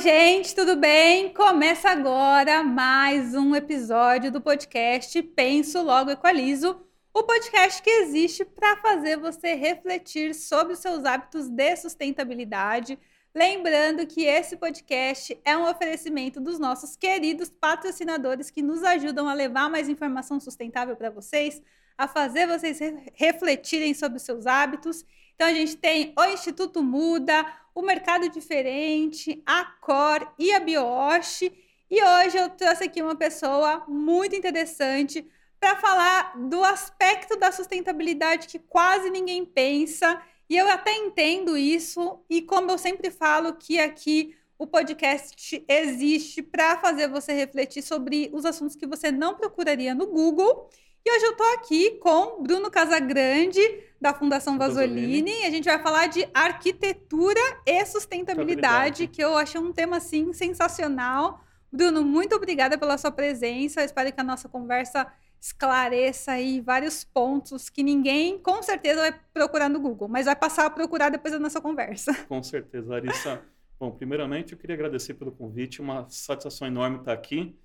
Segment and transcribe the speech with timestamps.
[0.00, 1.28] gente, tudo bem?
[1.34, 6.80] Começa agora mais um episódio do podcast Penso Logo Equalizo,
[7.12, 12.98] o podcast que existe para fazer você refletir sobre os seus hábitos de sustentabilidade.
[13.34, 19.34] Lembrando que esse podcast é um oferecimento dos nossos queridos patrocinadores que nos ajudam a
[19.34, 21.60] levar mais informação sustentável para vocês,
[21.98, 22.78] a fazer vocês
[23.12, 25.04] refletirem sobre os seus hábitos.
[25.40, 31.50] Então a gente tem o Instituto Muda, o Mercado Diferente, a Cor e a Biosh.
[31.90, 35.26] E hoje eu trouxe aqui uma pessoa muito interessante
[35.58, 40.20] para falar do aspecto da sustentabilidade que quase ninguém pensa.
[40.46, 46.42] E eu até entendo isso, e como eu sempre falo que aqui o podcast existe
[46.42, 50.68] para fazer você refletir sobre os assuntos que você não procuraria no Google.
[51.02, 55.00] E hoje eu estou aqui com Bruno Casagrande, da Fundação Vasolini.
[55.00, 55.44] Vasolini.
[55.44, 61.44] A gente vai falar de arquitetura e sustentabilidade, que eu achei um tema, assim, sensacional.
[61.70, 63.80] Bruno, muito obrigada pela sua presença.
[63.80, 65.06] Eu espero que a nossa conversa
[65.40, 70.66] esclareça aí vários pontos que ninguém, com certeza, vai procurar no Google, mas vai passar
[70.66, 72.12] a procurar depois da nossa conversa.
[72.28, 73.42] Com certeza, Larissa.
[73.78, 75.80] Bom, primeiramente, eu queria agradecer pelo convite.
[75.80, 77.56] Uma satisfação enorme estar aqui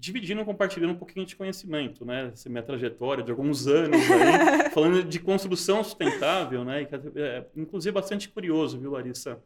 [0.00, 2.30] dividindo, compartilhando um pouquinho de conhecimento, né?
[2.32, 6.88] Essa minha trajetória de alguns anos aí, falando de construção sustentável, né?
[7.14, 9.42] É, inclusive bastante curioso, viu, Larissa?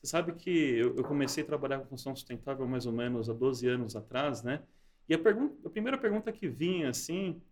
[0.00, 3.32] Você sabe que eu, eu, comecei a trabalhar com construção sustentável mais ou menos há
[3.32, 4.60] 12 anos atrás, né?
[5.08, 7.42] E a, pergunta, a primeira pergunta que vinha, assim,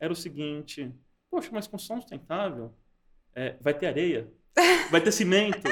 [0.00, 0.92] era o seguinte:
[1.30, 2.74] Poxa, mas construção sustentável
[3.32, 4.28] é, vai ter areia?
[4.90, 5.68] Vai ter cimento?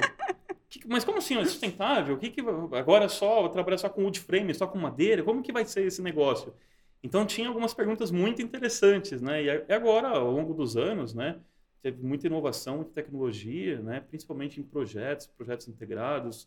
[0.87, 1.37] Mas como assim?
[1.37, 2.15] É sustentável?
[2.15, 5.23] O que, que agora é só trabalhar só com wood frame, só com madeira?
[5.23, 6.55] Como que vai ser esse negócio?
[7.03, 9.43] Então tinha algumas perguntas muito interessantes, né?
[9.43, 11.41] E agora, ao longo dos anos, né,
[11.83, 16.47] teve muita inovação, muita tecnologia, né, principalmente em projetos, projetos integrados,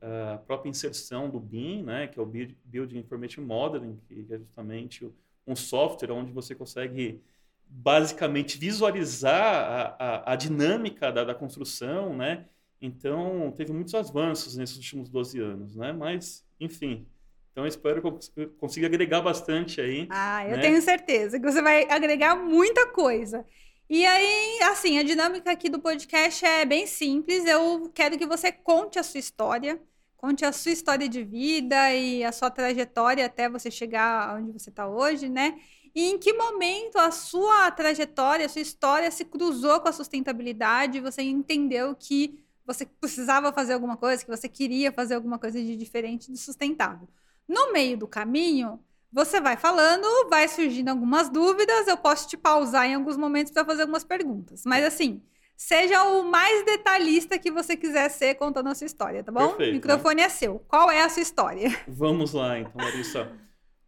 [0.00, 5.08] a própria inserção do BIM, né, que é o Building Information Modeling, que é justamente
[5.46, 7.20] um software onde você consegue
[7.68, 12.46] basicamente visualizar a, a, a dinâmica da, da construção, né,
[12.82, 15.92] então, teve muitos avanços nesses últimos 12 anos, né?
[15.92, 17.06] Mas, enfim.
[17.52, 18.08] Então, eu espero que
[18.40, 20.08] eu consiga agregar bastante aí.
[20.10, 20.62] Ah, eu né?
[20.62, 23.46] tenho certeza que você vai agregar muita coisa.
[23.88, 27.46] E aí, assim, a dinâmica aqui do podcast é bem simples.
[27.46, 29.80] Eu quero que você conte a sua história,
[30.16, 34.70] conte a sua história de vida e a sua trajetória até você chegar onde você
[34.70, 35.56] está hoje, né?
[35.94, 41.00] E em que momento a sua trajetória, a sua história se cruzou com a sustentabilidade,
[41.00, 45.76] você entendeu que você precisava fazer alguma coisa, que você queria fazer alguma coisa de
[45.76, 47.08] diferente de sustentável.
[47.48, 48.80] No meio do caminho,
[49.12, 53.64] você vai falando, vai surgindo algumas dúvidas, eu posso te pausar em alguns momentos para
[53.64, 54.62] fazer algumas perguntas.
[54.64, 55.22] Mas assim,
[55.56, 59.48] seja o mais detalhista que você quiser ser contando a sua história, tá bom?
[59.48, 60.22] Perfeito, o microfone né?
[60.22, 60.60] é seu.
[60.60, 61.68] Qual é a sua história?
[61.86, 63.30] Vamos lá, então, Larissa.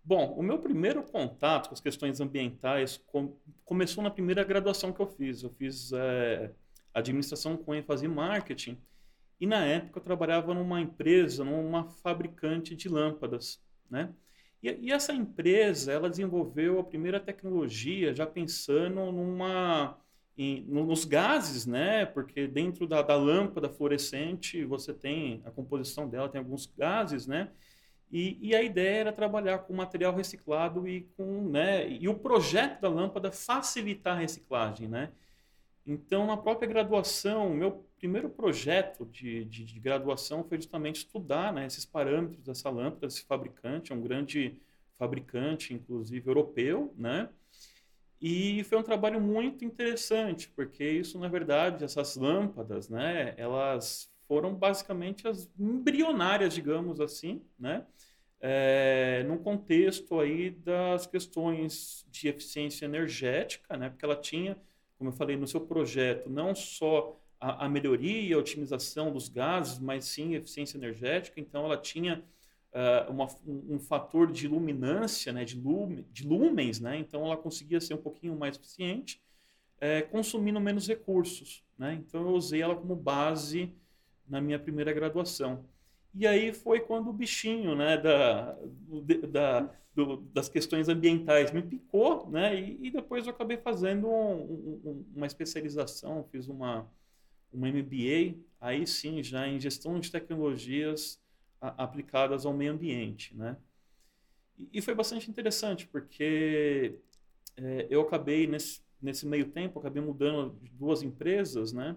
[0.05, 5.01] Bom, o meu primeiro contato com as questões ambientais com, começou na primeira graduação que
[5.01, 5.43] eu fiz.
[5.43, 6.51] Eu fiz é,
[6.95, 8.79] administração com ênfase em marketing.
[9.41, 13.61] E na época eu trabalhava numa empresa, numa fabricante de lâmpadas,
[13.91, 14.15] né?
[14.63, 19.99] E, e, essa empresa, ela desenvolveu a primeira tecnologia já pensando numa
[20.37, 22.07] em, nos gases, né?
[22.07, 27.51] Porque dentro da, da, lâmpada fluorescente você tem a composição dela tem alguns gases, né?
[28.11, 31.89] E, e, a ideia era trabalhar com material reciclado e com, né?
[31.89, 35.11] E o projeto da lâmpada facilitar a reciclagem, né?
[35.87, 41.67] Então, na própria graduação, meu primeiro projeto de, de, de graduação foi justamente estudar né,
[41.67, 44.59] esses parâmetros dessa lâmpada, desse fabricante, é um grande
[44.97, 47.29] fabricante, inclusive europeu, né?
[48.21, 54.55] E foi um trabalho muito interessante, porque isso, na verdade, essas lâmpadas, né, elas foram
[54.55, 57.85] basicamente as embrionárias, digamos assim, né?
[58.41, 63.91] É, contexto aí das questões de eficiência energética, né?
[63.91, 64.57] Porque ela tinha
[64.99, 69.29] como eu falei, no seu projeto, não só a, a melhoria e a otimização dos
[69.29, 71.41] gases, mas sim eficiência energética.
[71.41, 72.25] Então, ela tinha
[72.73, 76.97] uh, uma, um, um, fator de luminância, né, de, lume, de lumens, né?
[76.97, 79.23] então ela conseguia ser um pouquinho mais eficiente,
[79.81, 81.63] é, consumindo menos recursos.
[81.79, 81.95] Né?
[81.95, 83.73] Então, eu usei ela como base
[84.27, 85.65] na minha primeira graduação.
[86.15, 88.57] E aí foi quando o bichinho né, da,
[89.29, 92.59] da, do, das questões ambientais me picou, né?
[92.59, 96.89] E, e depois eu acabei fazendo um, um, uma especialização, fiz uma,
[97.53, 101.21] uma MBA, aí sim, já em gestão de tecnologias
[101.61, 103.57] a, aplicadas ao meio ambiente, né?
[104.57, 106.97] E, e foi bastante interessante, porque
[107.57, 111.97] é, eu acabei, nesse, nesse meio tempo, acabei mudando de duas empresas, né?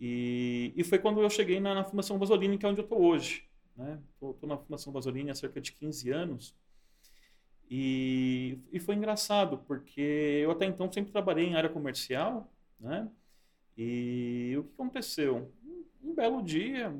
[0.00, 3.02] E, e foi quando eu cheguei na, na Fundação Vasolini, que é onde eu estou
[3.02, 3.48] hoje.
[3.76, 3.98] Né?
[4.14, 6.54] Estou na Fundação Vasolini há cerca de 15 anos.
[7.70, 10.00] E, e foi engraçado, porque
[10.42, 12.50] eu até então sempre trabalhei em área comercial,
[12.80, 13.08] né?
[13.76, 15.52] E o que aconteceu?
[15.64, 16.94] Um, um belo dia,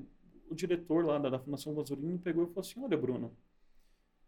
[0.50, 3.34] o diretor lá da, da Fundação Vasolini me pegou e falou assim: Olha, Bruno,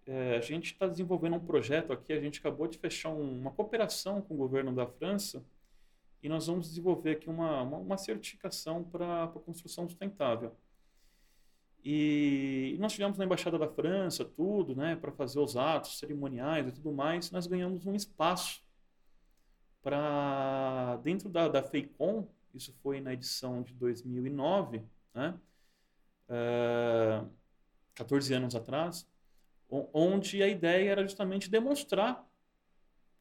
[0.07, 3.51] é, a gente está desenvolvendo um projeto aqui, a gente acabou de fechar um, uma
[3.51, 5.45] cooperação com o governo da França
[6.23, 10.55] e nós vamos desenvolver aqui uma, uma, uma certificação para a construção sustentável.
[11.83, 16.69] E, e nós tivemos na Embaixada da França tudo, né, para fazer os atos cerimoniais
[16.69, 18.63] e tudo mais, nós ganhamos um espaço
[19.83, 24.83] para, dentro da, da FEICOM, isso foi na edição de 2009,
[25.15, 25.39] né,
[26.29, 27.31] uh,
[27.95, 29.09] 14 anos atrás,
[29.71, 32.27] onde a ideia era justamente demonstrar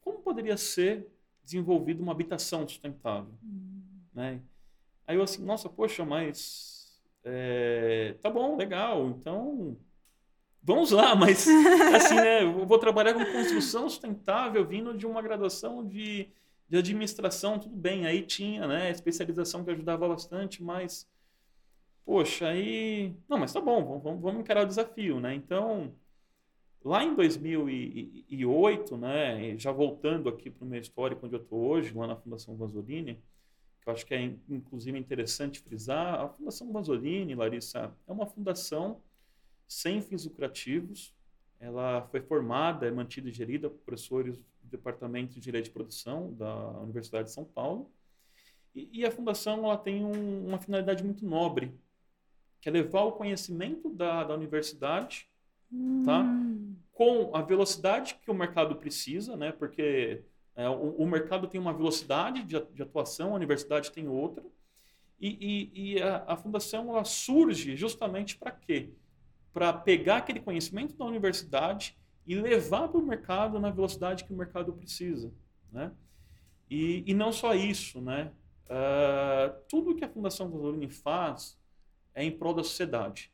[0.00, 1.06] como poderia ser
[1.42, 3.34] desenvolvida uma habitação sustentável.
[3.42, 3.82] Uhum.
[4.14, 4.40] Né?
[5.06, 9.76] Aí eu assim, nossa, poxa, mas é, tá bom, legal, então
[10.62, 11.46] vamos lá, mas
[11.94, 16.28] assim, né, eu vou trabalhar com construção sustentável vindo de uma graduação de,
[16.68, 21.08] de administração, tudo bem, aí tinha, né, especialização que ajudava bastante, mas
[22.04, 25.34] poxa, aí, não, mas tá bom, vamos, vamos encarar o desafio, né?
[25.34, 25.94] Então,
[26.82, 31.92] Lá em 2008, né, já voltando aqui para o meu histórico onde eu estou hoje,
[31.92, 33.22] lá na Fundação Vanzolini,
[33.82, 39.02] que eu acho que é inclusive interessante frisar, a Fundação Vanzolini, Larissa, é uma fundação
[39.68, 41.14] sem fins lucrativos.
[41.58, 46.32] Ela foi formada, é mantida e gerida por professores do Departamento de Direito de Produção
[46.32, 47.90] da Universidade de São Paulo.
[48.74, 51.78] E, e a fundação ela tem um, uma finalidade muito nobre,
[52.58, 55.30] que é levar o conhecimento da, da universidade
[56.04, 56.24] tá?
[57.00, 59.52] Com a velocidade que o mercado precisa, né?
[59.52, 60.22] Porque
[60.54, 64.44] é, o, o, mercado tem uma velocidade de, de, atuação, a universidade tem outra.
[65.18, 68.92] E, e, e a, a, fundação ela surge justamente para quê?
[69.50, 74.36] Para pegar aquele conhecimento da universidade e levar para o mercado na velocidade que o
[74.36, 75.32] mercado precisa,
[75.72, 75.92] né?
[76.68, 78.30] E, e não só isso, né?
[78.66, 81.58] Uh, tudo que a Fundação Vasolini faz
[82.14, 83.32] é em prol da sociedade.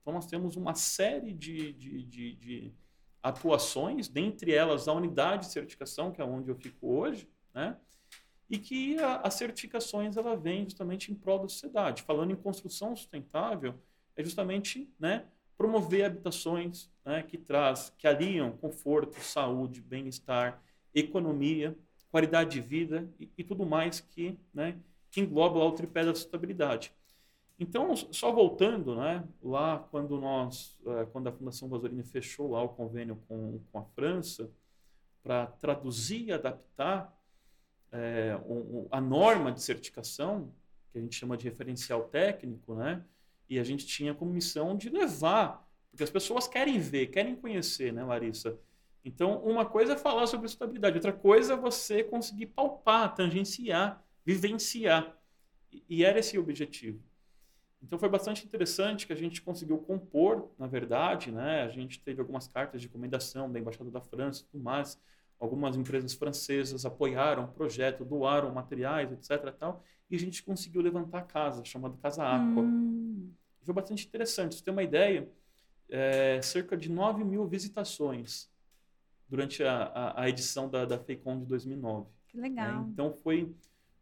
[0.00, 2.79] Então, nós temos uma série de, de, de, de
[3.22, 7.76] atuações, dentre elas a unidade de certificação, que é onde eu fico hoje, né?
[8.50, 12.02] e que a, as certificações ela vem justamente em prol da sociedade.
[12.02, 13.74] Falando em construção sustentável,
[14.16, 15.24] é justamente né,
[15.56, 20.60] promover habitações né, que traz, que aliam conforto, saúde, bem-estar,
[20.92, 21.76] economia,
[22.10, 24.76] qualidade de vida e, e tudo mais que, né,
[25.10, 26.92] que engloba o tripé da sustentabilidade.
[27.60, 32.70] Então, só voltando, né, lá quando nós, eh, quando a Fundação Vasolini fechou lá o
[32.70, 34.50] convênio com, com a França
[35.22, 37.14] para traduzir e adaptar
[37.92, 40.50] é, um, a norma de certificação,
[40.90, 43.04] que a gente chama de referencial técnico, né,
[43.46, 47.92] e a gente tinha como missão de levar, porque as pessoas querem ver, querem conhecer,
[47.92, 48.58] né, Larissa?
[49.04, 55.14] Então, uma coisa é falar sobre estabilidade, outra coisa é você conseguir palpar, tangenciar, vivenciar.
[55.86, 57.09] E era esse o objetivo.
[57.82, 61.62] Então foi bastante interessante que a gente conseguiu compor, na verdade, né?
[61.62, 65.00] A gente teve algumas cartas de recomendação da Embaixada da França e tudo mais.
[65.38, 69.50] Algumas empresas francesas apoiaram o projeto, doaram materiais, etc.
[69.58, 72.62] Tal, e a gente conseguiu levantar a casa, chamada Casa Aqua.
[72.62, 73.32] Hum.
[73.62, 74.56] Foi bastante interessante.
[74.56, 75.30] Você tem uma ideia,
[75.88, 78.50] é, cerca de 9 mil visitações
[79.28, 82.08] durante a, a, a edição da, da FEICOM de 2009.
[82.28, 82.82] Que legal.
[82.82, 83.54] É, então foi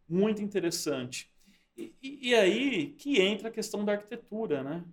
[0.08, 1.30] muito interessante.
[1.78, 4.84] E, e, aí que entra a questão da arquitetura, né?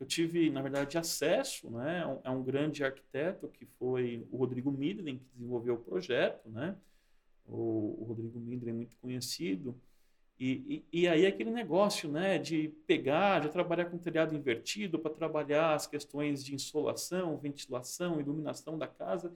[0.00, 5.18] Eu tive, na verdade, acesso né, a um grande arquiteto que foi o Rodrigo Midlin,
[5.18, 6.76] que desenvolveu o projeto, né?
[7.46, 9.80] O, o Rodrigo Midlin é muito conhecido.
[10.40, 15.14] E, e, e, aí aquele negócio né, de pegar, de trabalhar com telhado invertido para
[15.14, 19.32] trabalhar as questões de insolação, ventilação, iluminação da casa.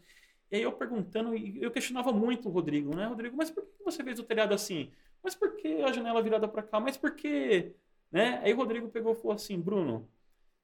[0.51, 3.07] E aí eu perguntando, eu questionava muito o Rodrigo, né?
[3.07, 4.91] Rodrigo, mas por que você fez o telhado assim?
[5.26, 6.78] Mas por que a janela virada para cá?
[6.78, 7.75] Mas por que?
[8.12, 8.40] Né?
[8.45, 10.09] Aí o Rodrigo pegou e falou assim: Bruno,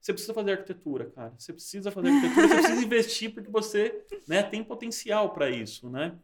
[0.00, 1.34] você precisa fazer arquitetura, cara.
[1.36, 6.16] Você precisa fazer arquitetura, você precisa investir porque você né, tem potencial para isso, né?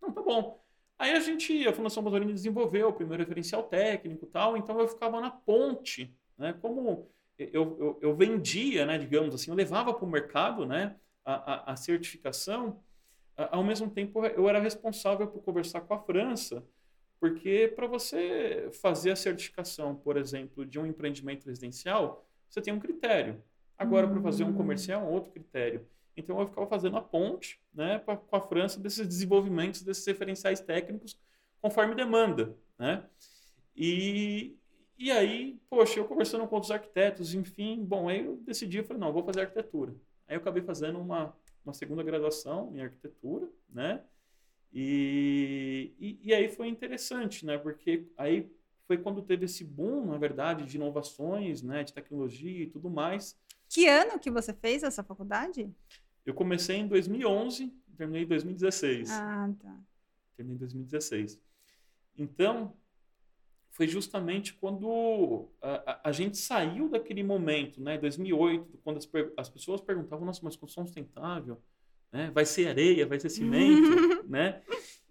[0.00, 0.64] Não, tá bom.
[0.96, 4.86] Aí a gente, a Fundação Basolini desenvolveu o primeiro referencial técnico e tal, então eu
[4.86, 6.52] ficava na ponte, né?
[6.62, 11.32] Como eu, eu, eu vendia, né, digamos assim, eu levava para o mercado, né, a,
[11.34, 12.80] a, a certificação,
[13.34, 16.64] ao mesmo tempo eu era responsável por conversar com a França,
[17.20, 22.80] porque para você fazer a certificação, por exemplo, de um empreendimento residencial, você tem um
[22.80, 23.42] critério.
[23.78, 25.86] Agora, para fazer um comercial, é outro critério.
[26.16, 30.60] Então, eu ficava fazendo a ponte né, pra, com a França desses desenvolvimentos, desses referenciais
[30.60, 31.18] técnicos,
[31.60, 32.56] conforme demanda.
[32.78, 33.04] Né?
[33.76, 34.56] E,
[34.98, 39.00] E aí, poxa, eu conversando com outros arquitetos, enfim, bom, aí eu decidi, eu falei,
[39.00, 39.94] não, vou fazer arquitetura.
[40.28, 41.34] Aí eu acabei fazendo uma,
[41.64, 44.02] uma segunda graduação em arquitetura, né?
[44.72, 47.58] E, e, e, aí foi interessante, né?
[47.58, 48.50] Porque aí
[48.86, 51.82] foi quando teve esse boom, na verdade, de inovações, né?
[51.82, 53.38] De tecnologia e tudo mais.
[53.68, 55.68] Que ano que você fez essa faculdade?
[56.24, 59.10] Eu comecei em 2011, terminei em 2016.
[59.10, 59.76] Ah, tá.
[60.36, 61.40] Terminei em 2016.
[62.16, 62.76] Então,
[63.70, 69.48] foi justamente quando a, a, a, gente saiu daquele momento, né, 2008, quando as, as
[69.48, 71.62] pessoas perguntavam, nossa, mas construção sustentável,
[72.12, 74.62] né, vai ser areia, vai ser cimento, né,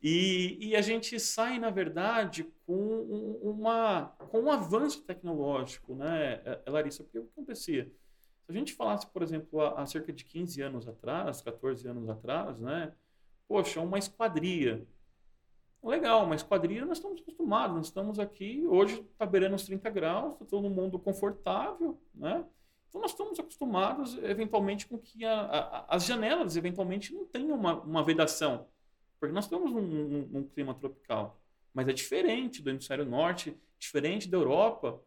[0.01, 6.61] e, e, a gente sai, na verdade, com, uma, com um avanço tecnológico, né, é,
[6.65, 7.91] é, Larissa, porque o que acontecia?
[8.45, 12.07] Se a gente falasse, por exemplo, há, há cerca de 15 anos atrás, 14 anos
[12.07, 12.93] atrás, né,
[13.47, 14.87] poxa, uma esquadria,
[15.81, 20.33] Legal, mas quadrilha nós estamos acostumados, nós estamos aqui, hoje está beirando os 30 graus,
[20.33, 22.43] está todo mundo confortável, né?
[22.89, 27.79] Então nós estamos acostumados, eventualmente, com que a, a, as janelas, eventualmente, não tenham uma,
[27.81, 28.67] uma vedação,
[29.19, 31.39] porque nós estamos num, num, num, clima tropical.
[31.71, 35.01] Mas é diferente do hemisfério norte, diferente da Europa,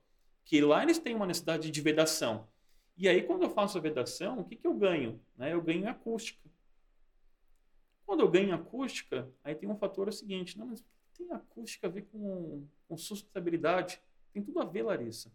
[0.44, 2.48] que lá eles têm uma necessidade de vedação.
[2.96, 5.20] E aí, quando eu faço a vedação, o que, que eu ganho?
[5.36, 5.52] Né?
[5.52, 6.48] Eu ganho acústica.
[8.06, 10.84] Quando eu ganho acústica, aí tem um fator o seguinte, não, mas
[11.16, 14.00] tem acústica a ver com, com sustentabilidade?
[14.32, 15.32] Tem tudo a ver, Larissa.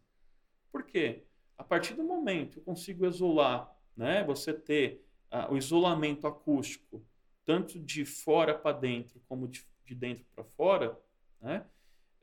[0.71, 1.23] Por quê?
[1.57, 7.03] A partir do momento que eu consigo isolar, né, você ter ah, o isolamento acústico,
[7.45, 10.97] tanto de fora para dentro como de, de dentro para fora,
[11.41, 11.65] né,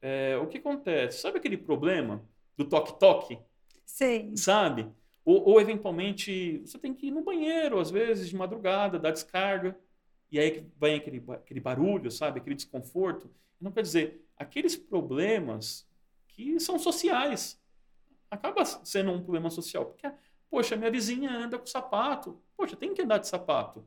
[0.00, 1.20] é, o que acontece?
[1.20, 2.22] Sabe aquele problema
[2.56, 3.38] do toque-toque?
[3.84, 4.36] Sim.
[4.36, 4.86] Sabe?
[5.24, 9.74] Ou, ou, eventualmente, você tem que ir no banheiro, às vezes, de madrugada, dar descarga
[10.34, 12.40] e aí vem aquele, aquele barulho, sabe?
[12.40, 13.30] Aquele desconforto.
[13.60, 15.88] Não quer dizer, aqueles problemas
[16.26, 17.62] que são sociais.
[18.34, 19.86] Acaba sendo um problema social.
[19.86, 20.10] Porque,
[20.50, 22.40] poxa, minha vizinha anda com sapato.
[22.56, 23.86] Poxa, tem que andar de sapato.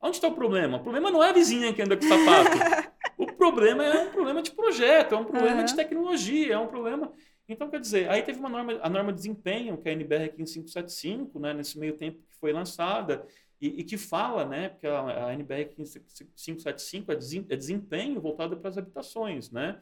[0.00, 0.78] Onde está o problema?
[0.78, 2.56] O problema não é a vizinha que anda com sapato.
[3.18, 5.64] o problema é um problema de projeto, é um problema uhum.
[5.64, 7.12] de tecnologia, é um problema.
[7.48, 10.30] Então, quer dizer, aí teve uma norma, a norma de desempenho, que é a NBR
[10.30, 13.26] 15575, né, nesse meio tempo que foi lançada,
[13.60, 18.68] e, e, que fala, né, porque a, a NBR 575 é, é desempenho voltado para
[18.68, 19.80] as habitações, né,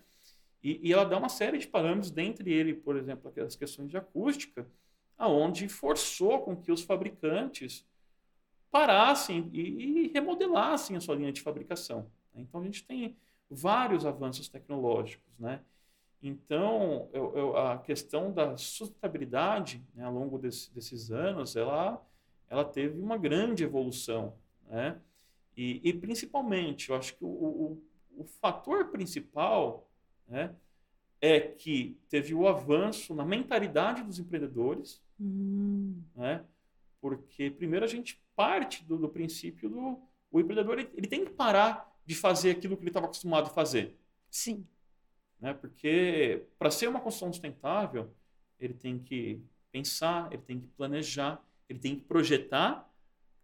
[0.64, 3.97] e, e, ela dá uma série de parâmetros, dentre ele, por exemplo, as questões de
[3.97, 4.66] acústica,
[5.16, 7.87] aonde forçou com que os fabricantes
[8.71, 12.11] parassem e, e remodelassem a sua linha de fabricação.
[12.35, 12.42] Né?
[12.42, 13.16] Então, a gente tem
[13.49, 15.61] vários avanços tecnológicos, né,
[16.26, 22.02] então, eu, eu, a questão da sustentabilidade, né, ao longo desse, desses anos, ela
[22.49, 24.35] ela teve uma grande evolução.
[24.68, 24.99] Né?
[25.56, 27.83] E, e principalmente, eu acho que o, o,
[28.16, 29.88] o fator principal
[30.26, 30.54] né,
[31.21, 36.02] é que teve o avanço na mentalidade dos empreendedores, hum.
[36.14, 36.45] né?
[37.00, 41.31] porque primeiro a gente parte do, do princípio do o empreendedor ele, ele, tem que
[41.31, 43.97] parar de fazer aquilo que ele estava acostumado a fazer.
[44.28, 44.66] Sim.
[45.40, 45.54] Né?
[45.54, 48.12] Porque para ser uma construção sustentável,
[48.59, 49.40] ele tem que
[49.71, 52.90] pensar, ele tem que planejar, ele tem que projetar,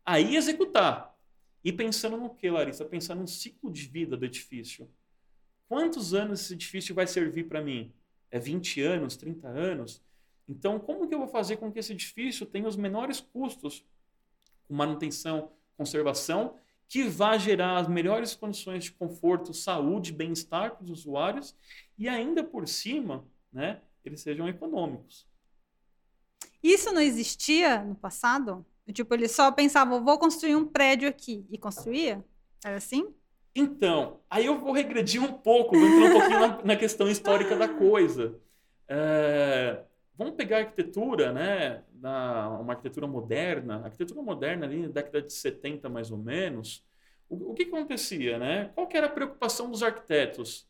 [0.04, 1.16] aí executar.
[1.62, 2.84] E pensando no que, Larissa?
[2.84, 4.90] Pensando no ciclo de vida do edifício.
[5.70, 7.94] Quantos anos esse edifício vai servir para mim?
[8.28, 10.02] É 20 anos, 30 anos?
[10.48, 13.86] Então, como que eu vou fazer com que esse edifício tenha os menores custos
[14.66, 16.56] com manutenção, conservação,
[16.88, 21.54] que vá gerar as melhores condições de conforto, saúde, bem-estar para os usuários
[21.96, 25.24] e ainda por cima, né, eles sejam econômicos.
[26.60, 28.66] Isso não existia no passado?
[28.92, 32.24] Tipo, ele só pensava, vou construir um prédio aqui e construía?
[32.64, 33.14] Era assim?
[33.54, 37.56] Então, aí eu vou regredir um pouco, vou entrar um pouquinho na, na questão histórica
[37.56, 38.38] da coisa.
[38.88, 39.82] É,
[40.16, 41.84] vamos pegar a arquitetura, né?
[42.00, 46.84] Uma arquitetura moderna, a arquitetura moderna ali na década de 70 mais ou menos,
[47.28, 48.70] o, o que acontecia, né?
[48.74, 50.68] Qual que era a preocupação dos arquitetos?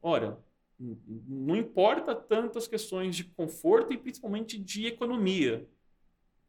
[0.00, 0.38] Olha,
[0.78, 5.66] não importa tanto as questões de conforto e principalmente de economia.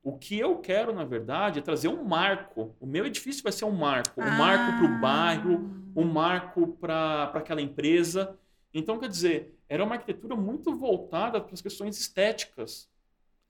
[0.08, 2.74] O que eu quero, na verdade, é trazer um marco.
[2.80, 4.22] O meu edifício vai ser um marco.
[4.22, 4.38] Um ah.
[4.38, 8.40] marco para o bairro, um marco para aquela empresa.
[8.74, 12.90] Então, quer dizer, era uma arquitetura muito voltada para as questões estéticas.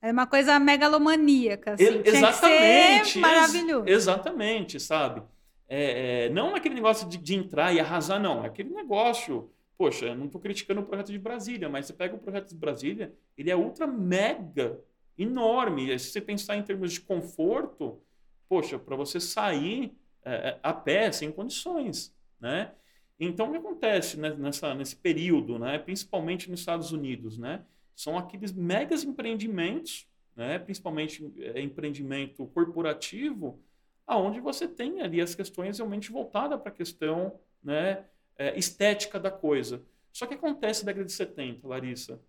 [0.02, 1.74] É uma coisa megalomaníaca.
[1.74, 1.84] Assim.
[1.84, 3.20] E, exatamente.
[3.20, 3.86] maravilhoso.
[3.86, 5.22] Ex exatamente, sabe?
[5.68, 8.42] É, é, não aquele negócio de, de entrar e arrasar, não.
[8.42, 9.48] É aquele negócio
[9.78, 13.14] Poxa, não estou criticando o projeto de Brasília, mas você pega o projeto de Brasília,
[13.36, 14.80] ele é ultra mega
[15.18, 15.98] enorme.
[15.98, 18.00] Se você pensar em termos de conforto,
[18.48, 22.72] poxa, para você sair é, é, a pé sem condições, né?
[23.20, 27.36] Então, o que acontece né, nessa, nesse período, né, principalmente nos Estados Unidos?
[27.36, 27.64] Né,
[27.96, 30.06] são aqueles megas empreendimentos,
[30.36, 33.60] né, principalmente é, empreendimento corporativo,
[34.06, 38.04] aonde você tem ali as questões realmente voltadas para a questão né,
[38.36, 39.82] é, estética da coisa.
[40.12, 42.20] Só que acontece na década de 70, Larissa,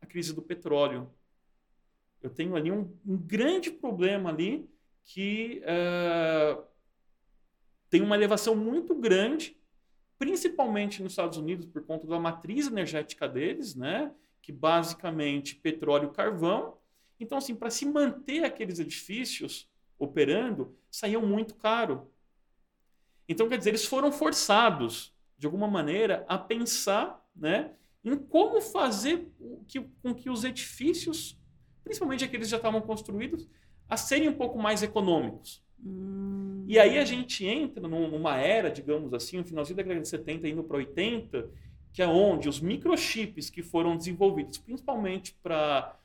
[0.00, 1.10] a crise do petróleo.
[2.24, 4.66] Eu tenho ali um, um grande problema ali
[5.04, 6.64] que uh,
[7.90, 9.54] tem uma elevação muito grande,
[10.18, 14.10] principalmente nos Estados Unidos por conta da matriz energética deles, né?
[14.40, 16.78] Que basicamente petróleo e carvão.
[17.20, 22.10] Então, assim, para se manter aqueles edifícios operando, saíam muito caro.
[23.28, 27.74] Então, quer dizer, eles foram forçados, de alguma maneira, a pensar, né?
[28.02, 29.30] Em como fazer
[30.02, 31.38] com que os edifícios,
[31.84, 33.46] principalmente aqueles que já estavam construídos,
[33.88, 35.62] a serem um pouco mais econômicos.
[35.84, 36.64] Hum.
[36.66, 40.48] E aí a gente entra numa era, digamos assim, no finalzinho da década de 70
[40.48, 41.48] indo para 80,
[41.92, 45.96] que é onde os microchips que foram desenvolvidos principalmente para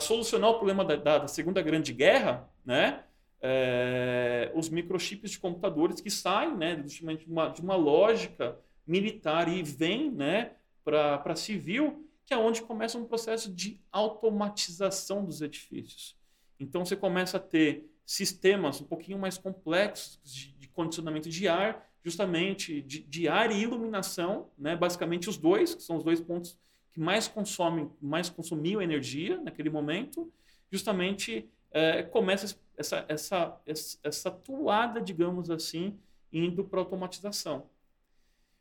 [0.00, 3.04] solucionar o problema da, da, da, Segunda Grande Guerra, né?
[3.40, 9.62] É, os microchips de computadores que saem né, de, uma, de uma lógica militar e
[9.62, 10.52] vêm né,
[10.82, 16.16] para civil, que é onde começa um processo de automatização dos edifícios.
[16.58, 21.88] Então você começa a ter sistemas um pouquinho mais complexos de, de condicionamento de ar,
[22.04, 24.76] justamente de, de, ar e iluminação, né?
[24.76, 26.58] basicamente os dois, que são os dois pontos
[26.92, 30.32] que mais consomem, mais consumiam energia naquele momento,
[30.70, 35.98] justamente é, começa essa, essa, essa, essa toada, digamos assim,
[36.32, 37.68] indo para automatização.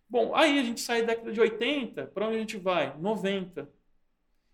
[0.07, 2.95] Bom, aí a gente sai da década de 80, para onde a gente vai?
[2.97, 3.69] 90.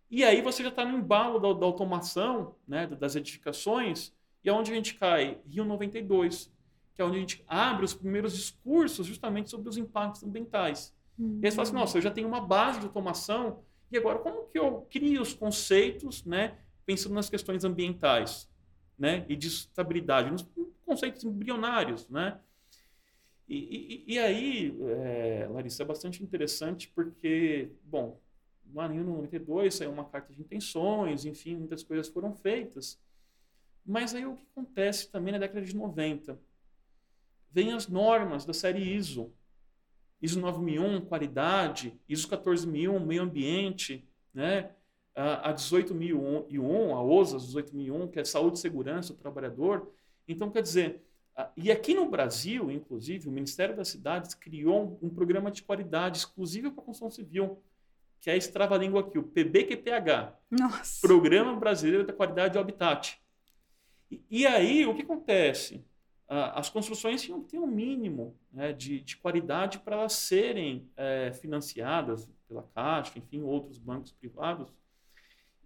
[0.10, 4.72] E aí você já está no embalo da, da, automação, né, das edificações, e aonde
[4.72, 5.40] a gente cai?
[5.48, 6.52] Rio 92,
[6.94, 10.94] que é onde a gente abre os primeiros discursos justamente sobre os impactos ambientais.
[11.18, 11.40] Uhum.
[11.42, 14.20] E aí você fala assim, nossa, eu já tenho uma base de automação, e agora
[14.20, 18.50] como que eu crio os conceitos, né, pensando nas questões ambientais,
[18.98, 20.46] né, e de estabilidade, nos
[20.86, 22.40] conceitos embrionários, né?
[23.52, 28.18] E, e, e aí, é, Larissa, é bastante interessante porque, bom,
[28.74, 32.98] lá em 92 saiu uma carta de intenções, enfim, muitas coisas foram feitas.
[33.86, 36.40] Mas aí o que acontece também na década de 90?
[37.52, 39.34] Vem as normas da série ISO.
[40.22, 44.72] ISO 9001, qualidade, ISO 14001, meio ambiente, né?
[45.14, 49.92] a 18001, a OSA 18001, que é saúde e segurança do trabalhador.
[50.26, 51.02] Então, quer dizer,
[51.56, 56.72] e aqui no Brasil, inclusive, o Ministério das Cidades criou um programa de qualidade exclusivo
[56.72, 57.62] para a construção civil,
[58.20, 60.38] que é esse trava-língua aqui, o PBQPH.
[60.50, 61.02] Nossa.
[61.02, 63.20] Programa Brasileiro da Qualidade do Habitat.
[64.10, 65.84] E, e aí, o que acontece?
[66.28, 70.90] Ah, as construções tinham que ter um mínimo né, de, de, qualidade para elas serem
[70.96, 74.72] é, financiadas pela Caixa, enfim, outros bancos privados.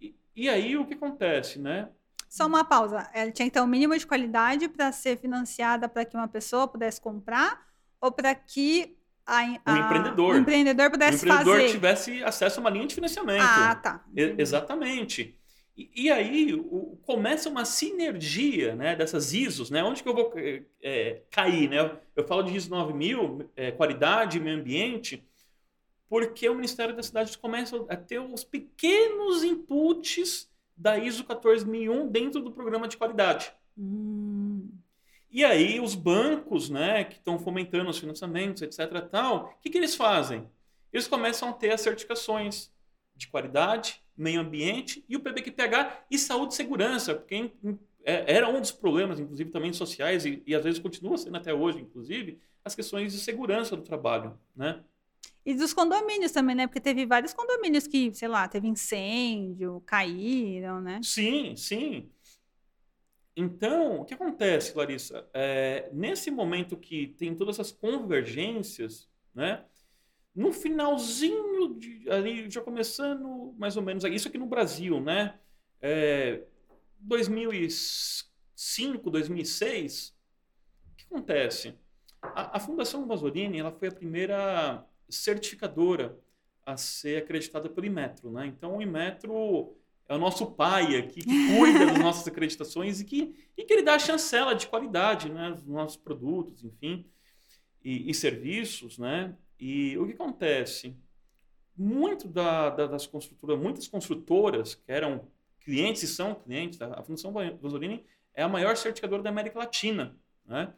[0.00, 1.58] E, e aí, o que acontece?
[1.58, 1.88] Né?
[2.28, 3.08] Só uma pausa.
[3.12, 6.68] Ela tinha que ter um mínimo de qualidade para ser financiada para que uma pessoa
[6.68, 7.66] pudesse comprar
[8.00, 10.34] ou para que a, a, o empreendedor.
[10.34, 11.50] O empreendedor pudesse fazer.
[11.50, 11.72] O empreendedor fazer.
[11.72, 13.42] tivesse acesso a uma linha de financiamento.
[13.42, 14.04] Ah, tá.
[14.14, 15.36] E, exatamente.
[15.76, 19.82] E, e aí o, começa uma sinergia né, dessas ISOs, né?
[19.82, 20.32] Onde que eu vou
[20.82, 21.98] é, cair, né?
[22.14, 25.26] Eu falo de ISO 9000, é, qualidade, meio ambiente,
[26.08, 32.40] porque o Ministério da Cidade começa a ter os pequenos inputs da ISO 14001 dentro
[32.40, 33.52] do programa de qualidade.
[33.78, 34.68] Hum.
[35.30, 39.00] E aí os bancos, né, que estão fomentando os financiamentos, etc.
[39.10, 40.48] Tal, o que, que eles fazem?
[40.92, 42.72] Eles começam a ter as certificações
[43.14, 47.50] de qualidade, meio ambiente e o PBQPH e saúde e segurança, porque
[48.04, 51.52] é, era um dos problemas, inclusive também sociais e, e às vezes continua sendo até
[51.52, 54.82] hoje, inclusive, as questões de segurança do trabalho, né?
[55.46, 56.66] E dos condomínios também, né?
[56.66, 60.98] Porque teve vários condomínios que, sei lá, teve incêndio, caíram, né?
[61.04, 62.10] Sim, sim.
[63.36, 65.24] Então, o que acontece, Larissa?
[65.32, 69.64] É, nesse momento que tem todas essas convergências, né?
[70.34, 75.38] No finalzinho, de, ali, já começando mais ou menos, isso aqui no Brasil, né?
[75.80, 76.42] É,
[76.98, 80.12] 2005, 2006,
[80.92, 81.78] o que acontece?
[82.20, 86.18] A, a Fundação Vasolini, ela foi a primeira certificadora
[86.64, 88.30] a ser acreditada pelo Imetro.
[88.30, 88.46] Né?
[88.46, 89.76] Então, o Imetro
[90.08, 93.82] é o nosso pai aqui, que cuida das nossas acreditações e que, e que ele
[93.82, 97.06] dá a chancela de qualidade né, dos nossos produtos, enfim,
[97.82, 98.98] e, e serviços.
[98.98, 99.36] Né?
[99.58, 100.96] E o que acontece?
[101.76, 105.28] Muito da, da, das construtoras, muitas construtoras que eram
[105.60, 110.16] clientes e são clientes, a Fundação Vasolini é a maior certificadora da América Latina.
[110.44, 110.72] Né?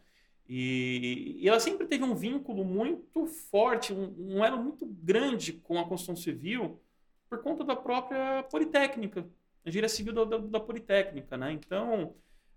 [0.49, 5.79] E, e, ela sempre teve um vínculo muito forte, um, um elo muito grande com
[5.79, 6.81] a construção civil
[7.29, 9.29] por conta da própria Politécnica,
[9.65, 11.53] a engenharia civil da, da, da Politécnica, né?
[11.53, 12.15] Então,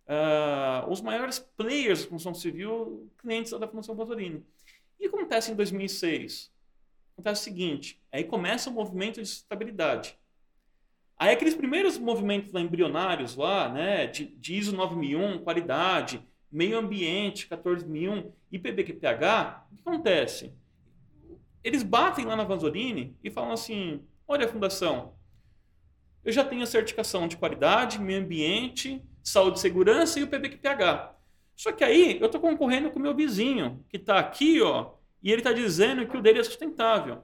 [0.08, 4.46] uh, os maiores players da construção civil, clientes da Fundação Pasolini.
[4.98, 6.50] E acontece em 2006?
[7.14, 10.18] Acontece o seguinte, aí começa o movimento de estabilidade.
[11.18, 17.48] Aí aqueles primeiros movimentos lá, embrionários lá, né, de, de ISO 9001, qualidade, meio ambiente
[17.48, 20.54] 14001 e PBQPH, o que acontece?
[21.64, 25.16] Eles batem lá na Vanzolini e falam assim: olha, fundação,
[26.24, 31.16] eu já tenho a certificação de qualidade, meio ambiente, saúde e segurança e o PBQPH.
[31.56, 35.32] Só que aí eu estou concorrendo com o meu vizinho, que está aqui, ó, e
[35.32, 37.24] ele está dizendo que o dele é sustentável.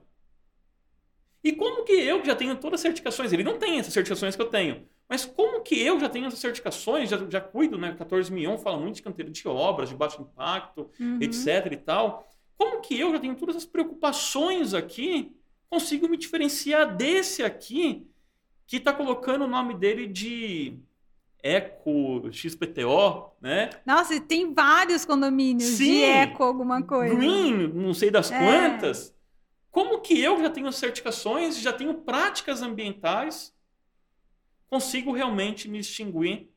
[1.42, 4.34] E como que eu, que já tenho todas as certificações, ele não tem essas certificações
[4.36, 7.94] que eu tenho, mas como que eu já tenho essas certificações, já, já cuido, né?
[7.96, 11.18] 14001 fala muito de canteiro de obras, de baixo impacto, uhum.
[11.22, 12.28] etc e tal.
[12.58, 15.34] Como que eu já tenho todas as preocupações aqui,
[15.70, 18.06] consigo me diferenciar desse aqui,
[18.66, 20.76] que está colocando o nome dele de
[21.42, 23.70] Eco XPTO, né?
[23.86, 27.14] Nossa, e tem vários condomínios Sim, de Eco alguma coisa.
[27.14, 28.38] Green, não sei das é.
[28.38, 29.16] quantas.
[29.70, 33.56] Como que eu já tenho certificações, já tenho práticas ambientais
[34.68, 36.50] consigo realmente me distinguir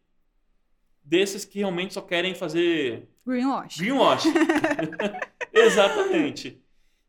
[1.04, 3.78] desses que realmente só querem fazer greenwash.
[3.78, 4.24] Greenwash.
[5.52, 6.62] Exatamente.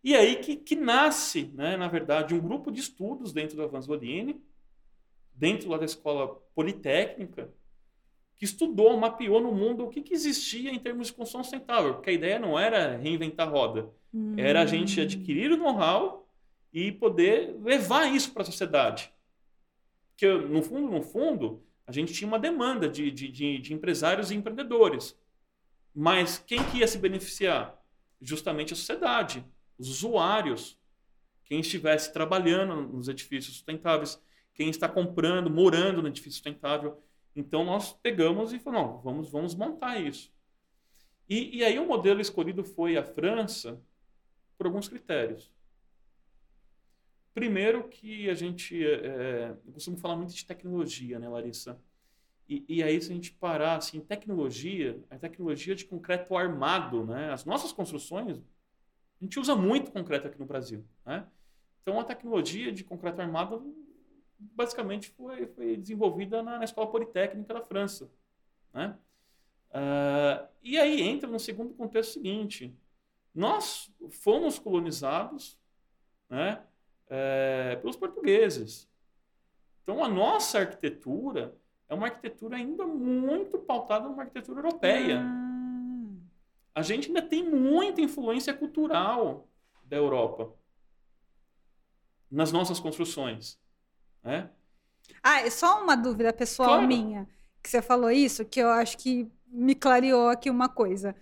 [0.03, 4.43] E aí que, que nasce, né, na verdade, um grupo de estudos dentro da Vanzolini,
[5.35, 7.53] dentro lá da escola politécnica,
[8.35, 12.11] que estudou, mapeou no mundo o que, que existia em termos de construção sustentável, porque
[12.11, 14.35] a ideia não era reinventar a roda, hum.
[14.37, 16.29] era a gente adquirir o know-how
[16.73, 19.12] e poder levar isso para a sociedade.
[20.13, 24.31] Porque, no fundo, no fundo, a gente tinha uma demanda de, de, de, de empresários
[24.31, 25.19] e empreendedores.
[25.95, 27.79] Mas quem que ia se beneficiar?
[28.21, 29.45] Justamente a sociedade,
[29.79, 30.79] os usuários,
[31.45, 34.21] quem estivesse trabalhando nos edifícios sustentáveis,
[34.55, 37.03] quem está comprando, morando no edifício sustentável.
[37.35, 40.33] Então nós pegamos e falamos, vamos, vamos montar isso.
[41.29, 43.81] E, e aí o modelo escolhido foi a França
[44.57, 45.51] por alguns critérios.
[47.35, 51.81] Primeiro que a gente, é, eu costumo falar muito de tecnologia, né, Larissa?
[52.49, 57.33] E, e, aí, se a gente parar, assim, tecnologia, a tecnologia de concreto armado, né?
[57.33, 61.27] As nossas construções, a gente usa muito concreto aqui no Brasil, né?
[61.81, 63.75] Então, a tecnologia de concreto armado,
[64.39, 68.11] basicamente, foi, foi desenvolvida na, na Escola Politécnica da França,
[68.75, 68.99] né?
[69.71, 72.77] Uh, e aí entra no segundo contexto seguinte.
[73.35, 75.59] Nós fomos colonizados,
[76.29, 76.63] né?
[77.15, 78.89] É, pelos portugueses.
[79.83, 81.55] Então, a nossa arquitetura
[81.87, 85.21] é uma arquitetura ainda muito pautada numa arquitetura europeia.
[85.21, 86.19] Hum.
[86.75, 89.47] A gente ainda tem muita influência cultural
[89.85, 90.55] da Europa
[92.31, 93.59] nas nossas construções.
[94.23, 94.49] Né?
[95.23, 96.87] Ah, é só uma dúvida pessoal claro.
[96.87, 97.29] minha,
[97.63, 101.15] que você falou isso, que eu acho que me clareou aqui uma coisa.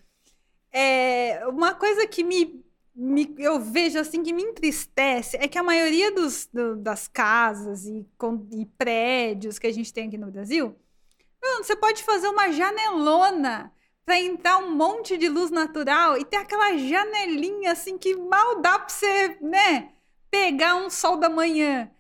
[0.71, 5.63] É, uma coisa que me me, eu vejo assim que me entristece é que a
[5.63, 10.31] maioria dos, do, das casas e, com, e, prédios que a gente tem aqui no
[10.31, 10.77] Brasil,
[11.59, 13.73] você pode fazer uma janelona
[14.05, 18.79] para entrar um monte de luz natural e ter aquela janelinha assim que mal dá
[18.79, 19.91] para você, né,
[20.31, 21.91] pegar um sol da manhã.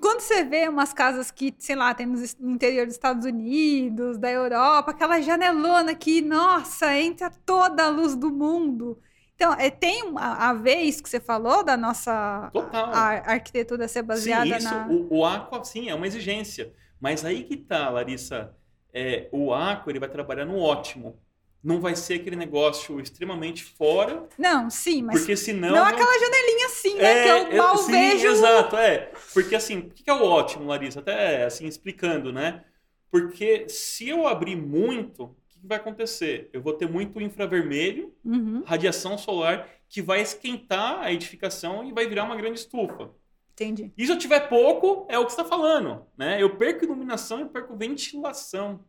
[0.00, 4.30] Quando você vê umas casas que, sei lá, tem no interior dos Estados Unidos, da
[4.30, 9.00] Europa, aquela janelona que, nossa, entra toda a luz do mundo.
[9.38, 12.50] Então, é, tem a, a vez que você falou da nossa.
[12.72, 14.88] A, a arquitetura ser baseada sim, isso, na.
[14.88, 16.74] O, o Aqua, sim, é uma exigência.
[17.00, 18.52] Mas aí que tá, Larissa.
[18.92, 21.22] É, o Aqua ele vai trabalhar no ótimo.
[21.62, 24.26] Não vai ser aquele negócio extremamente fora.
[24.36, 25.20] Não, sim, mas.
[25.20, 25.68] Porque senão.
[25.68, 25.86] Não, não...
[25.86, 27.04] aquela janelinha assim, né?
[27.04, 28.26] É, que eu mal sim, vejo.
[28.26, 29.12] Exato, é.
[29.32, 30.98] Porque assim, o que é o ótimo, Larissa?
[30.98, 32.64] Até assim, explicando, né?
[33.08, 36.48] Porque se eu abrir muito, que vai acontecer?
[36.52, 38.62] Eu vou ter muito infravermelho, uhum.
[38.64, 43.10] radiação solar, que vai esquentar a edificação e vai virar uma grande estufa.
[43.52, 43.92] Entendi.
[43.96, 46.06] E se eu tiver pouco, é o que você está falando.
[46.16, 46.40] Né?
[46.40, 48.84] Eu perco iluminação e perco ventilação.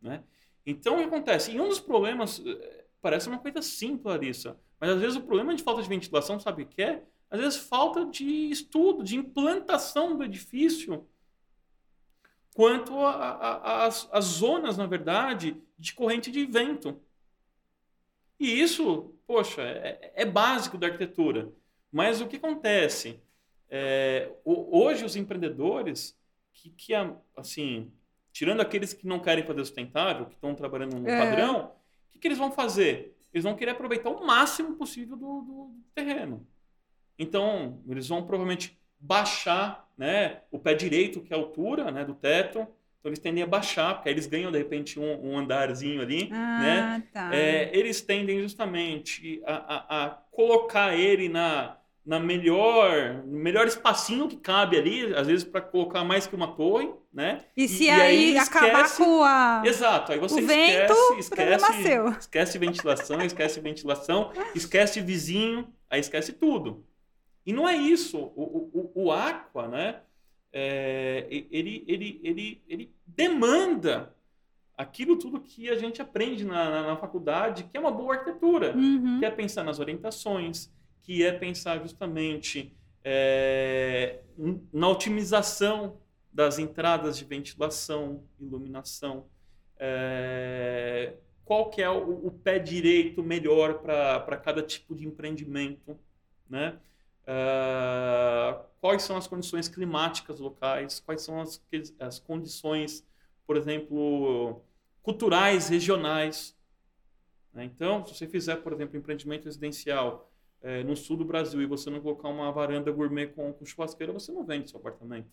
[0.00, 0.22] Né?
[0.66, 1.52] Então, o que acontece?
[1.52, 5.54] E um dos problemas, eh, parece uma coisa simples, Larissa, mas às vezes o problema
[5.54, 7.02] de falta de ventilação, sabe o que é?
[7.30, 11.06] Às vezes falta de estudo, de implantação do edifício
[12.54, 17.00] quanto às zonas, na verdade, de corrente de vento.
[18.38, 21.52] E isso, poxa, é, é básico da arquitetura.
[21.90, 23.20] Mas o que acontece?
[23.68, 26.18] É, hoje os empreendedores
[26.52, 26.92] que, que,
[27.36, 27.92] assim,
[28.32, 31.18] tirando aqueles que não querem fazer sustentável, que estão trabalhando no é.
[31.18, 31.72] padrão,
[32.08, 33.16] o que, que, eles vão fazer?
[33.32, 36.46] eles vão querer aproveitar o máximo possível do, do terreno.
[37.18, 42.14] Então, eles vão provavelmente baixar né, o pé direito, que é a altura né, do
[42.14, 42.66] teto.
[43.02, 46.30] Então, eles tendem a baixar, porque aí eles ganham, de repente, um, um andarzinho ali.
[46.32, 47.02] Ah, né?
[47.12, 47.34] tá.
[47.34, 54.28] É, eles tendem justamente a, a, a colocar ele na, na melhor, no melhor espacinho
[54.28, 57.44] que cabe ali, às vezes para colocar mais que uma torre, né?
[57.56, 59.62] E se aí, acabar esquece- com a.
[59.66, 66.32] Exato, aí você O vento, esquece, esquece, esquece ventilação, esquece ventilação, esquece vizinho, aí esquece
[66.32, 66.86] tudo.
[67.44, 68.16] E não é isso.
[68.16, 70.00] O, o, o- o Aqua, né?
[70.52, 74.14] É, ele, ele, ele, ele demanda
[74.76, 78.74] aquilo tudo que a gente aprende na, na, na faculdade, que é uma boa arquitetura
[78.76, 79.18] Uhum.
[79.18, 84.20] que é pensar nas orientações, que é pensar justamente é,
[84.72, 85.98] na otimização
[86.32, 89.26] das entradas de ventilação, iluminação,
[89.78, 95.98] é, qual que é o, o pé direito melhor para cada tipo de empreendimento,
[96.48, 96.78] né?
[97.26, 101.62] Ah, quais são as condições climáticas locais, quais são as,
[101.98, 103.06] as condições,
[103.46, 104.62] por exemplo,
[105.02, 106.56] culturais regionais.
[107.52, 107.64] né?
[107.64, 110.30] Então, se você fizer, por exemplo, empreendimento residencial
[110.62, 114.12] eh, no sul do Brasil e você não colocar uma varanda gourmet com, com churrasqueira,
[114.12, 115.30] você não vende seu apartamento.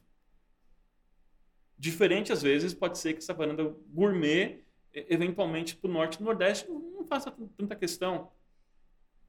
[1.77, 6.69] Diferente, às vezes, pode ser que essa varanda gourmet, eventualmente, para o norte e nordeste,
[6.69, 8.31] não faça tanta questão.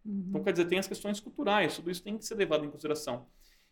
[0.05, 0.25] Uhum.
[0.29, 3.27] Então, quer dizer, tem as questões culturais, tudo isso tem que ser levado em consideração.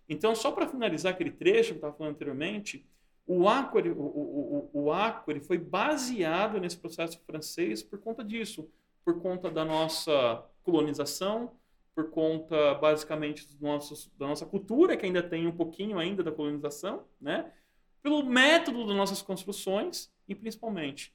[0.08, 2.86] Então, só para finalizar aquele trecho que eu estava falando anteriormente,
[3.26, 3.42] o
[3.78, 8.70] ele- o, o, o, o ele foi baseado nesse processo francês por conta disso,
[9.04, 11.52] por conta da nossa colonização,
[11.94, 16.32] por conta, basicamente, dos nossos, da nossa cultura, que ainda tem um pouquinho ainda da
[16.32, 17.52] colonização, né?
[18.02, 21.12] pelo método das nossas construções e, principalmente,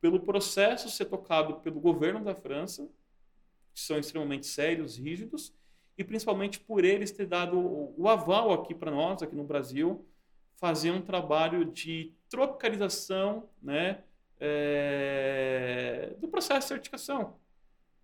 [0.00, 2.88] pelo processo ser tocado pelo governo da França,
[3.78, 5.54] que são extremamente sérios, rígidos,
[5.96, 7.56] e principalmente por eles ter dado
[7.96, 10.04] o aval aqui para nós, aqui no Brasil,
[10.56, 14.02] fazer um trabalho de tropicalização né,
[14.40, 17.36] é, do processo de certificação.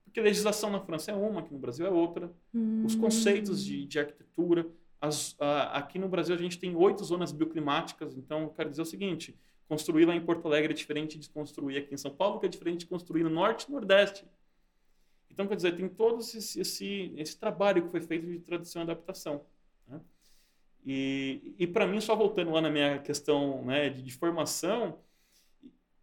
[0.05, 2.27] Porque a legislação na França é uma, aqui no Brasil é outra.
[2.85, 3.01] Os Hum.
[3.01, 4.67] conceitos de, de arquitetura.
[5.01, 8.81] as- a- aqui no Brasil a gente tem oito zonas bioclimáticas, então eu quero dizer
[8.83, 9.37] o seguinte:
[9.69, 12.49] construir lá em Porto Alegre é diferente de construir aqui em São Paulo, que é
[12.49, 14.25] diferente de construir no Norte e Nordeste.
[15.35, 18.85] Então, quer dizer, tem todo esse, esse, esse trabalho que foi feito de tradução e
[18.85, 19.45] adaptação.
[19.89, 20.01] né?
[20.87, 25.01] E, e para mim, só voltando lá na minha questão né, de, de formação,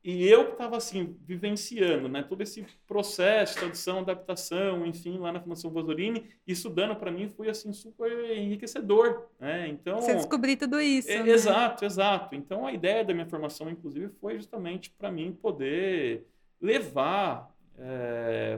[0.03, 5.39] e eu que estava assim, vivenciando né, todo esse processo, tradução, adaptação, enfim, lá na
[5.39, 9.27] Fundação Vasorini, estudando para mim foi assim super enriquecedor.
[9.39, 9.69] Né?
[9.69, 11.09] Então, Você descobrir tudo isso.
[11.09, 11.29] é, né?
[11.29, 12.35] Exato, exato.
[12.35, 16.25] Então a ideia da minha formação, inclusive, foi justamente para mim poder
[16.59, 17.50] levar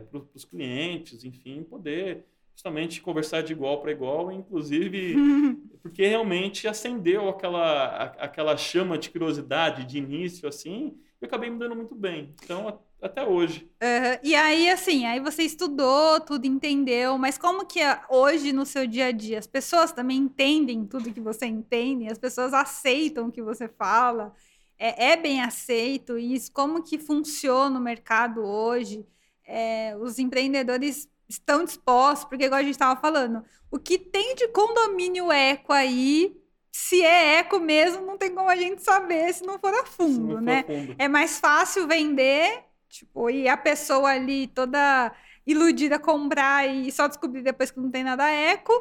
[0.10, 5.16] para os clientes, enfim, poder justamente conversar de igual para igual, inclusive
[5.82, 11.50] porque realmente acendeu aquela, a- aquela chama de curiosidade de início, assim, e eu acabei
[11.50, 12.34] me dando muito bem.
[12.44, 13.70] Então, até hoje.
[13.82, 14.18] Aham.
[14.24, 18.88] E aí, assim, aí você estudou, tudo entendeu, mas como que é hoje no seu
[18.88, 19.40] dia a dia?
[19.40, 24.34] As pessoas também entendem tudo que você entende, as pessoas aceitam o que você fala,
[24.78, 29.06] é, é bem aceito isso, como que funciona o mercado hoje?
[29.46, 34.48] É, os empreendedores estão dispostos, porque igual a gente estava falando, o que tem de
[34.50, 36.36] condomínio eco aí,
[36.72, 40.34] se é eco mesmo, não tem como a gente saber se não for a fundo,
[40.34, 40.64] for né?
[40.64, 40.96] fundo.
[40.98, 45.14] É mais fácil vender, tipo, e a pessoa ali toda
[45.46, 48.72] iludida comprar e só descobrir depois que não tem nada eco,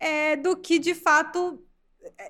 [0.00, 1.62] é, do que de fato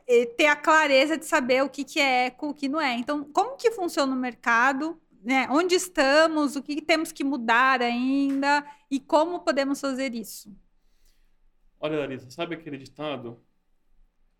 [0.06, 2.94] é, ter a clareza de saber o que, que é eco, o que não é.
[2.94, 5.00] Então, como que funciona o mercado?
[5.22, 5.48] Né?
[5.50, 6.56] Onde estamos?
[6.56, 8.64] O que temos que mudar ainda?
[8.90, 10.54] E como podemos fazer isso?
[11.80, 13.40] Olha, Larissa, sabe aquele ditado?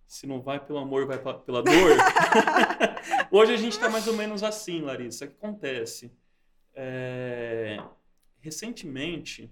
[0.06, 1.96] Se não vai pelo amor, vai pela dor.
[3.30, 5.26] Hoje a gente está mais ou menos assim, Larissa.
[5.26, 6.10] O que acontece?
[6.74, 7.82] É,
[8.40, 9.50] Recentemente,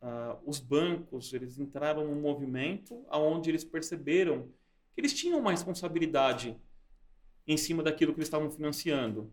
[0.00, 4.48] ah, os bancos eles entraram num movimento onde eles perceberam
[4.94, 6.56] que eles tinham uma responsabilidade
[7.46, 9.32] em cima daquilo que eles estavam financiando.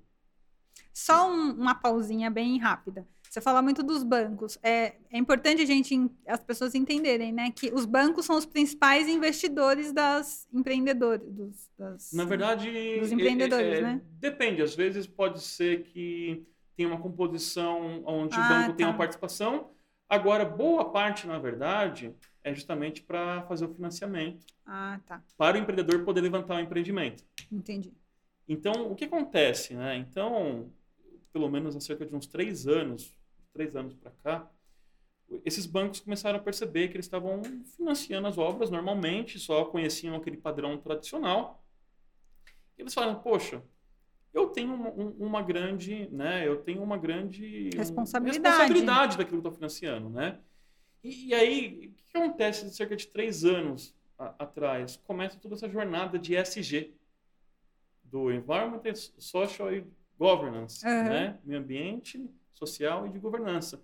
[0.93, 3.07] Só um- uma pausinha bem rápida.
[3.29, 4.57] Você fala muito dos bancos.
[4.63, 8.45] É, é importante a gente, en- as pessoas entenderem, né, que os bancos são os
[8.45, 12.11] principais investidores das empreendedores, dos, das...
[12.13, 12.65] Na verdade,
[12.99, 14.01] Dos é- empreendedores, é- né?
[14.19, 14.61] Depende.
[14.61, 18.91] Às vezes pode ser que tenha uma composição onde o Ah, banco tem tá.
[18.91, 19.71] uma participação.
[20.09, 25.21] Agora, boa parte, na verdade, é justamente para fazer o financiamento, Ah, tá.
[25.37, 27.25] para o empreendedor poder levantar o empreendimento.
[27.51, 27.91] Entendi.
[28.47, 29.97] Então, o que acontece, né?
[29.97, 30.71] Então,
[31.33, 33.17] pelo menos há cerca de uns três anos,
[33.53, 34.51] três anos para cá,
[35.43, 37.41] esses bancos começaram a perceber que eles estavam
[37.75, 41.63] financiando as obras normalmente, só conheciam aquele padrão tradicional.
[42.77, 43.61] E eles falaram, poxa,
[44.33, 49.51] eu tenho uma, uma grande, né, eu tenho uma grande responsabilidade, responsabilidade daquilo que eu
[49.51, 50.39] estou financiando, né?
[51.03, 54.97] E, e, aí, o que acontece de cerca de três anos a, atrás?
[55.05, 56.93] Começa toda essa jornada de ESG,
[58.09, 58.81] do Environment,
[59.17, 59.85] Social e
[60.17, 61.03] Governance, uhum.
[61.03, 61.39] né?
[61.43, 63.81] Meio ambiente, social e de governança.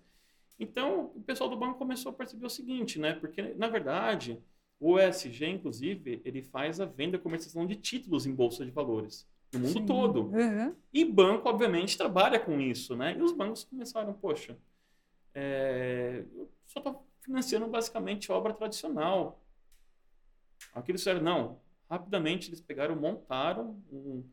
[0.58, 3.12] Então, o pessoal do banco começou a perceber o seguinte, né?
[3.14, 4.40] Porque, na verdade,
[4.80, 9.26] o ESG, inclusive, ele faz a venda e comercialização de títulos em bolsa de valores
[9.52, 9.86] no mundo Sim.
[9.86, 10.22] todo.
[10.32, 10.74] Uhum.
[10.92, 13.16] E banco, obviamente, trabalha com isso, né?
[13.16, 14.56] E os bancos começaram, poxa,
[15.34, 19.40] é, eu só estou financiando basicamente obra tradicional.
[20.74, 24.24] Aqueles disseram, não, rapidamente eles pegaram, montaram um,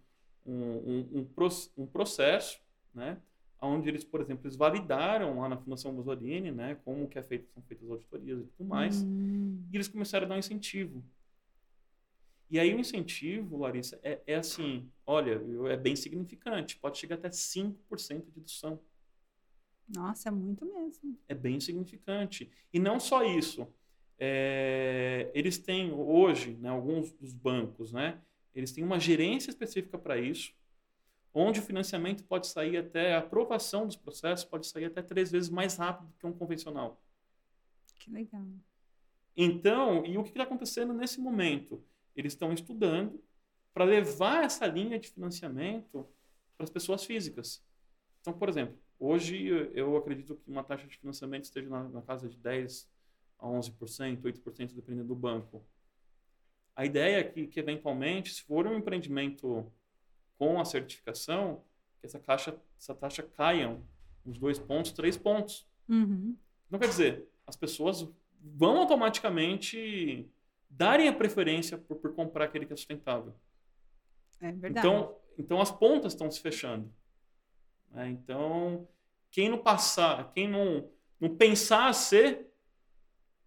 [0.46, 1.28] um, um,
[1.78, 2.60] um, processo,
[2.94, 3.22] né?
[3.62, 7.48] onde eles, por exemplo, eles validaram lá na Fundação Mussolini, né, como que é feito,
[7.54, 9.64] são feitas as auditorias e tudo mais, hum.
[9.72, 11.04] e eles começaram a dar um incentivo.
[12.50, 17.30] E aí o incentivo, Larissa, é, é assim, olha, é bem significante, pode chegar até
[17.30, 18.82] 5% de dedução.
[19.88, 21.18] Nossa, é muito mesmo.
[21.30, 22.52] É bem significante.
[22.74, 23.68] E não só isso,
[24.24, 28.22] é, eles têm hoje, né, alguns dos bancos, né,
[28.54, 30.54] eles têm uma gerência específica para isso,
[31.34, 35.50] onde o financiamento pode sair até, a aprovação dos processos pode sair até três vezes
[35.50, 37.02] mais rápido que um convencional.
[37.98, 38.46] Que legal.
[39.36, 41.84] Então, e o que está acontecendo nesse momento?
[42.16, 43.24] Eles estão estudando
[43.74, 46.08] para levar essa linha de financiamento
[46.56, 47.66] para as pessoas físicas.
[48.20, 52.30] Então, por exemplo, hoje eu acredito que uma taxa de financiamento esteja na, na casa
[52.30, 52.91] de 10
[53.42, 55.66] a 11%, 8%, dependendo do banco.
[56.76, 59.70] A ideia é que, que, eventualmente, se for um empreendimento
[60.38, 61.64] com a certificação,
[62.00, 63.78] que essa, caixa, essa taxa caia
[64.26, 65.68] uns dois pontos, três pontos.
[65.90, 66.38] Uhum.
[66.70, 68.08] Não quer dizer, as pessoas
[68.40, 70.30] vão automaticamente
[70.70, 73.34] darem a preferência por, por comprar aquele que é sustentável.
[74.40, 74.88] É verdade.
[74.88, 76.92] Então, então as pontas estão se fechando.
[77.92, 78.10] Né?
[78.10, 78.88] Então,
[79.30, 82.51] quem não passar, quem não, não pensar ser,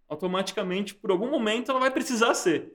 [0.07, 2.73] automaticamente, por algum momento, ela vai precisar ser.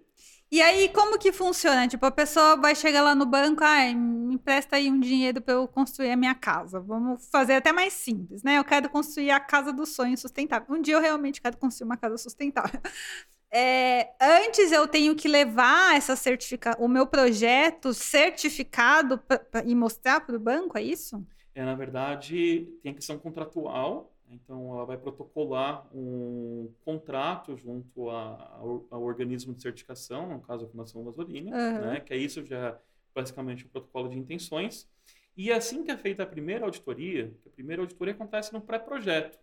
[0.53, 1.87] E aí, como que funciona?
[1.87, 5.55] Tipo, a pessoa vai chegar lá no banco, ah, me empresta aí um dinheiro para
[5.55, 6.81] eu construir a minha casa.
[6.81, 8.59] Vamos fazer até mais simples, né?
[8.59, 10.67] Eu quero construir a casa do sonho sustentável.
[10.75, 12.81] Um dia eu realmente quero construir uma casa sustentável.
[13.53, 19.75] É, antes eu tenho que levar essa certifica o meu projeto certificado pra, pra, e
[19.75, 21.27] mostrar para o banco, é isso?
[21.53, 28.87] É, na verdade, tem a questão contratual, então, ela vai protocolar um contrato junto ao,
[28.91, 31.81] ao organismo de certificação, no caso a Fundação Vasolini, uhum.
[31.81, 32.79] né, que é isso já
[33.15, 34.89] basicamente o protocolo de intenções.
[35.37, 39.39] E assim que é feita a primeira auditoria, a primeira auditoria acontece no pré-projeto.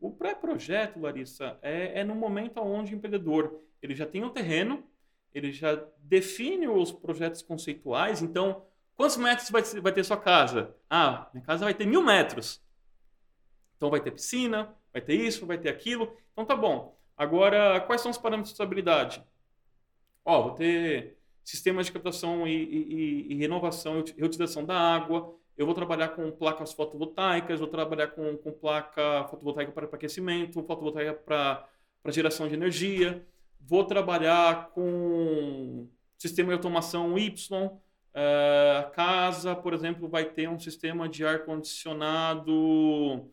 [0.00, 4.84] O pré-projeto, Larissa, é, é no momento onde o empreendedor ele já tem o terreno,
[5.34, 8.22] ele já define os projetos conceituais.
[8.22, 8.64] Então,
[8.96, 10.74] quantos metros vai, vai ter sua casa?
[10.88, 12.60] Ah, minha casa vai ter mil metros.
[13.78, 16.14] Então vai ter piscina, vai ter isso, vai ter aquilo.
[16.32, 16.98] Então tá bom.
[17.16, 19.24] Agora, quais são os parâmetros de estabilidade?
[20.24, 25.34] Ó, vou ter sistemas de captação e, e, e renovação e reutilização da água.
[25.56, 31.14] Eu vou trabalhar com placas fotovoltaicas, vou trabalhar com, com placa fotovoltaica para aquecimento, fotovoltaica
[31.14, 33.24] para geração de energia.
[33.60, 37.64] Vou trabalhar com sistema de automação Y.
[37.64, 43.30] Uh, a casa, por exemplo, vai ter um sistema de ar-condicionado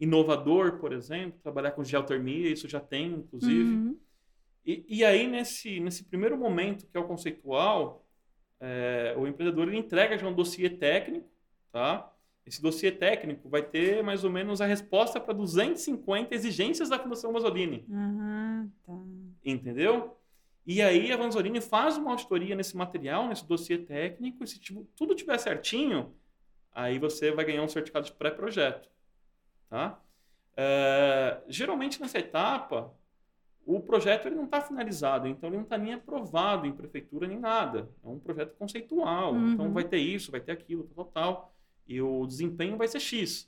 [0.00, 3.74] inovador, por exemplo, trabalhar com geotermia, isso já tem, inclusive.
[3.74, 3.98] Uhum.
[4.64, 8.04] E, e, aí, nesse, nesse primeiro momento, que é o conceitual,
[8.60, 11.28] é, o empreendedor ele entrega já um dossiê técnico,
[11.72, 12.12] tá?
[12.46, 17.32] Esse dossiê técnico vai ter mais ou menos a resposta para 250 exigências da Fundação
[17.32, 17.84] Vasolini.
[17.88, 18.92] Uhum, tá.
[19.44, 20.16] Entendeu?
[20.66, 24.86] E aí a Vanzolini faz uma auditoria nesse material, nesse dossiê técnico, e se tipo,
[24.94, 26.14] tudo tiver certinho,
[26.72, 28.86] aí você vai ganhar um certificado de pré-projeto.
[29.68, 30.00] Tá?
[30.56, 32.92] É, geralmente nessa etapa,
[33.64, 37.38] o projeto ele não está finalizado, então ele não está nem aprovado em prefeitura nem
[37.38, 37.88] nada.
[38.02, 39.52] É um projeto conceitual, uhum.
[39.52, 41.54] então vai ter isso, vai ter aquilo, tal, tal,
[41.86, 43.46] e o desempenho vai ser X.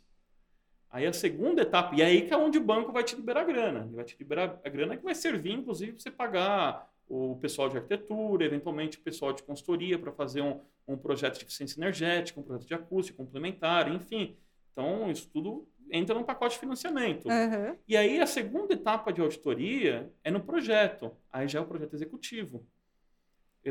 [0.91, 3.43] Aí a segunda etapa, e é aí que é onde o banco vai te liberar
[3.43, 3.85] a grana.
[3.87, 7.69] Ele vai te liberar a grana que vai servir, inclusive, para você pagar o pessoal
[7.69, 12.39] de arquitetura, eventualmente o pessoal de consultoria para fazer um, um projeto de eficiência energética,
[12.39, 14.37] um projeto de acústica complementar, enfim.
[14.73, 17.29] Então, isso tudo entra no pacote de financiamento.
[17.29, 17.77] Uhum.
[17.87, 21.13] E aí a segunda etapa de auditoria é no projeto.
[21.33, 22.65] Aí já é o projeto executivo.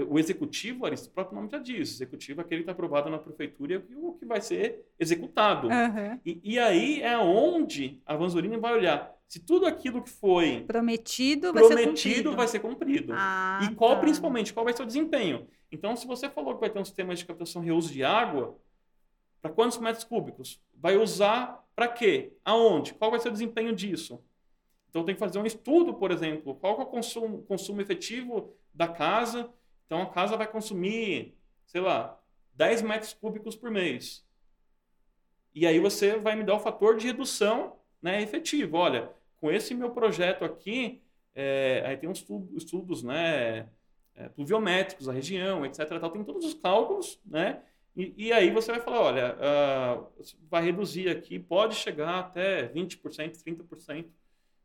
[0.07, 3.73] O executivo, o próprio nome já diz, executivo é aquele que está aprovado na prefeitura
[3.73, 5.67] e o que vai ser executado.
[5.67, 6.19] Uhum.
[6.23, 11.51] E, e, aí é onde a Vanzolini vai olhar se tudo aquilo que foi prometido
[11.51, 12.35] vai ser prometido cumprido.
[12.35, 13.13] vai ser cumprido.
[13.15, 14.01] Ah, e qual, tá.
[14.01, 15.47] principalmente, qual vai ser o desempenho?
[15.71, 18.59] Então, se você falou que vai ter um sistema de captação e reuso de água,
[19.41, 20.61] para quantos metros cúbicos?
[20.75, 22.33] Vai usar para quê?
[22.43, 22.93] Aonde?
[22.93, 24.21] Qual vai ser o desempenho disso?
[24.89, 28.85] Então, tem que fazer um estudo, por exemplo, qual é o consumo, consumo efetivo da
[28.85, 29.49] casa.
[29.85, 32.19] Então, a casa vai consumir, sei lá,
[32.55, 34.27] 10 metros cúbicos por mês.
[35.55, 38.75] E aí você vai me dar o fator de redução né, efetivo.
[38.75, 41.01] Olha, com esse meu projeto aqui,
[41.33, 42.25] é, aí tem uns
[42.57, 43.69] estudos, né,
[44.15, 45.87] é, pluviométricos da região, etc.
[45.97, 47.63] Tal, tem todos os cálculos, né?
[47.95, 50.03] E, e aí você vai falar, olha, ah,
[50.49, 54.05] vai reduzir aqui, pode chegar até 20%, 30%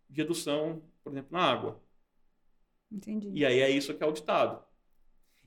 [0.08, 1.80] de redução, por exemplo, na água.
[2.90, 3.30] Entendi.
[3.34, 4.62] E aí é isso que é auditado.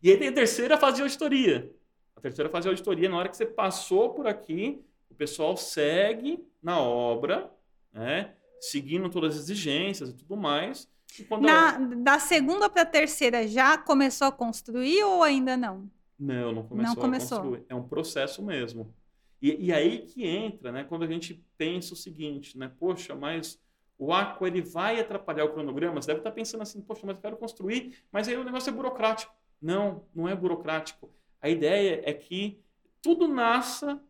[0.01, 1.73] E aí tem a terceira fase de auditoria.
[2.15, 6.45] A terceira fase de auditoria, na hora que você passou por aqui, o pessoal segue
[6.61, 7.51] na obra,
[7.93, 8.34] né?
[8.59, 10.89] Seguindo todas as exigências e tudo mais.
[11.19, 15.89] E quando Na, da segunda para a terceira já começou a construir ou ainda não?
[16.20, 17.38] Não, não começou, Não começou.
[17.38, 17.65] a construir.
[17.70, 18.93] É um processo mesmo.
[19.41, 20.84] E, e aí que entra, né?
[20.84, 22.72] Quando a gente pensa o seguinte, né?
[22.80, 23.61] Poxa, mas
[23.97, 26.01] o Aqua ele vai atrapalhar o cronograma?
[26.01, 28.74] Você deve estar pensando assim, poxa, mas eu quero construir, mas aí o negócio é
[28.74, 29.34] burocrático.
[29.61, 31.11] Não, não é burocrático.
[31.41, 32.59] A ideia é que
[33.01, 34.01] tudo nasça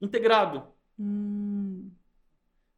[0.00, 0.64] integrado.
[0.98, 1.90] Hum,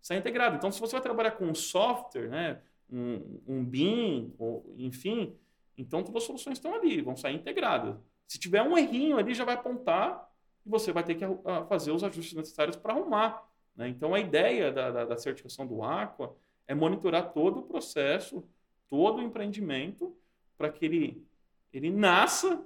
[0.00, 0.54] Sai integrado.
[0.56, 2.60] Então, se você vai trabalhar com um software, né?
[2.88, 5.34] Um, um BIM, ou, enfim,
[5.76, 7.96] então todas as soluções estão ali, vão sair integradas.
[8.26, 10.28] Se tiver um errinho ali, já vai apontar
[10.64, 11.24] e você vai ter que
[11.68, 13.42] fazer os ajustes necessários para arrumar.
[13.76, 13.88] né?
[13.88, 16.34] Então, a ideia da, da, da certificação do Aqua
[16.66, 18.42] é monitorar todo o processo,
[18.90, 20.16] todo o empreendimento,
[20.58, 21.24] para que ele,
[21.72, 22.64] ele nasça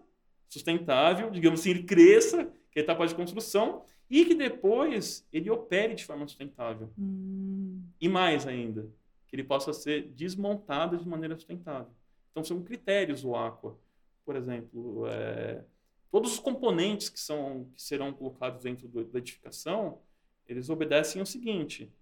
[0.48, 5.50] sustentável, digamos assim, ele cresça, que é a etapa de construção, e que depois ele
[5.50, 6.90] opere de forma sustentável.
[6.98, 8.88] hum, E mais ainda,
[9.28, 11.92] que ele possa ser desmontado de maneira sustentável.
[12.30, 13.78] Então, são critérios do Aqua.
[14.24, 15.64] Por exemplo, é,
[16.10, 20.00] todos os componentes que, são, que serão colocados dentro do- da edificação,
[20.46, 21.92] eles obedecem ao seguinte: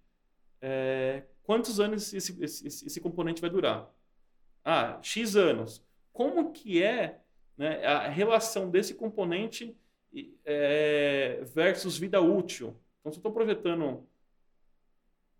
[0.61, 3.89] é, quantos anos esse, esse, esse- componente vai durar?
[4.63, 5.83] Ah, X anos.
[6.13, 7.21] Como que é
[7.57, 9.77] né, a relação desse componente
[10.45, 12.75] é, versus vida útil?
[12.99, 14.07] Então, se eu estou projetando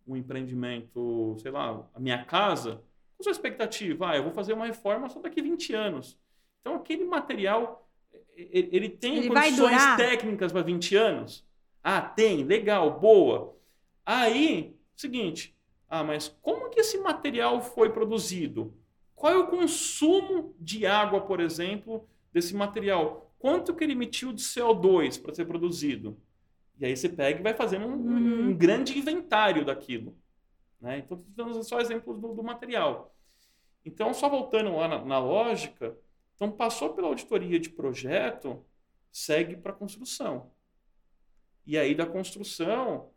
[0.07, 4.09] um empreendimento, sei lá, a minha casa, qual a sua expectativa?
[4.11, 6.17] Ah, eu vou fazer uma reforma só daqui 20 anos.
[6.61, 7.87] Então, aquele material,
[8.35, 11.45] ele tem Ele condições técnicas para 20 anos?
[11.83, 13.55] Ah, tem, legal, boa.
[14.05, 15.55] Aí, seguinte,
[15.87, 18.73] ah, mas como que esse material foi produzido?
[19.15, 23.33] Qual é o consumo de água, por exemplo, desse material?
[23.39, 26.17] Quanto que ele emitiu de CO2 para ser produzido?
[26.79, 28.49] E aí você pega e vai fazendo um, Uhum.
[28.49, 30.15] um grande inventário daquilo.
[30.79, 30.99] Né?
[30.99, 33.13] Então, estou dando só exemplos do, do material.
[33.85, 35.97] Então, só voltando lá na, na lógica,
[36.39, 38.63] então passou pela auditoria de projeto,
[39.11, 40.49] segue para a construção.
[41.65, 43.11] E aí, da construção,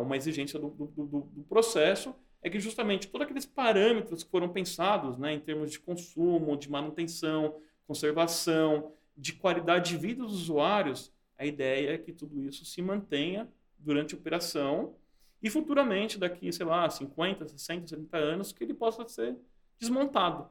[0.00, 4.48] uma exigência do, do, do- do processo é que justamente todos aqueles parâmetros que foram
[4.48, 11.12] pensados né, em termos de consumo, de manutenção, conservação, de qualidade de vida dos usuários,
[11.36, 13.48] a ideia é que tudo isso se mantenha
[13.78, 14.94] durante a operação
[15.42, 19.36] e futuramente, daqui, sei lá, 50, 60, 70 anos, que ele possa ser
[19.78, 20.48] desmontado.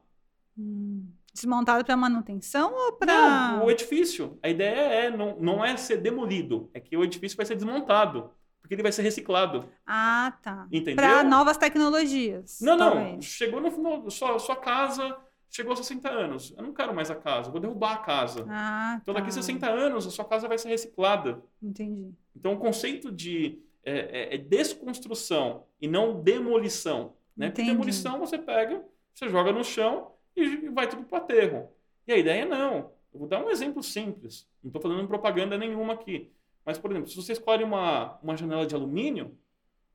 [1.33, 3.13] Desmontado para manutenção ou para.
[3.57, 7.37] Não, o edifício, a ideia é não, não é ser demolido, é que o edifício
[7.37, 8.31] vai ser desmontado,
[8.61, 10.67] porque ele vai ser reciclado, Ah, tá.
[10.71, 10.95] entendeu?
[10.95, 12.59] Para novas tecnologias.
[12.61, 13.25] Não, não, talvez.
[13.25, 15.15] chegou no final, sua, sua casa
[15.51, 18.45] chegou aos 60 anos, eu não quero mais a casa, vou derrubar a casa.
[18.49, 19.19] Ah, Então, tá.
[19.19, 21.41] daqui a 60 anos, a sua casa vai ser reciclada.
[21.61, 22.11] Entendi.
[22.35, 27.13] Então, o conceito de é, é- é desconstrução e não demolição.
[27.35, 27.49] Né?
[27.49, 28.83] Porque demolição você pega,
[29.13, 30.11] você joga no chão
[30.41, 31.69] e vai tudo para o aterro.
[32.07, 32.91] E a ideia não.
[33.13, 34.47] Eu vou dar um exemplo simples.
[34.63, 36.31] Não estou fazendo propaganda nenhuma aqui.
[36.65, 39.37] Mas, por exemplo, se você escolhe uma, uma janela de alumínio,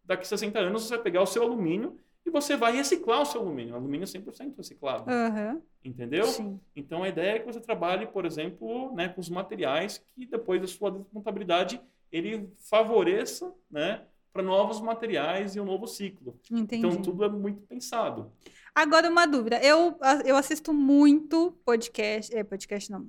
[0.05, 3.27] daqui a 60 anos você vai pegar o seu alumínio e você vai reciclar o
[3.27, 3.75] seu alumínio.
[3.75, 5.11] Alumínio 100% reciclado.
[5.11, 5.61] Aham.
[5.85, 6.25] Entendeu?
[6.25, 6.59] Sim.
[6.75, 10.61] Então a ideia é que você trabalhe, por exemplo, né, com os materiais que depois
[10.61, 11.81] da sua contabilidade
[12.11, 16.41] ele favoreça, né, para novos materiais e um novo ciclo.
[16.51, 16.87] Entendi.
[16.87, 18.33] Então tudo é muito pensado.
[18.75, 19.61] Agora, uma dúvida.
[19.63, 22.35] Eu, eu assisto muito podcast.
[22.35, 23.07] É, podcast não.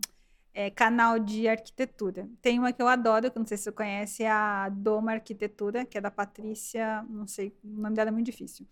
[0.54, 2.30] É, canal de arquitetura.
[2.42, 5.86] Tem uma que eu adoro, que não sei se você conhece, é a Doma Arquitetura,
[5.86, 8.66] que é da Patrícia, não sei, o nome dela é muito difícil.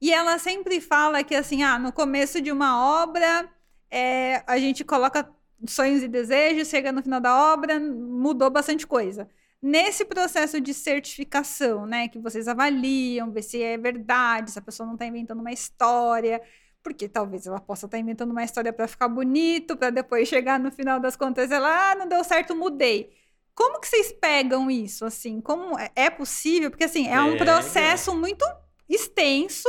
[0.00, 3.48] E ela sempre fala que, assim, ah, no começo de uma obra,
[3.88, 5.30] é, a gente coloca
[5.68, 9.28] sonhos e desejos, chega no final da obra, mudou bastante coisa.
[9.62, 14.86] Nesse processo de certificação, né, que vocês avaliam, ver se é verdade, se a pessoa
[14.86, 16.40] não está inventando uma história,
[16.82, 20.58] porque talvez ela possa estar tá inventando uma história para ficar bonito, para depois chegar
[20.58, 23.12] no final das contas ela, ah, não deu certo, mudei.
[23.54, 25.40] Como que vocês pegam isso, assim?
[25.40, 26.70] Como é, é possível?
[26.70, 28.44] Porque assim é um processo muito
[28.88, 29.68] extenso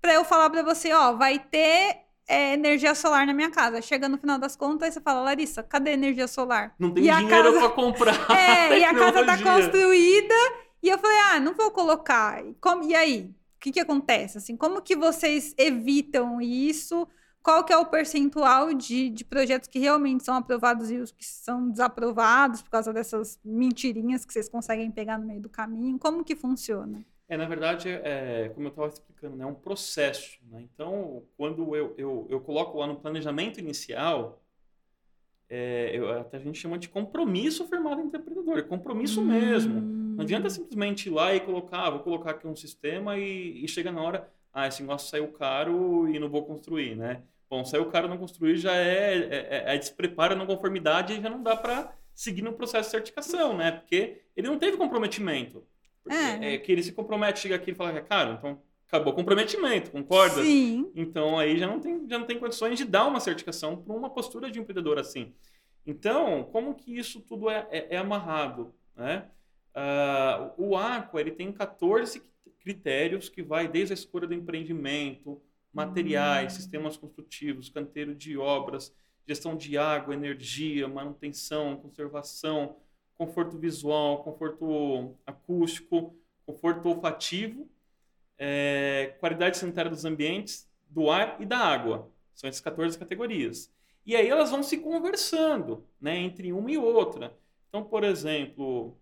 [0.00, 3.82] para eu falar para você, ó, vai ter é, energia solar na minha casa.
[3.82, 6.74] Chega no final das contas, você fala, Larissa, cadê a energia solar?
[6.78, 7.58] Não tem e dinheiro casa...
[7.58, 8.26] para comprar.
[8.30, 10.34] É, e a casa tá construída.
[10.82, 12.44] E eu falei, ah, não vou colocar.
[12.44, 12.84] E, como...
[12.84, 13.34] e aí?
[13.56, 14.38] O que, que acontece?
[14.38, 17.06] Assim, como que vocês evitam isso?
[17.42, 21.24] Qual que é o percentual de, de projetos que realmente são aprovados e os que
[21.24, 25.98] são desaprovados por causa dessas mentirinhas que vocês conseguem pegar no meio do caminho?
[25.98, 27.04] Como que funciona?
[27.32, 30.38] É, na verdade, é, como eu estava explicando, né, é um processo.
[30.50, 30.68] Né?
[30.70, 34.42] Então, quando eu, eu, eu coloco lá no planejamento inicial,
[35.48, 39.24] é, eu, até a gente chama de compromisso firmado interpretador, é compromisso hum.
[39.24, 39.80] mesmo.
[39.80, 43.66] Não adianta simplesmente ir lá e colocar, ah, vou colocar aqui um sistema e, e
[43.66, 47.22] chega na hora, ah, esse negócio saiu caro e não vou construir, né?
[47.48, 51.30] Bom, saiu caro não construir já é, é, é, é despreparo, não conformidade e já
[51.30, 53.72] não dá para seguir no processo de certificação, né?
[53.72, 55.64] Porque ele não teve comprometimento.
[56.08, 56.54] É.
[56.54, 60.42] é que ele se compromete, chega aqui e fala, cara, então acabou o comprometimento, concorda?
[60.42, 60.90] Sim.
[60.94, 64.10] Então aí já não tem, já não tem condições de dar uma certificação para uma
[64.10, 65.32] postura de empreendedor assim.
[65.86, 68.74] Então, como que isso tudo é, é, é amarrado?
[68.96, 69.26] Né?
[69.74, 72.22] Uh, o Aqua ele tem 14
[72.60, 75.40] critérios que vai desde a escolha do empreendimento,
[75.72, 76.56] materiais, hum.
[76.56, 78.94] sistemas construtivos, canteiro de obras,
[79.26, 82.76] gestão de água, energia, manutenção, conservação,
[83.16, 86.14] conforto visual, conforto acústico,
[86.46, 87.68] conforto olfativo,
[88.38, 92.10] é, qualidade sanitária dos ambientes, do ar e da água.
[92.34, 93.72] São essas 14 categorias.
[94.04, 97.32] E aí elas vão se conversando né, entre uma e outra.
[97.68, 98.98] Então, por exemplo,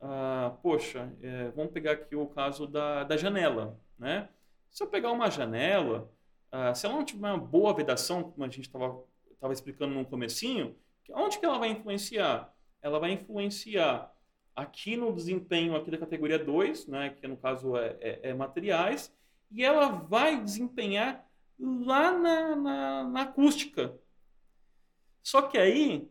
[0.00, 3.78] ah, poxa, é, vamos pegar aqui o caso da, da janela.
[3.98, 4.28] Né?
[4.70, 6.10] Se eu pegar uma janela,
[6.52, 10.76] ah, se ela não tiver uma boa vedação, como a gente estava explicando no comecinho,
[11.10, 12.53] onde que ela vai influenciar?
[12.84, 14.14] Ela vai influenciar
[14.54, 19.10] aqui no desempenho aqui da categoria 2, né, que no caso é, é, é materiais,
[19.50, 21.26] e ela vai desempenhar
[21.58, 23.98] lá na, na, na, acústica.
[25.22, 26.06] Só que aí,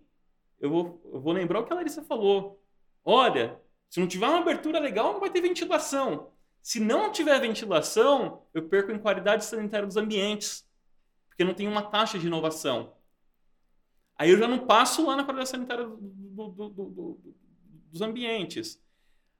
[0.60, 2.60] eu vou, eu vou lembrar o que a Larissa falou.
[3.06, 6.32] Olha, se não tiver uma abertura legal, não vai ter ventilação.
[6.60, 10.68] Se não tiver ventilação, eu perco em qualidade sanitária dos ambientes,
[11.28, 12.96] porque não tem uma taxa de inovação.
[14.18, 17.36] Aí eu já não passo lá na qualidade sanitária do, do, do,
[17.92, 18.82] dos ambientes.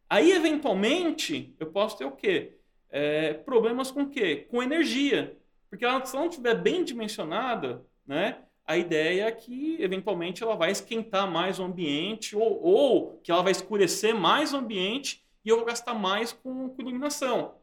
[0.10, 2.58] Aí, eventualmente, eu posso ter o quê?
[2.90, 4.48] É, problemas com o quê?
[4.50, 5.38] Com energia.
[5.70, 10.56] Porque ela, se ela não estiver bem dimensionada, né, a ideia é que, eventualmente, ela
[10.56, 15.50] vai esquentar mais o ambiente ou, ou que ela vai escurecer mais o ambiente e
[15.50, 17.56] eu vou gastar mais com, com iluminação.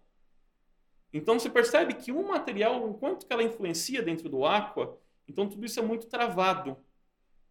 [1.13, 4.99] Então, você percebe que o material, o quanto que ela influencia dentro do aqua,
[5.29, 6.77] então tudo isso é muito travado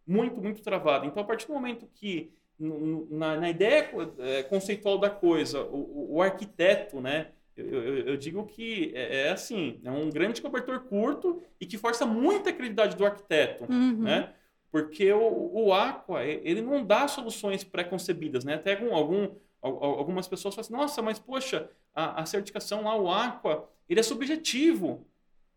[0.06, 1.06] muito, muito travado.
[1.06, 6.22] Então, a partir do momento que, na, na ideia é, conceitual da coisa, o, o
[6.22, 11.42] arquiteto, né, eu, eu, eu, digo que é, é, assim, é um grande cobertor curto
[11.60, 14.02] e que força muita credibilidade do arquiteto, uhum.
[14.02, 14.32] né?
[14.70, 18.54] Porque o, o Aqua, ele não dá soluções pré-concebidas, né?
[18.54, 19.28] Até algum, algum,
[19.60, 24.02] algumas pessoas falam assim, nossa, mas poxa, a, a certificação lá, o Aqua, ele é
[24.02, 25.06] subjetivo,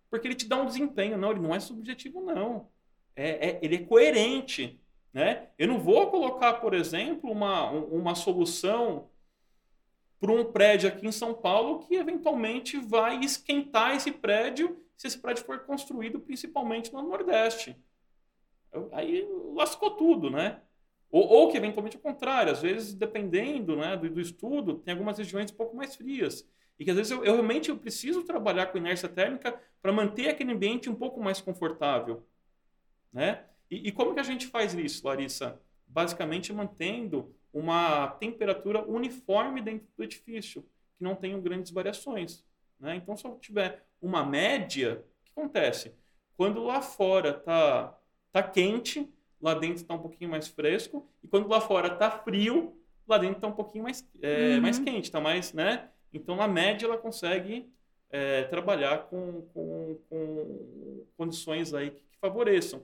[0.09, 1.17] porque ele te dá um desempenho.
[1.17, 2.67] Não, ele não é subjetivo, não
[3.15, 4.79] é, é, ele é coerente.
[5.13, 5.47] Né?
[5.57, 9.09] Eu não vou colocar, por exemplo, uma, uma solução
[10.19, 15.19] para um prédio aqui em São Paulo que eventualmente vai esquentar esse prédio se esse
[15.19, 17.75] prédio for construído principalmente no Nordeste.
[18.91, 20.61] Aí lascou tudo, né?
[21.11, 24.93] Ou, ou que eventualmente é o contrário, às vezes, dependendo né, do, do, estudo, tem
[24.93, 26.49] algumas regiões um pouco mais frias.
[26.79, 30.29] E que às vezes eu, eu realmente eu preciso trabalhar com inércia térmica para manter
[30.29, 32.25] aquele ambiente um pouco mais confortável.
[33.13, 33.43] Né?
[33.69, 35.61] E, e como que a gente faz isso, Larissa?
[35.87, 40.63] Basicamente mantendo uma temperatura uniforme dentro do edifício,
[40.97, 42.43] que não tenham grandes variações.
[42.79, 42.95] Né?
[42.95, 45.93] Então, se eu tiver uma média, o que acontece?
[46.35, 47.97] Quando lá fora está
[48.31, 49.07] tá quente,
[49.39, 52.75] lá dentro está um pouquinho mais fresco, e quando lá fora está frio,
[53.07, 54.61] lá dentro está um pouquinho mais, é, uhum.
[54.61, 55.89] mais quente, está mais, né?
[56.11, 57.71] Então, na média, ela consegue
[58.09, 62.83] é, trabalhar com, com, com, condições aí que, que favoreçam.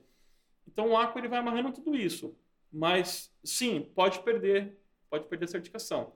[0.72, 2.36] Então o Aqua ele vai amarrando tudo isso.
[2.72, 4.78] Mas sim, pode perder,
[5.10, 6.14] pode perder a certificação.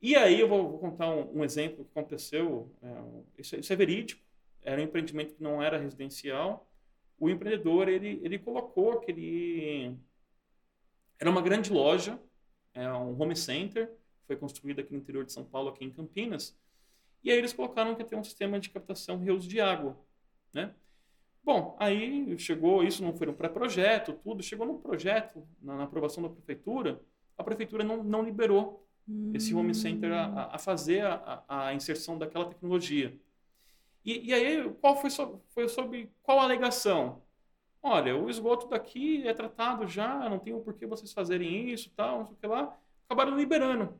[0.00, 2.70] E aí eu vou, vou contar um, um, exemplo que aconteceu.
[2.82, 4.22] É, isso, isso, é verídico.
[4.62, 6.70] Era um empreendimento que não era residencial.
[7.18, 9.96] O empreendedor ele, ele colocou que ele
[11.18, 12.20] era uma grande loja,
[12.72, 13.90] é um home center,
[14.26, 16.56] foi construído aqui no interior de São Paulo, aqui em Campinas.
[17.22, 19.98] E aí eles colocaram que ia ter um sistema de captação e reuso de água,
[20.52, 20.74] né?
[21.44, 26.22] Bom, aí chegou, isso não foi um pré-projeto, tudo, chegou no projeto, na, na, aprovação
[26.22, 27.02] da prefeitura,
[27.36, 29.30] a prefeitura não, não liberou hum.
[29.34, 33.14] esse home center a, a fazer a, a, inserção daquela tecnologia.
[34.02, 37.22] E, e aí, qual foi, so, foi sobre qual alegação?
[37.82, 42.20] Olha, o esgoto daqui é tratado já, não tem o porquê vocês fazerem isso, tal,
[42.20, 42.74] não sei o que lá.
[43.04, 43.94] Acabaram liberando.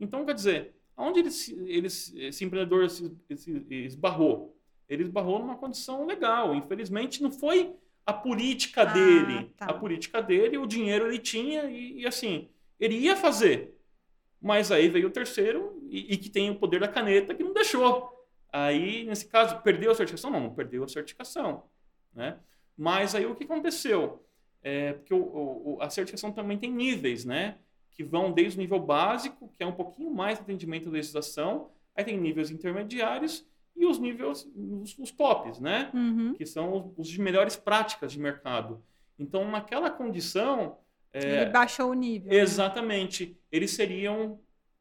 [0.00, 4.57] Então, quer dizer, aonde eles, eles, esse empreendedor se, se esbarrou?
[4.88, 6.54] Ele esbarrou numa condição legal.
[6.54, 7.74] Infelizmente, não foi
[8.06, 9.52] a política ah, dele.
[9.56, 9.66] Tá.
[9.66, 12.48] A política dele, o dinheiro ele tinha e, e, assim,
[12.80, 13.74] ele ia fazer.
[14.40, 17.52] Mas aí veio o terceiro e, e, que tem o poder da caneta que não
[17.52, 18.26] deixou.
[18.50, 20.30] Aí, nesse caso, perdeu a certificação?
[20.30, 21.64] Não, não perdeu a certificação.
[22.14, 22.38] Né?
[22.76, 24.24] Mas aí o que aconteceu?
[24.62, 27.58] É, porque o, o, a certificação também tem níveis, né?
[27.98, 32.04] que vão desde o nível básico, que é um pouquinho mais atendimento à legislação, aí
[32.04, 33.44] tem níveis intermediários
[33.78, 34.46] e os níveis,
[34.82, 35.90] os, os tops, né?
[35.94, 36.34] Uhum.
[36.34, 38.82] Que são os, de melhores práticas de mercado.
[39.18, 40.78] Então, naquela condição...
[41.12, 42.30] É, Ele baixou o nível.
[42.30, 42.38] Né?
[42.38, 43.26] Exatamente.
[43.26, 43.34] Né?
[43.52, 44.38] Eles seriam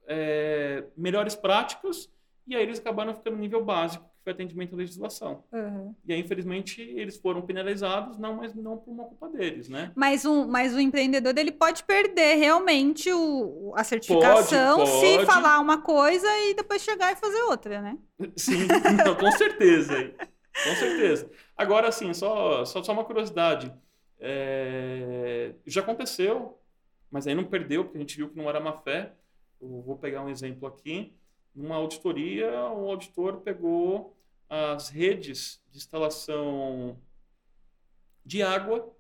[0.08, 2.10] é, melhores práticas
[2.48, 5.44] e aí eles acabaram ficando no nível básico, foi atendimento à legislação.
[5.52, 5.94] Uhum.
[6.06, 9.92] E aí, infelizmente, eles foram penalizados, não, mas não por uma culpa deles, né?
[9.96, 15.20] Mas, um, mas o empreendedor ele pode perder realmente o, a certificação pode, pode.
[15.20, 17.98] se falar uma coisa e depois chegar e fazer outra, né?
[18.36, 18.68] Sim,
[19.06, 20.14] não, com certeza.
[20.64, 21.30] com certeza.
[21.56, 23.74] Agora, assim, só, só, só uma curiosidade.
[24.20, 26.60] É, já aconteceu,
[27.12, 29.14] mas aí não perdeu, porque a gente viu que não era má fé.
[29.60, 31.14] Eu vou pegar um exemplo aqui.
[31.58, 34.16] Numa auditoria, o auditor pegou
[34.48, 36.96] as redes de instalação
[38.24, 38.96] de água,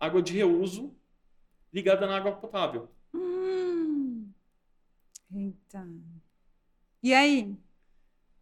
[0.00, 0.92] água de reuso,
[1.72, 2.90] ligada na água potável.
[3.14, 4.28] Hum.
[5.32, 5.86] Eita.
[7.00, 7.56] E aí?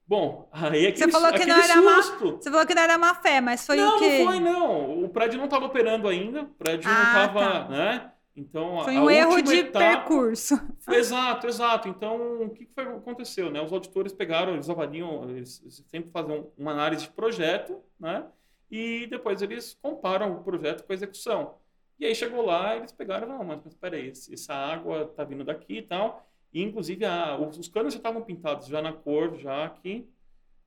[0.09, 2.25] Bom, aí é que você falou que não era susto.
[2.25, 4.09] Má, você falou que não era má fé, mas foi não, o quê?
[4.09, 5.05] Não, não foi não.
[5.05, 7.69] O prédio não estava operando ainda, o prédio ah, não estava, tá.
[7.69, 8.13] né?
[8.41, 9.79] Então, foi um erro de etapa...
[9.79, 10.59] percurso.
[10.89, 11.89] Exato, exato.
[11.89, 13.51] Então, o que, foi, aconteceu?
[13.51, 13.61] Né?
[13.61, 18.25] Os auditores pegaram, eles avaliam, eles sempre fazem uma análise de projeto, né?
[18.71, 21.57] E depois eles comparam o projeto com a execução.
[21.99, 25.79] E aí chegou lá, eles pegaram, não, mas, mas peraí, essa água está vindo daqui
[25.79, 26.27] e tal.
[26.53, 30.09] E, inclusive, a, os canos já estavam pintados já na cor, já aqui.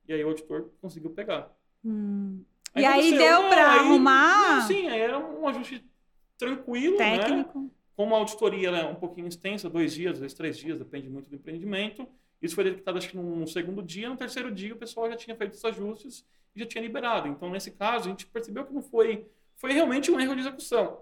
[0.06, 1.50] E aí o auditor conseguiu pegar.
[1.84, 2.44] Hum.
[2.72, 4.60] Aí e aí deu para arrumar?
[4.60, 5.84] Não, sim, era um ajuste
[6.38, 7.18] tranquilo, né?
[7.18, 7.60] Técnico.
[7.60, 7.68] né?
[7.96, 11.28] Como a auditoria é um pouquinho extensa, dois dias, às vezes três dias, depende muito
[11.28, 12.08] do empreendimento.
[12.42, 14.08] Isso foi detectado, acho que no segundo dia.
[14.08, 17.28] No terceiro dia, o pessoal já tinha feito os ajustes e já tinha liberado.
[17.28, 19.26] Então, nesse caso, a gente percebeu que não foi...
[19.56, 21.00] Foi realmente um erro de execução.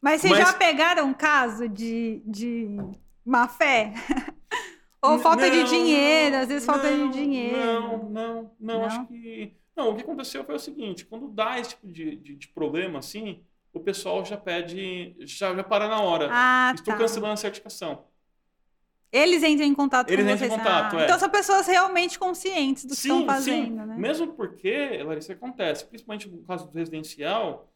[0.00, 0.48] Mas vocês Mas...
[0.48, 2.76] já pegaram um caso de, de
[3.24, 3.92] má fé?
[5.04, 7.56] Ou falta não, de dinheiro, às vezes falta não, de dinheiro.
[7.56, 9.54] Não, não, não, não, acho que.
[9.76, 12.98] Não, o que aconteceu foi o seguinte: quando dá esse tipo de, de, de problema
[12.98, 13.42] assim,
[13.74, 16.28] o pessoal já pede, já, já para na hora.
[16.30, 16.98] Ah, Estou tá.
[16.98, 18.04] cancelando a certificação.
[19.12, 21.04] Eles entram em contato Eles com Eles entram em contato, ah, é.
[21.04, 23.86] Então são pessoas realmente conscientes do que estão fazendo, sim.
[23.86, 23.96] né?
[23.96, 27.68] Mesmo porque, Larissa, acontece, principalmente no caso do residencial,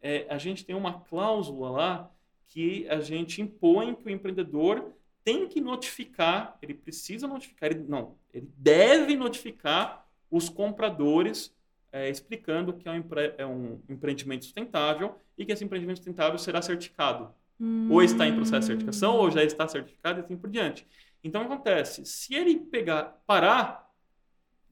[0.00, 2.10] é, a gente tem uma cláusula lá
[2.46, 4.92] que a gente impõe que o empreendedor
[5.22, 11.54] tem que notificar, ele precisa notificar, ele, não, ele deve notificar os compradores
[11.92, 16.38] é, explicando que é um, empre é um, empreendimento sustentável e que esse empreendimento sustentável
[16.38, 17.34] será certificado.
[17.58, 17.88] Hum.
[17.90, 20.86] Ou está em processo de certificação, ou já está certificado e assim por diante.
[21.24, 23.90] Então, acontece, se ele pegar, parar,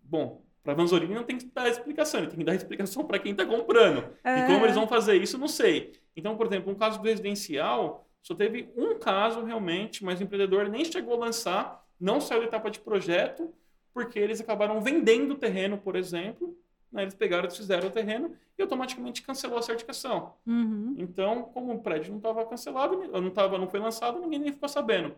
[0.03, 3.19] bom, para a Vanzolini não tem que dar explicação, ele tem que dar explicação para
[3.19, 4.05] quem está comprando.
[4.23, 4.41] É.
[4.41, 5.93] E como eles vão fazer isso, não sei.
[6.15, 10.69] Então, por exemplo, um caso do residencial, só teve um caso realmente, mas o empreendedor
[10.69, 13.55] nem chegou a lançar, não saiu da etapa de projeto,
[13.95, 16.55] porque eles acabaram vendendo o terreno, por exemplo,
[16.91, 20.35] né, eles pegaram, fizeram o terreno e automaticamente cancelou a certificação.
[20.47, 20.95] Uhum.
[20.99, 24.69] Então, como o prédio não estava cancelado, não, tava, não foi lançado, ninguém nem ficou
[24.69, 25.15] sabendo.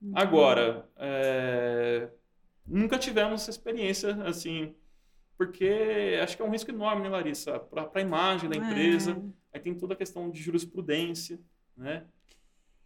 [0.00, 0.12] Uhum.
[0.14, 2.08] Agora, é...
[2.66, 4.74] nunca tivemos essa experiência assim,
[5.36, 7.58] porque acho que é um risco enorme, né, Larissa?
[7.58, 9.12] Para a imagem da empresa.
[9.12, 9.56] É.
[9.56, 11.38] Aí tem toda a questão de jurisprudência,
[11.76, 12.04] né?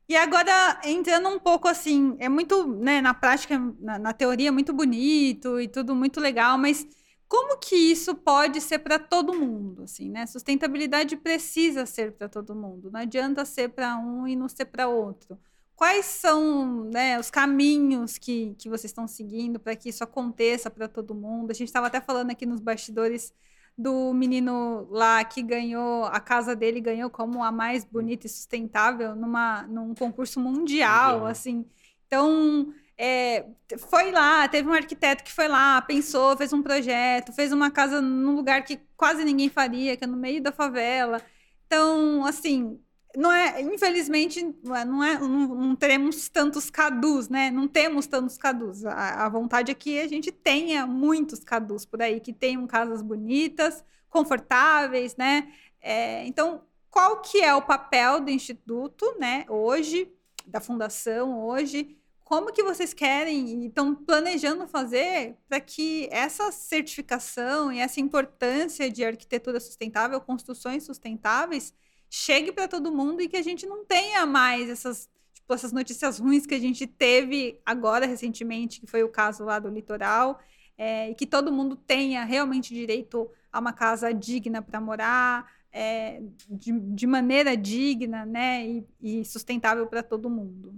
[0.09, 4.53] E agora, entrando um pouco assim, é muito, né, na prática, na, na teoria, é
[4.53, 6.87] muito bonito e tudo muito legal, mas
[7.29, 10.27] como que isso pode ser para todo mundo, assim, né?
[10.27, 12.91] Sustentabilidade precisa ser para todo mundo.
[12.91, 15.39] Não adianta ser para um e não ser para outro.
[15.75, 20.89] Quais são né, os caminhos que, que vocês estão seguindo para que isso aconteça para
[20.89, 21.51] todo mundo?
[21.51, 23.35] A gente estava até falando aqui nos bastidores
[23.77, 29.15] do menino lá que ganhou, a casa dele ganhou como a mais bonita e sustentável
[29.15, 31.27] numa, num concurso mundial, mundial.
[31.27, 31.67] assim.
[32.07, 33.47] Então, é,
[33.91, 38.01] foi lá, teve um arquiteto que foi lá, pensou, fez um projeto, fez uma casa
[38.01, 41.21] num lugar que quase ninguém faria, que é no meio da favela.
[41.67, 42.81] Então, assim,
[43.17, 47.51] não é, infelizmente, não, é, não, é, não, teremos tantos cadus, né?
[47.51, 48.85] Não temos tantos cadus.
[48.87, 53.03] A, a, vontade é que a gente tenha muitos cadus por aí, que tenham casas
[53.03, 55.53] bonitas, confortáveis, né?
[55.81, 60.11] É, então, qual que é o papel do Instituto, né, hoje,
[60.47, 61.97] da Fundação hoje?
[62.27, 68.91] Como que vocês querem e estão planejando fazer para que essa certificação e essa importância
[68.91, 71.73] de arquitetura sustentável, construções sustentáveis,
[72.11, 76.19] chegue para todo mundo e que a gente não tenha mais essas, tipo, essas notícias
[76.19, 80.41] ruins que a gente teve agora recentemente, que foi o caso lá do litoral,
[80.77, 86.21] é, e que todo mundo tenha realmente direito a uma casa digna para morar, é,
[86.51, 90.75] de, de, maneira digna né, e, e sustentável para todo mundo.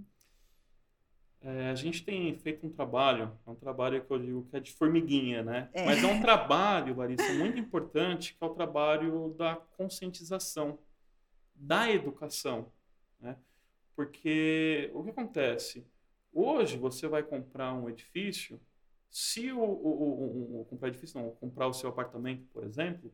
[1.41, 4.61] É, a gente tem feito um trabalho, é um trabalho que eu digo que é
[4.61, 5.71] de formiguinha, né?
[5.73, 5.85] É.
[5.85, 10.79] Mas é um trabalho, Larissa, muito importante, que é o trabalho da conscientização
[11.55, 12.73] da educação.
[13.21, 13.37] Né?
[13.95, 15.87] Porque o que acontece?
[16.33, 18.61] Hoje você vai comprar um edifício,
[19.11, 23.13] se o, o, o, o comprar edifício, não, comprar o seu apartamento, por exemplo,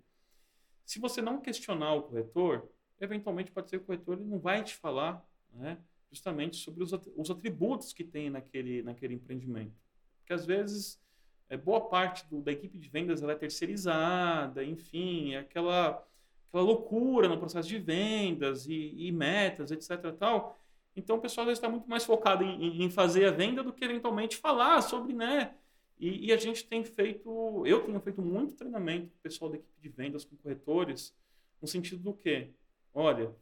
[0.84, 2.68] se você não questionar o corretor,
[3.00, 5.78] eventualmente pode ser que o corretor ele não vai te falar né,
[6.14, 9.74] justamente sobre os, os atributos que tem naquele, naquele empreendimento.
[10.20, 11.00] Porque às vezes
[11.48, 16.06] é, boa parte do, da equipe de vendas ela é terceirizada, enfim, é aquela
[16.48, 20.12] aquela loucura no processo de vendas e, e metas, etc.
[20.16, 20.56] Tal.
[20.94, 24.36] Então o pessoal está muito mais focado em, em, fazer a venda do que eventualmente
[24.36, 25.54] falar sobre, né?
[25.98, 29.56] E, e, a gente tem feito, eu tenho feito muito treinamento com o pessoal da
[29.56, 31.14] equipe de vendas, com corretores,
[31.60, 32.50] no sentido do quê?
[32.92, 33.34] Olha,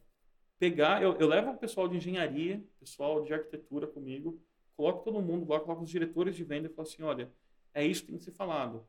[0.63, 4.41] pegar, eu, eu levo o pessoal de engenharia, pessoal de arquitetura comigo,
[4.77, 7.31] coloco todo mundo lá, coloco os diretores de venda e falo assim, olha,
[7.73, 8.85] é isso que tem que ser falado.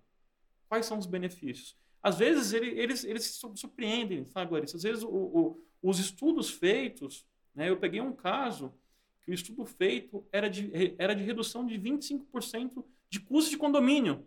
[0.68, 1.76] Quais são os benefícios?
[2.04, 4.76] às vezes ele, eles, eles se surpreendem, sabe, Larissa?
[4.76, 8.74] Às vezes o, o, os estudos feitos, né, eu peguei um caso
[9.22, 14.26] que o estudo feito era de, era de redução de 25% de custo de condomínio.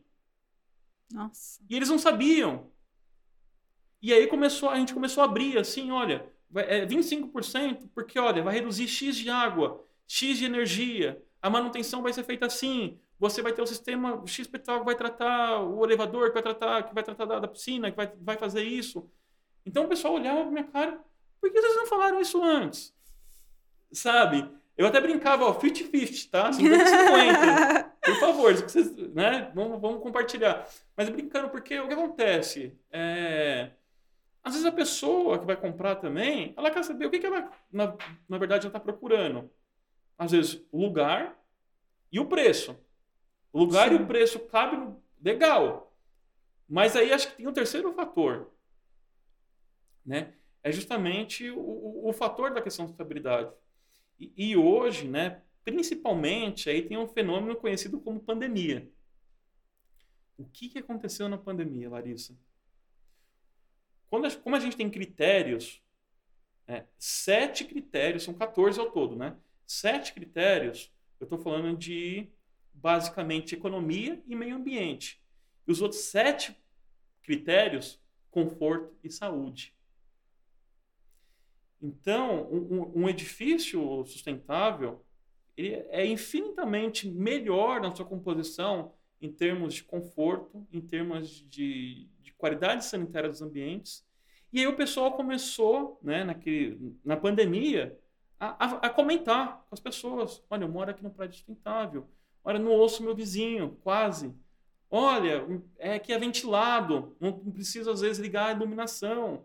[1.14, 1.62] Nossa.
[1.70, 2.72] E eles não sabiam.
[4.02, 8.56] E aí começou, a gente começou a abrir assim, olha, é 25%, porque olha, vai
[8.56, 13.52] reduzir X de água, X de energia, a manutenção vai ser feita assim, você vai
[13.52, 17.26] ter o sistema XPTO que vai tratar o elevador, que vai tratar, que vai tratar
[17.26, 19.10] da, da piscina, que vai, vai fazer isso.
[19.66, 21.00] Então o pessoal olhava pra minha cara,
[21.42, 22.94] por que vocês não falaram isso antes?
[23.92, 24.50] Sabe?
[24.78, 26.52] Eu até brincava, ó, 50-50, tá?
[26.52, 27.92] 50-50.
[28.06, 29.52] Por favor, vocês, né?
[29.56, 30.68] Vamos, vamos compartilhar.
[30.96, 32.78] Mas brincando, porque o que acontece?
[32.92, 33.72] É...
[34.48, 37.52] Às vezes a pessoa que vai comprar também, ela quer saber o que, que ela,
[37.70, 37.98] na,
[38.30, 39.52] na verdade, ela está procurando.
[40.18, 41.38] Às vezes, o lugar
[42.10, 42.74] e o preço.
[43.52, 43.96] O lugar Sim.
[43.96, 45.04] e o preço cabe no...
[45.22, 45.94] legal.
[46.66, 48.50] Mas aí acho que tem um terceiro fator,
[50.06, 50.34] né?
[50.64, 53.52] É justamente o, o, o fator da questão de estabilidade.
[54.18, 58.90] E, e, hoje, né, principalmente, aí tem um fenômeno conhecido como pandemia.
[60.38, 62.34] O que, que aconteceu na pandemia, Larissa?
[64.10, 65.82] Quando como a gente tem critérios,
[66.68, 69.36] é, sete critérios, são 14 ao todo, né?
[69.66, 72.30] Sete critérios, eu estou falando de
[72.74, 75.22] basicamente economia e meio ambiente.
[75.68, 76.56] E os outros sete
[77.22, 78.00] critérios,
[78.30, 79.76] conforto e saúde.
[81.82, 85.04] Então, um, um edifício sustentável
[85.58, 92.32] ele é infinitamente melhor na sua composição em termos de conforto, em termos de, de
[92.34, 94.06] qualidade sanitária dos ambientes.
[94.52, 97.98] E aí o pessoal começou, né, naquele, na pandemia,
[98.40, 100.44] a, a, a comentar com as pessoas.
[100.50, 102.08] Olha, eu moro aqui no prédio sustentável.
[102.44, 104.34] Olha, não ouço meu vizinho, quase.
[104.90, 105.46] Olha,
[105.78, 109.44] é que é ventilado, não precisa às vezes ligar a iluminação.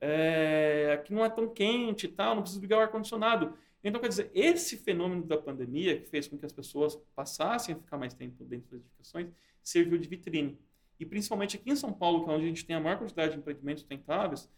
[0.00, 3.54] É, aqui não é tão quente e tal, não precisa ligar o ar-condicionado.
[3.82, 7.78] Então, quer dizer, esse fenômeno da pandemia, que fez com que as pessoas passassem a
[7.78, 9.28] ficar mais tempo dentro das edificações,
[9.62, 10.58] serviu de vitrine.
[10.98, 13.32] E principalmente aqui em São Paulo, que é onde a gente tem a maior quantidade
[13.32, 14.50] de empreendimentos sustentáveis,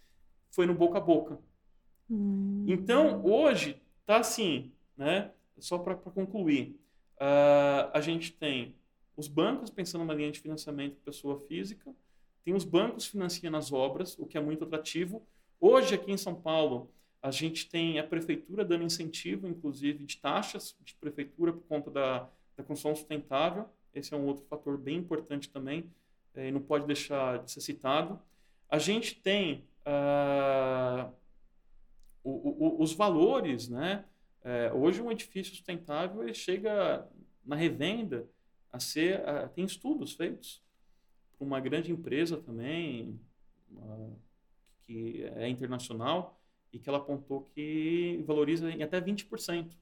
[0.51, 1.39] foi no boca a boca.
[2.11, 2.65] Hum.
[2.69, 5.31] Então, hoje, tá assim, né?
[5.59, 6.81] Só para concluir.
[7.15, 8.75] Uh, a gente tem
[9.17, 11.95] os bancos pensando numa linha de financiamento para pessoa física,
[12.45, 15.25] tem os bancos financiando as obras, o que é muito atrativo.
[15.61, 16.91] Hoje, aqui em São Paulo,
[17.23, 22.29] a gente tem a prefeitura dando incentivo, inclusive, de taxas de prefeitura por conta da,
[22.57, 23.69] da construção sustentável.
[23.95, 25.89] Esse é um outro fator bem importante também,
[26.35, 28.21] é, e não pode deixar de ser citado.
[28.69, 31.13] a gente tem uh,
[32.25, 34.05] o, o, os valores, né?
[34.45, 37.07] É, hoje um edifício sustentável ele chega
[37.45, 38.29] na revenda
[38.73, 39.23] a ser,
[39.55, 40.61] tem estudos feitos
[41.39, 43.21] por uma grande empresa também
[44.85, 46.42] que é internacional
[46.73, 49.77] e que ela apontou que valoriza em até 20%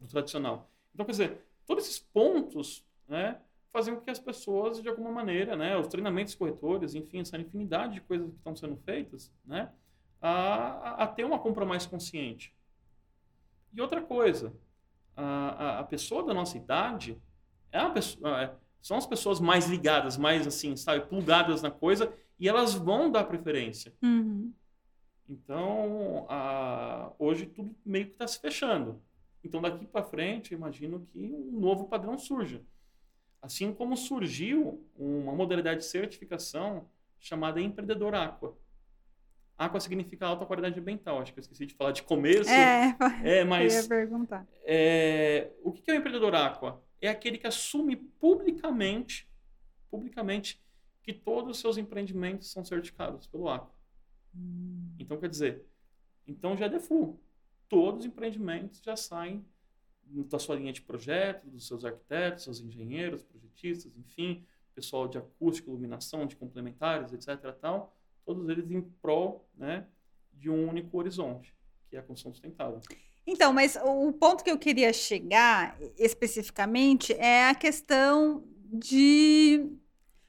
[0.00, 0.70] do tradicional.
[0.94, 3.40] Então, quer dizer, todos esses pontos, né,
[3.72, 7.94] fazem com que as pessoas, de alguma maneira, né, os treinamentos corretores, enfim, essa infinidade
[7.94, 9.72] de coisas que estão sendo feitas, né,
[10.20, 12.54] a, a ter uma compra mais consciente.
[13.72, 14.54] E outra coisa,
[15.16, 17.20] a, a, pessoa da nossa idade
[17.72, 22.48] é pessoa, é, são as pessoas mais ligadas, mais assim, sabe, plugadas na coisa, e
[22.48, 23.94] elas vão dar preferência.
[24.02, 24.52] Uhum.
[25.32, 29.02] Então, a, hoje tudo meio que está se fechando.
[29.42, 32.62] Então, daqui para frente, imagino que um novo padrão surja.
[33.40, 36.86] Assim como surgiu uma modalidade de certificação
[37.18, 38.56] chamada Empreendedor Aqua.
[39.56, 41.18] Aqua significa alta qualidade ambiental.
[41.18, 42.50] Acho que eu esqueci de falar de começo.
[42.50, 43.74] É, é mas.
[43.74, 44.46] Eu ia perguntar.
[44.64, 46.82] É, o que é o empreendedor Aqua?
[47.00, 49.28] É aquele que assume publicamente,
[49.90, 50.62] publicamente,
[51.02, 53.81] que todos os seus empreendimentos são certificados pelo Aqua.
[54.34, 54.94] Hum.
[54.98, 55.64] Então, quer dizer,
[56.26, 57.18] então já é default.
[57.68, 59.44] Todos os empreendimentos já saem
[60.04, 65.70] da sua linha de projeto, dos seus arquitetos, seus engenheiros, projetistas, enfim, pessoal de acústica,
[65.70, 67.52] iluminação, de complementares, etc.
[67.60, 69.86] Tal, todos eles em prol né,
[70.32, 71.54] de um único horizonte,
[71.88, 72.80] que é a construção sustentável.
[73.26, 79.70] Então, mas o ponto que eu queria chegar especificamente é a questão de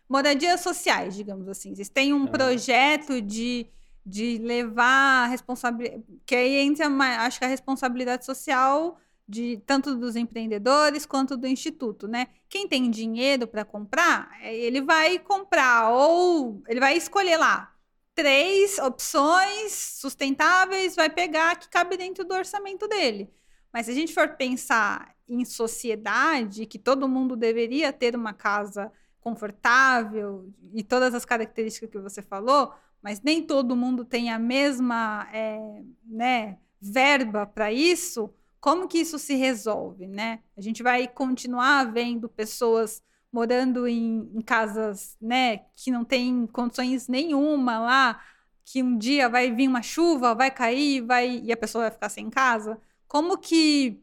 [0.07, 1.73] moradias sociais, digamos assim.
[1.73, 2.27] Vocês têm um ah.
[2.27, 3.65] projeto de,
[4.05, 6.03] de levar a responsabilidade.
[6.25, 6.87] Que aí entra,
[7.19, 8.97] acho que a responsabilidade social
[9.27, 12.27] de tanto dos empreendedores quanto do instituto, né?
[12.49, 17.73] Quem tem dinheiro para comprar, ele vai comprar ou ele vai escolher lá
[18.13, 23.33] três opções sustentáveis, vai pegar que cabe dentro do orçamento dele.
[23.71, 28.91] Mas se a gente for pensar em sociedade, que todo mundo deveria ter uma casa
[29.19, 32.73] confortável e todas as características que você falou,
[33.03, 35.59] mas nem todo mundo tem a mesma é,
[36.05, 40.39] né, verba para isso, como que isso se resolve, né?
[40.55, 47.09] A gente vai continuar vendo pessoas morando em, em, casas, né, que não tem condições
[47.09, 48.23] nenhuma lá,
[48.63, 52.09] que um dia vai vir uma chuva, vai cair, vai e a pessoa vai ficar
[52.09, 52.79] sem casa.
[53.05, 54.01] Como que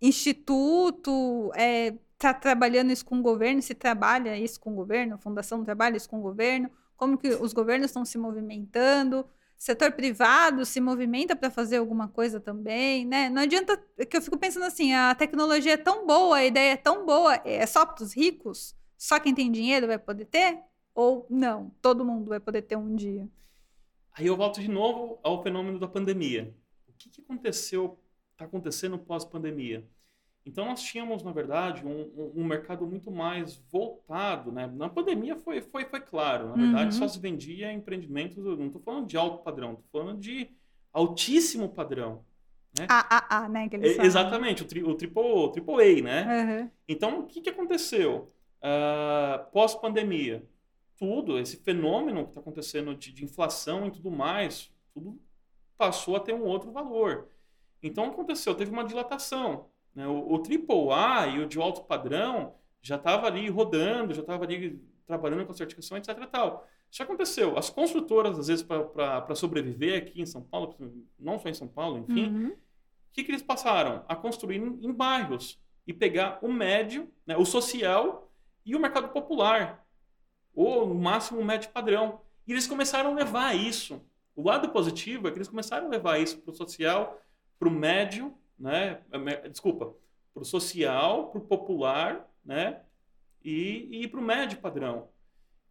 [0.00, 3.62] instituto é, está trabalhando isso com o governo?
[3.62, 5.14] Se trabalha isso com o governo?
[5.14, 6.70] A fundação trabalha isso com o governo?
[7.02, 9.26] Como que os governos estão se movimentando?
[9.58, 13.28] setor privado se movimenta para fazer alguma coisa também, né?
[13.28, 13.76] Não adianta
[14.08, 17.40] que eu fico pensando assim, a tecnologia é tão boa, a ideia é tão boa,
[17.44, 18.76] é só para os ricos?
[18.96, 20.60] Só quem tem dinheiro vai poder ter?
[20.94, 23.28] Ou não, todo mundo vai poder ter um dia?
[24.12, 26.54] Aí eu volto de novo ao fenômeno da pandemia.
[26.86, 27.98] O que, que aconteceu,
[28.30, 29.84] está acontecendo pós-pandemia?
[30.44, 34.66] Então nós tínhamos, na verdade, um, um, um, mercado muito mais voltado, né?
[34.66, 36.98] Na pandemia foi, foi, foi claro, na verdade uhum.
[36.98, 40.50] só se vendia empreendimentos, não estou falando de alto padrão, estou falando de
[40.92, 42.24] altíssimo padrão.
[42.76, 42.86] Né?
[42.88, 43.68] AAA, né?
[43.72, 46.44] É, exatamente, o, tri, o triple, triple A, né?
[46.44, 46.70] Uhum.
[46.88, 48.28] Então o que, que aconteceu?
[48.58, 50.44] Uh, Pós-pandemia,
[50.98, 55.20] tudo, esse fenômeno que está acontecendo de, de inflação e tudo mais, tudo
[55.76, 57.28] passou a ter um outro valor.
[57.82, 59.71] Então aconteceu, teve uma dilatação.
[59.94, 60.06] Né?
[60.06, 64.82] O, o AAA e o de alto padrão já estava ali rodando, já estava ali
[65.06, 66.16] trabalhando com a certificação, etc.
[66.30, 66.66] Tal.
[66.90, 67.56] Isso aconteceu.
[67.56, 70.76] As construtoras, às vezes, para sobreviver aqui em São Paulo,
[71.18, 72.56] não só em São Paulo, enfim, o uhum.
[73.12, 74.04] que, que eles passaram?
[74.08, 78.30] A construir em, em bairros e pegar o médio, né, o social
[78.64, 79.86] e o mercado popular,
[80.54, 82.20] ou no máximo o médio padrão.
[82.46, 84.00] E eles começaram a levar isso.
[84.36, 87.20] O lado positivo é que eles começaram a levar isso para o social,
[87.58, 89.00] para o médio né?
[89.10, 89.92] É, desculpa,
[90.32, 92.80] para o social, para o popular, né?
[93.44, 95.08] E, e para o médio padrão.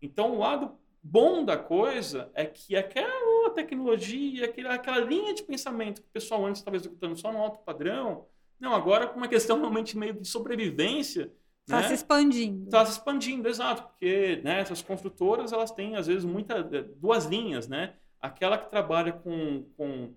[0.01, 6.01] Então, o lado bom da coisa é que aquela tecnologia, aquela, aquela linha de pensamento
[6.01, 8.25] que o pessoal antes estava executando só no alto padrão,
[8.59, 11.31] não, agora com uma questão realmente meio de sobrevivência.
[11.61, 11.87] Está né?
[11.87, 12.65] se expandindo.
[12.65, 16.61] Está se expandindo, exato, porque né, essas construtoras elas têm às vezes muita,
[16.97, 17.95] duas linhas, né?
[18.19, 20.13] Aquela que trabalha com, com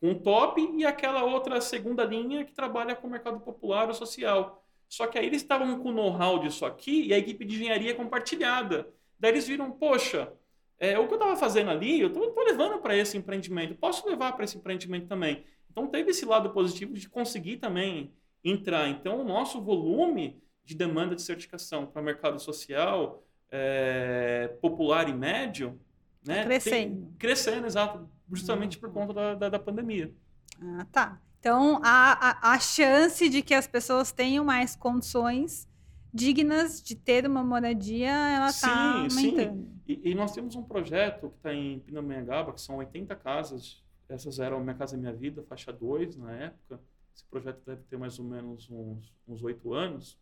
[0.00, 3.94] com o top e aquela outra segunda linha que trabalha com o mercado popular ou
[3.94, 4.64] social.
[4.88, 7.94] Só que aí eles estavam com o know-how disso aqui e a equipe de engenharia
[7.94, 8.88] compartilhada.
[9.18, 10.32] Daí eles viram, poxa,
[10.78, 14.32] é, o que eu estava fazendo ali, eu estou levando para esse empreendimento, posso levar
[14.32, 15.44] para esse empreendimento também.
[15.70, 18.12] Então teve esse lado positivo de conseguir também
[18.44, 18.88] entrar.
[18.88, 25.12] Então o nosso volume de demanda de certificação para o mercado social, é, popular e
[25.12, 25.78] médio
[26.24, 26.44] Né?
[26.44, 27.06] Crescendo.
[27.06, 28.08] Tem, crescendo, exato.
[28.30, 30.12] Justamente por conta da, da, da pandemia.
[30.60, 31.20] Ah, tá.
[31.40, 35.68] Então, a, a, a chance de que as pessoas tenham mais condições
[36.12, 39.30] dignas de ter uma moradia, ela está Sim, sim.
[39.30, 39.68] aumentando.
[39.86, 43.82] E, e nós temos um projeto que está em Pindamonhangaba, que são 80 casas.
[44.08, 46.80] Essas eram Minha Casa Minha Vida, faixa 2 na época.
[47.14, 50.18] Esse projeto deve ter mais ou menos uns, uns 8 anos.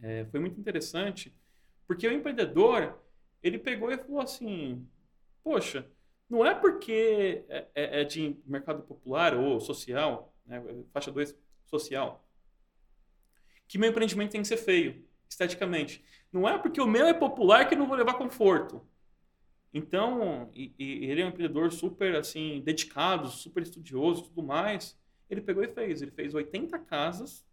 [0.00, 1.34] É, foi muito interessante,
[1.86, 2.98] porque o empreendedor,
[3.42, 4.86] ele pegou e falou assim,
[5.42, 5.86] poxa,
[6.28, 10.62] não é porque é, é- é de mercado popular ou social, né,
[10.92, 12.26] faixa 2 social,
[13.66, 16.04] que meu empreendimento tem que ser feio, esteticamente.
[16.32, 18.86] Não é porque o meu é popular que eu não vou levar conforto.
[19.72, 24.98] Então, e, e ele é um empreendedor super assim dedicado, super estudioso, tudo mais.
[25.28, 26.00] Ele pegou e fez.
[26.00, 27.46] Ele fez 80 casas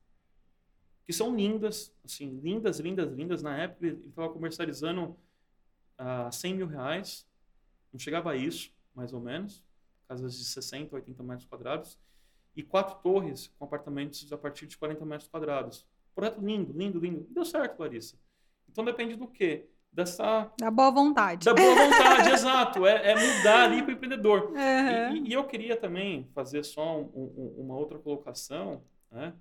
[1.05, 3.43] que são lindas, assim, lindas, lindas, lindas.
[3.43, 5.17] Na época ele estava comercializando
[5.97, 7.28] a 100 mil reais,
[7.95, 9.63] não chegava a isso, mais ou menos.
[10.07, 11.97] Casas de 60, 80 metros quadrados
[12.55, 15.85] e quatro torres com apartamentos a partir de 40 metros quadrados.
[16.13, 17.25] Projeto lindo, lindo, lindo.
[17.29, 18.17] E deu certo, Larissa.
[18.69, 19.67] Então depende do quê?
[19.91, 21.45] Dessa Da boa vontade.
[21.45, 22.85] da boa vontade, exato.
[22.85, 24.51] É, é mudar ali para o empreendedor.
[24.53, 25.15] E- Aham.
[25.15, 29.33] E, e eu queria também fazer só um- um- uma outra colocação, né?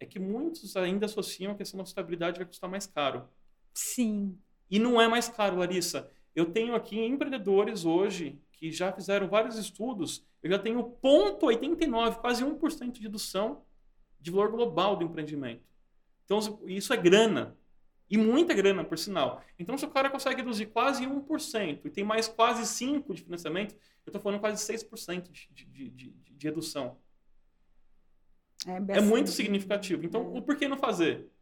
[0.00, 3.28] É que muitos ainda associam que essa nossa estabilidade vai custar mais caro.
[3.74, 4.38] Sim.
[4.70, 6.10] E não é mais caro, Larissa.
[6.38, 10.24] Eu tenho aqui empreendedores hoje que já fizeram vários estudos.
[10.40, 13.64] Eu já tenho 0,89, quase 1% de redução
[14.20, 15.64] de valor global do empreendimento.
[16.24, 17.56] Então, isso é grana.
[18.08, 19.42] E muita grana, por sinal.
[19.58, 23.74] Então, se o cara consegue reduzir quase 1% e tem mais quase 5% de financiamento,
[24.06, 26.98] eu estou falando quase 6% de, de, de, de, redução.
[28.64, 30.04] É, É muito significativo.
[30.04, 31.32] Então, o porquê não fazer?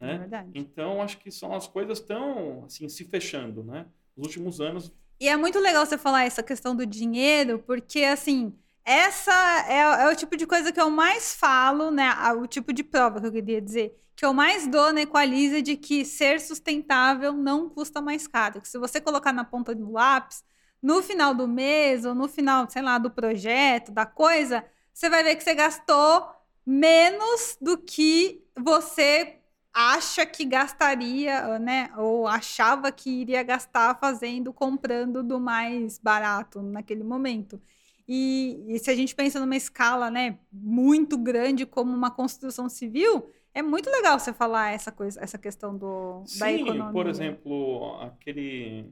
[0.00, 0.18] É Né?
[0.18, 0.50] verdade.
[0.54, 3.86] Então, acho que são as coisas estão assim, se fechando, né?
[4.16, 8.56] Nos últimos anos, E é muito legal você falar essa questão do dinheiro, porque assim,
[8.84, 9.32] essa
[9.68, 12.10] é, é o tipo de coisa que eu mais falo, né?
[12.34, 15.76] O tipo de prova que eu queria dizer, que eu mais dou na Equaliza de
[15.76, 18.60] que ser sustentável não custa mais caro.
[18.60, 20.44] Que se você colocar na ponta do lápis,
[20.82, 25.22] no final do mês, ou no final, sei lá, do projeto, da coisa, você vai
[25.24, 26.28] ver que você gastou
[26.66, 29.38] menos do que você
[29.74, 31.90] acha que gastaria, né?
[31.98, 37.60] Ou achava que iria gastar fazendo, comprando do mais barato naquele momento.
[38.08, 43.30] E, e se a gente pensa numa escala, né, muito grande como uma construção civil,
[43.54, 46.92] é muito legal você falar essa coisa, essa questão do, da Sim, economia.
[46.92, 48.90] por exemplo, aquele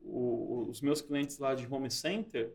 [0.00, 2.54] o- os meus clientes lá de home center,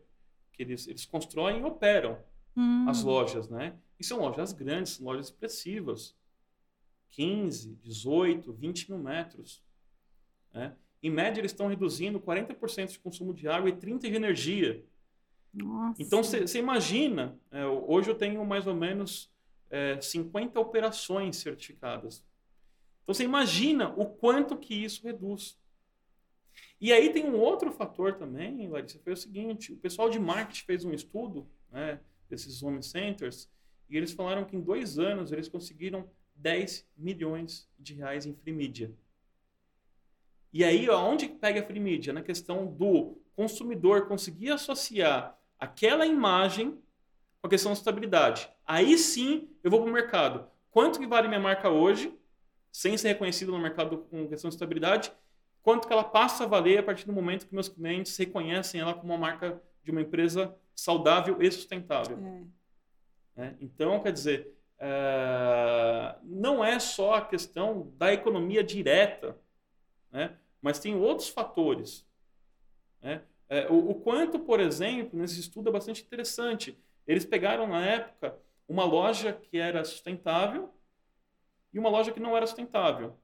[0.52, 2.18] que eles, eles constroem e operam
[2.56, 3.78] Hum, as lojas, né?
[4.00, 6.16] E são lojas grandes, lojas expressivas.
[7.10, 9.62] 15, 18, 20 mil metros.
[10.52, 10.74] Né?
[11.02, 14.84] Em média, eles estão reduzindo 40% de consumo de água e 30% de energia.
[15.52, 16.02] Nossa.
[16.02, 19.32] Então, você imagina, é, hoje eu tenho mais ou menos
[19.70, 22.24] é, 50 operações certificadas.
[23.02, 25.58] Então, você imagina o quanto que isso reduz.
[26.80, 30.64] E aí tem um outro fator também, Larissa, foi o seguinte, o pessoal de marketing
[30.64, 33.50] fez um estudo né, desses home centers
[33.88, 38.52] e eles falaram que em dois anos eles conseguiram 10 milhões de reais em free
[38.52, 38.92] media.
[40.52, 42.12] E aí, onde pega a free media?
[42.12, 46.78] Na questão do consumidor conseguir associar aquela imagem
[47.40, 48.50] com a questão da sustentabilidade.
[48.66, 50.46] Aí sim eu vou para o mercado.
[50.70, 52.16] Quanto que vale minha marca hoje,
[52.72, 55.12] sem ser reconhecida no mercado com questão de estabilidade?
[55.62, 58.94] Quanto que ela passa a valer a partir do momento que meus clientes reconhecem ela
[58.94, 62.18] como uma marca de uma empresa saudável e sustentável?
[63.36, 63.40] É.
[63.40, 63.56] né?
[63.60, 69.38] Então, quer dizer, é, não é só a questão da economia direta,
[70.10, 70.36] né?
[70.60, 72.06] mas tem outros fatores.
[73.00, 73.22] Né?
[73.48, 76.78] É, o, o quanto, por exemplo, nesse estudo é bastante interessante.
[77.06, 80.72] Eles pegaram na época uma loja que era sustentável
[81.72, 83.16] e uma loja que não era sustentável.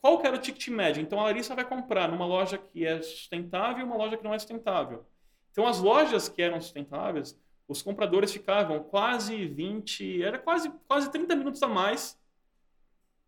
[0.00, 1.00] Qual que era o ticket médio?
[1.00, 4.34] Então a Larissa vai comprar numa loja que é sustentável e uma loja que não
[4.34, 5.06] é sustentável.
[5.52, 7.38] Então as lojas que eram sustentáveis,
[7.72, 12.18] os compradores ficavam quase 20, era quase, quase 30 minutos a mais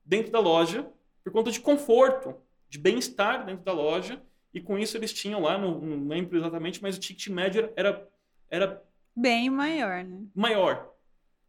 [0.05, 0.89] dentro da loja
[1.25, 2.37] por conta de conforto,
[2.69, 4.23] de bem-estar dentro da loja.
[4.53, 8.09] E com isso eles tinham lá, não, não lembro exatamente, mas o ticket médio era,
[8.49, 8.85] era
[9.17, 10.23] Bem maior, né?
[10.35, 10.93] maior.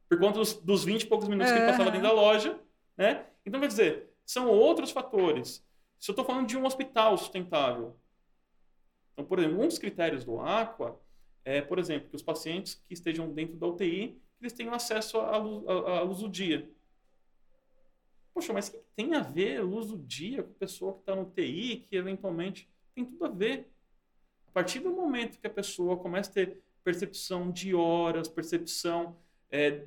[0.07, 2.59] Por conta dos, dos 20 e poucos minutos que ele passava dentro da loja.
[2.97, 3.25] Né?
[3.45, 5.63] Então, quer dizer, são outros fatores.
[5.99, 7.95] Se eu estou falando de um hospital sustentável,
[9.13, 10.99] então, por exemplo, um dos critérios do Aqua
[11.45, 15.37] é, por exemplo, que os pacientes que estejam dentro da UTI, eles tenham acesso à
[15.37, 16.69] luz, à- à luz do dia.
[18.33, 20.99] Poxa, mas o que tem a ver a luz do dia com a pessoa que
[20.99, 23.69] está no UTI, que eventualmente tem tudo a ver.
[24.53, 29.17] partir do momento que a pessoa começa a ter percepção de horas, percepção,
[29.51, 29.83] é,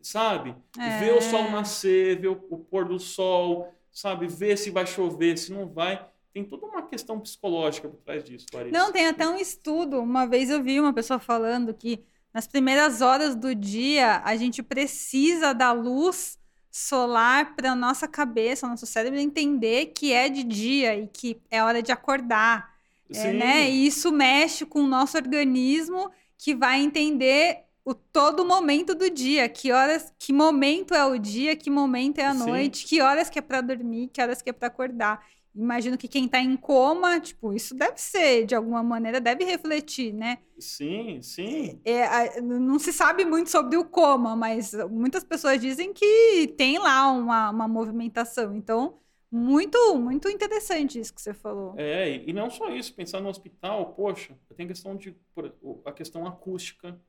[0.00, 0.54] sabe?
[0.78, 0.98] É.
[1.00, 4.28] Ver o sol nascer, ver o, o pôr do sol, sabe?
[4.28, 8.46] Ver se vai chover, se não vai tem toda uma questão psicológica por trás disso,
[8.52, 8.76] Larissa.
[8.76, 10.00] Não, tem até um estudo.
[10.00, 12.02] Uma vez eu vi uma pessoa falando que
[12.32, 16.38] nas primeiras horas do dia a gente precisa da luz
[16.70, 21.82] solar para nossa cabeça, nosso cérebro entender que é de dia e que é hora
[21.82, 22.72] de acordar.
[23.14, 23.70] É, né?
[23.70, 29.48] E isso mexe com o nosso organismo que vai entender o todo momento do dia,
[29.48, 32.46] que horas, que momento é o dia, que momento é a Sim.
[32.46, 35.22] noite, que horas que é para dormir, que horas que é para acordar.
[35.54, 40.12] Imagino que quem está em coma, tipo, isso deve ser, de alguma maneira, deve refletir,
[40.12, 40.38] né?
[40.58, 41.78] Sim, sim.
[41.84, 47.10] É, não se sabe muito sobre o coma, mas muitas pessoas dizem que tem lá
[47.10, 48.56] uma, uma movimentação.
[48.56, 48.98] Então,
[49.30, 51.74] muito, muito interessante isso que você falou.
[51.78, 55.16] É, e não só isso, pensar no hospital, poxa, tem a questão de
[55.86, 57.00] a questão acústica.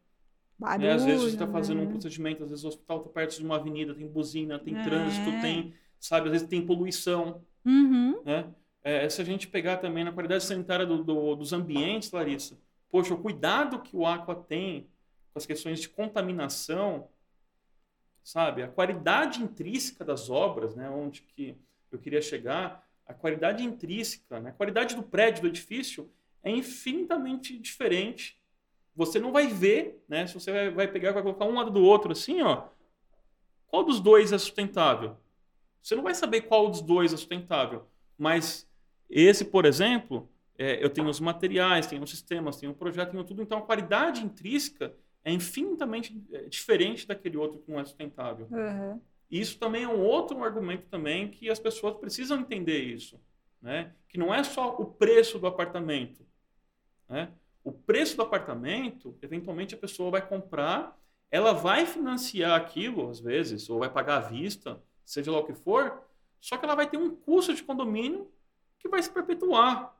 [0.57, 0.93] Barulho, né?
[0.93, 1.83] Às vezes você está fazendo né?
[1.83, 4.83] um procedimento, às vezes o hospital está perto de uma avenida, tem buzina, tem é.
[4.83, 7.41] trânsito, tem, sabe, às vezes tem poluição.
[7.65, 8.21] Uhum.
[8.23, 8.53] Né?
[8.83, 12.57] É, se a gente pegar também na qualidade sanitária do, do, dos ambientes, Larissa,
[12.89, 14.87] poxa, o cuidado que o Aqua tem
[15.31, 17.07] com as questões de contaminação,
[18.23, 18.61] sabe?
[18.61, 20.89] A qualidade intrínseca das obras, né?
[20.89, 21.57] Onde que
[21.91, 24.49] eu queria chegar, a qualidade intrínseca, né?
[24.49, 26.09] a qualidade do prédio, do edifício,
[26.41, 28.39] é infinitamente diferente.
[28.95, 30.27] Você não vai ver, né?
[30.27, 32.67] Se você vai, vai pegar vai colocar um lado do outro assim, ó,
[33.67, 35.17] qual dos dois é sustentável?
[35.83, 37.85] Você não vai saber qual dos dois é sustentável.
[38.17, 38.67] Mas
[39.09, 43.23] esse, por exemplo, é, eu tenho os materiais, tenho os sistemas, tenho o projeto, tenho
[43.25, 43.41] tudo.
[43.41, 48.47] Então a qualidade intrínseca é infinitamente é, diferente daquele outro que não é sustentável.
[48.49, 49.01] Uhum.
[49.29, 53.19] Isso também é um outro argumento também que as pessoas precisam entender isso,
[53.61, 53.91] né?
[54.07, 56.25] Que não é só o preço do apartamento,
[57.09, 57.29] né?
[57.63, 60.97] O preço do apartamento, eventualmente a pessoa vai comprar,
[61.31, 65.53] ela vai financiar aquilo às vezes ou vai pagar à vista, seja lá o que
[65.53, 66.01] for,
[66.39, 68.29] só que ela vai ter um custo de condomínio
[68.79, 69.97] que vai se perpetuar.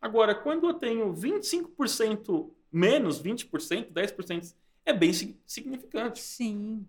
[0.00, 4.54] Agora, quando eu tenho 25% menos, 20%, 10%,
[4.84, 5.12] é bem
[5.46, 6.20] significante.
[6.20, 6.86] Sim.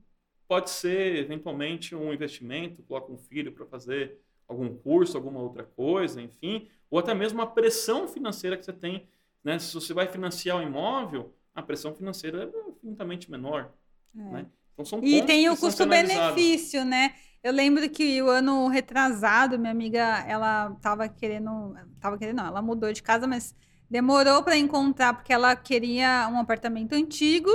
[0.48, 4.18] Pode ser, eventualmente, um investimento, coloca um filho para fazer
[4.48, 9.08] algum curso, alguma outra coisa, enfim, ou até mesmo a pressão financeira que você tem.
[9.44, 9.60] Né?
[9.60, 13.72] Se você vai financiar o um imóvel, a pressão financeira é infinitamente menor.
[14.16, 14.20] É.
[14.20, 14.46] Né?
[14.74, 17.16] Então, são e tem o custo-benefício, né?
[17.44, 22.62] Eu lembro que o ano retrasado, minha amiga, ela tava querendo, tava querendo, não, ela
[22.62, 23.54] mudou de casa, mas
[23.90, 27.50] demorou para encontrar porque ela queria um apartamento antigo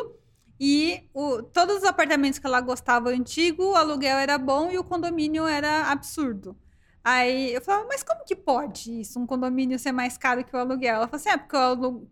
[0.61, 4.85] e o, todos os apartamentos que ela gostava antigo, o aluguel era bom e o
[4.85, 6.55] condomínio era absurdo.
[7.03, 10.59] Aí eu falava, mas como que pode isso, um condomínio ser mais caro que o
[10.59, 10.97] aluguel?
[10.97, 11.57] Ela falou assim, é porque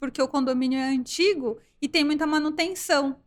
[0.01, 3.21] porque o condomínio é antigo e tem muita manutenção.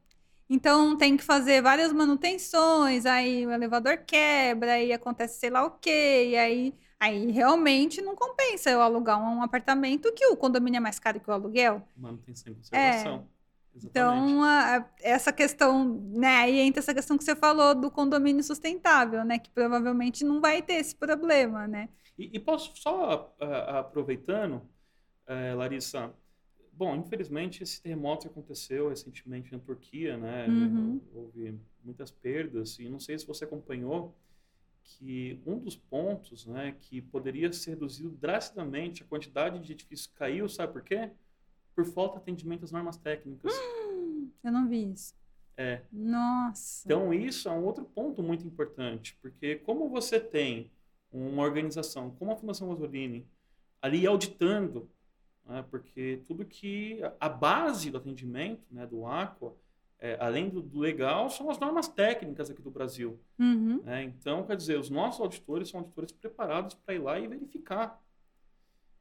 [0.49, 5.71] Então tem que fazer várias manutenções, aí o elevador quebra, aí acontece sei lá o
[5.71, 10.81] quê, e aí, aí realmente não compensa eu alugar um, apartamento que o condomínio é
[10.81, 11.87] mais caro que o aluguel.
[11.95, 13.27] Manutenção e conservação.
[13.35, 13.39] É.
[13.83, 18.43] Então, a, a, essa questão, né, aí entra essa questão que você falou do condomínio
[18.43, 21.89] sustentável, né, que provavelmente não vai ter esse problema, né.
[22.17, 24.55] E, e posso só, uh, aproveitando,
[25.27, 26.11] uh, Larissa,
[26.79, 30.47] Bom, infelizmente esse terremoto aconteceu recentemente na Turquia, né?
[30.47, 31.01] Uhum.
[31.13, 34.15] Houve muitas perdas e não sei se você acompanhou
[34.81, 40.47] que um dos pontos, né, que poderia ser reduzido drasticamente a quantidade de edifícios caiu,
[40.47, 41.11] sabe por quê?
[41.75, 43.51] Por falta de atendimento às normas técnicas.
[44.41, 45.13] eu não vi isso.
[45.57, 45.81] É.
[45.91, 46.83] Nossa.
[46.85, 50.71] Então isso é um outro ponto muito importante, porque como você tem
[51.11, 53.27] uma organização como a Fundação Rosolini
[53.81, 54.89] ali auditando
[55.49, 55.65] né?
[55.69, 59.55] porque tudo que a base do atendimento né, do Aqua,
[59.99, 63.19] é, além do, do, legal, são as normas técnicas aqui do Brasil.
[63.37, 63.81] Uhum.
[63.83, 64.03] Né?
[64.03, 68.01] Então, quer dizer, os nossos auditores são auditores preparados para ir lá e verificar.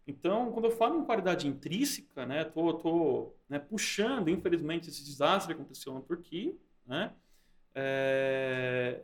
[0.07, 5.55] Então, quando eu falo em qualidade intrínseca, né, tô, tô né, puxando, infelizmente, esse desastre
[5.55, 6.57] que aconteceu na Turquia,
[6.87, 7.13] né,
[7.75, 9.03] é,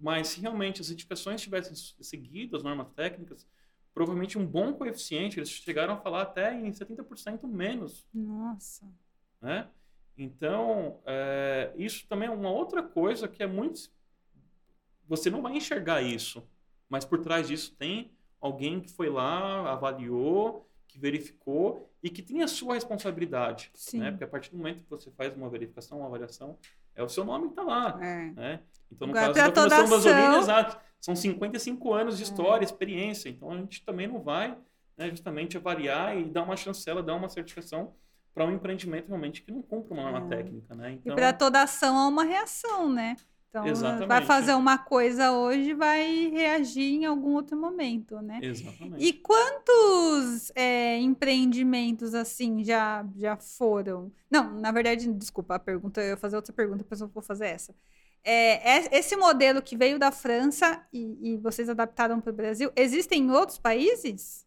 [0.00, 3.46] mas se realmente as edificações tivessem seguido as normas técnicas,
[3.94, 8.06] provavelmente um bom coeficiente, eles chegaram a falar até em 70% menos.
[8.12, 8.86] Nossa.
[9.40, 9.68] Né?
[10.16, 13.90] Então, é, isso também é uma outra coisa que é muito.
[15.08, 16.46] Você não vai enxergar isso,
[16.88, 22.42] mas por trás disso tem alguém que foi lá, avaliou, que verificou e que tem
[22.42, 23.70] a sua responsabilidade.
[23.74, 23.98] Sim.
[23.98, 24.10] Né?
[24.10, 26.58] Porque a partir do momento que você faz uma verificação, uma avaliação,
[26.94, 27.98] é o seu nome que está lá.
[28.00, 28.30] É.
[28.30, 28.60] Né?
[28.90, 32.26] Então, no Agora, caso da Fundação Gasolina, exato, são 55 anos de é.
[32.26, 32.66] história, é.
[32.66, 33.28] experiência.
[33.28, 34.56] Então, a gente também não vai
[34.96, 37.94] né, justamente avaliar e dar uma chancela, dar uma certificação
[38.34, 40.36] para um empreendimento realmente que não cumpra uma norma é.
[40.36, 40.92] técnica, né?
[40.92, 41.12] Então...
[41.12, 43.16] E para toda ação há uma reação, né?
[43.52, 44.08] Então, Exatamente.
[44.08, 48.40] vai fazer uma coisa hoje, vai reagir em algum outro momento, né?
[48.42, 49.04] Exatamente.
[49.04, 54.10] E quantos é, empreendimentos assim já, já foram?
[54.30, 57.48] Não, na verdade, desculpa a pergunta, eu ia fazer outra pergunta, depois eu vou fazer
[57.48, 57.74] essa.
[58.24, 63.24] É, esse modelo que veio da França e, e vocês adaptaram para o Brasil, existem
[63.24, 64.46] em outros países?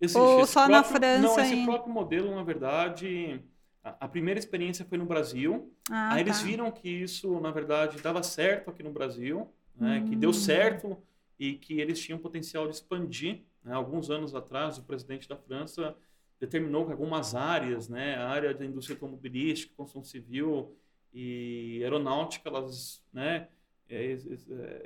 [0.00, 0.16] Existe.
[0.16, 1.22] Ou só próprio, na França?
[1.22, 1.64] Não, esse em...
[1.64, 3.42] próprio modelo, na verdade,
[3.84, 5.70] a, primeira experiência foi no Brasil.
[5.90, 6.30] Ah, Aí tá.
[6.30, 9.98] eles viram que isso, na verdade, dava certo aqui no Brasil, né?
[9.98, 10.08] hum.
[10.08, 10.34] que deu hum.
[10.34, 10.96] certo
[11.38, 13.42] e que eles tinham potencial de expandir.
[13.62, 13.74] Né?
[13.74, 15.94] Alguns anos atrás, o presidente da França
[16.40, 20.76] determinou que algumas áreas, né, a área da indústria automobilística, construção civil
[21.12, 23.48] e aeronáutica, elas né,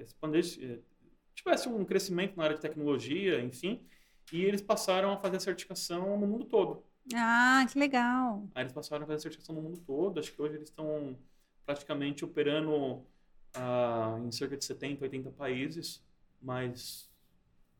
[0.00, 0.78] expandissem, é,
[1.34, 3.82] tivesse um crescimento na área de tecnologia, enfim,
[4.32, 6.84] e eles passaram a fazer a certificação no mundo todo.
[7.14, 8.44] Ah, que legal.
[8.54, 10.20] Aí eles passaram a fazer certificação no mundo todo.
[10.20, 11.16] Acho que hoje eles estão
[11.64, 13.02] praticamente operando
[13.54, 16.02] ah, em cerca de 70, 80 países.
[16.40, 17.10] Mas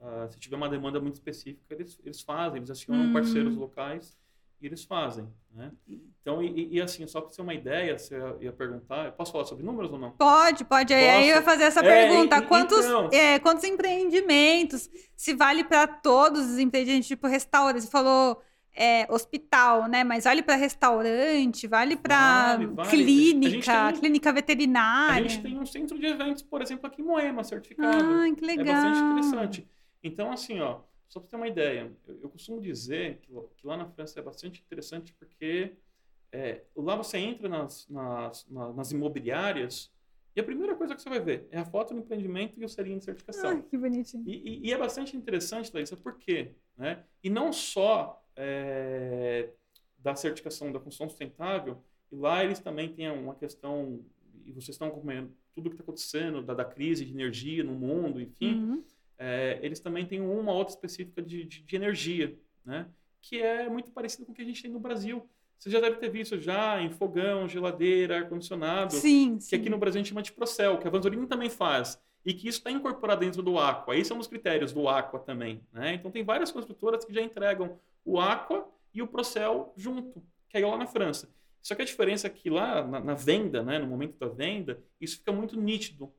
[0.01, 2.59] ah, se tiver uma demanda muito específica, eles, eles fazem.
[2.59, 3.13] Eles acionam hum.
[3.13, 4.17] parceiros locais
[4.61, 5.29] e eles fazem.
[5.53, 5.73] Né?
[6.21, 9.65] Então, e, e assim, só para ter uma ideia, você ia perguntar, posso falar sobre
[9.65, 10.11] números ou não?
[10.13, 10.95] Pode, pode.
[10.95, 11.07] Posso?
[11.07, 12.43] Aí eu ia fazer essa é, pergunta.
[12.43, 13.09] quantos, então...
[13.13, 14.89] é, quantos empreendimentos?
[15.17, 17.85] Se vale para todos os empreendimentos, tipo restaurantes?
[17.85, 18.43] Você falou
[18.79, 20.05] é, hospital, né?
[20.05, 22.89] Mas vale para restaurante, vale para vale, vale.
[22.89, 25.27] clínica, um, clínica veterinária.
[25.27, 28.05] A gente tem um centro de eventos, por exemplo, aqui em Moema, certificado.
[28.05, 28.67] Ah, que legal.
[28.67, 29.69] É bastante interessante.
[30.01, 33.77] Então, assim, ó, só para ter uma ideia, eu, eu costumo dizer que, que, lá
[33.77, 35.73] na França é bastante interessante porque
[36.31, 39.91] é, lá você entra nas, nas, nas, imobiliárias
[40.37, 42.69] e a primeira coisa que você vai ver é a foto do empreendimento e o
[42.69, 43.59] selinho de certificação.
[43.59, 44.23] Ah, que bonitinho.
[44.25, 46.53] E, e, e é bastante interessante, Larissa, por quê?
[46.77, 47.03] Né?
[47.25, 49.51] E não só é,
[49.99, 54.01] da certificação da construção sustentável, e lá eles também têm uma questão,
[54.47, 58.21] e vocês estão acompanhando tudo que está acontecendo, da, da, crise de energia no mundo,
[58.21, 58.85] enfim, uhum.
[59.19, 62.87] é, eles também têm uma outra específica de, de, de, energia, né?
[63.21, 65.29] que é muito parecido com o que a gente tem no Brasil.
[65.59, 69.39] Você já deve ter visto já em fogão, geladeira, ar-condicionado, que sim.
[69.53, 72.47] aqui no Brasil a gente chama de Procel, que a Vanzolini também faz e que
[72.47, 73.95] isso está incorporado dentro do Aqua.
[73.95, 75.63] Aí são os critérios do Aqua também.
[75.73, 75.95] Né?
[75.95, 77.79] Então, tem várias construtoras que já entregam
[78.09, 81.31] o Aqua e o Procel junto, que é lá na França.
[81.61, 84.83] Só que a diferença é que lá na, na, venda, né, no momento da venda,
[84.99, 86.11] isso fica muito nítido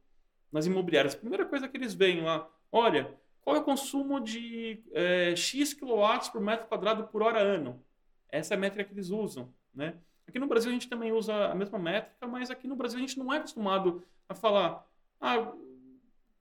[0.51, 1.15] nas imobiliárias.
[1.15, 5.73] A primeira coisa que eles veem lá, olha, qual é o consumo de é, X
[5.73, 7.83] quilowatts por metro quadrado por hora ano?
[8.29, 9.51] Essa é a métrica que eles usam.
[9.73, 9.95] Né?
[10.27, 13.01] Aqui no Brasil a gente também usa a mesma métrica, mas aqui no Brasil a
[13.01, 14.87] gente não é acostumado a falar,
[15.19, 15.51] ah,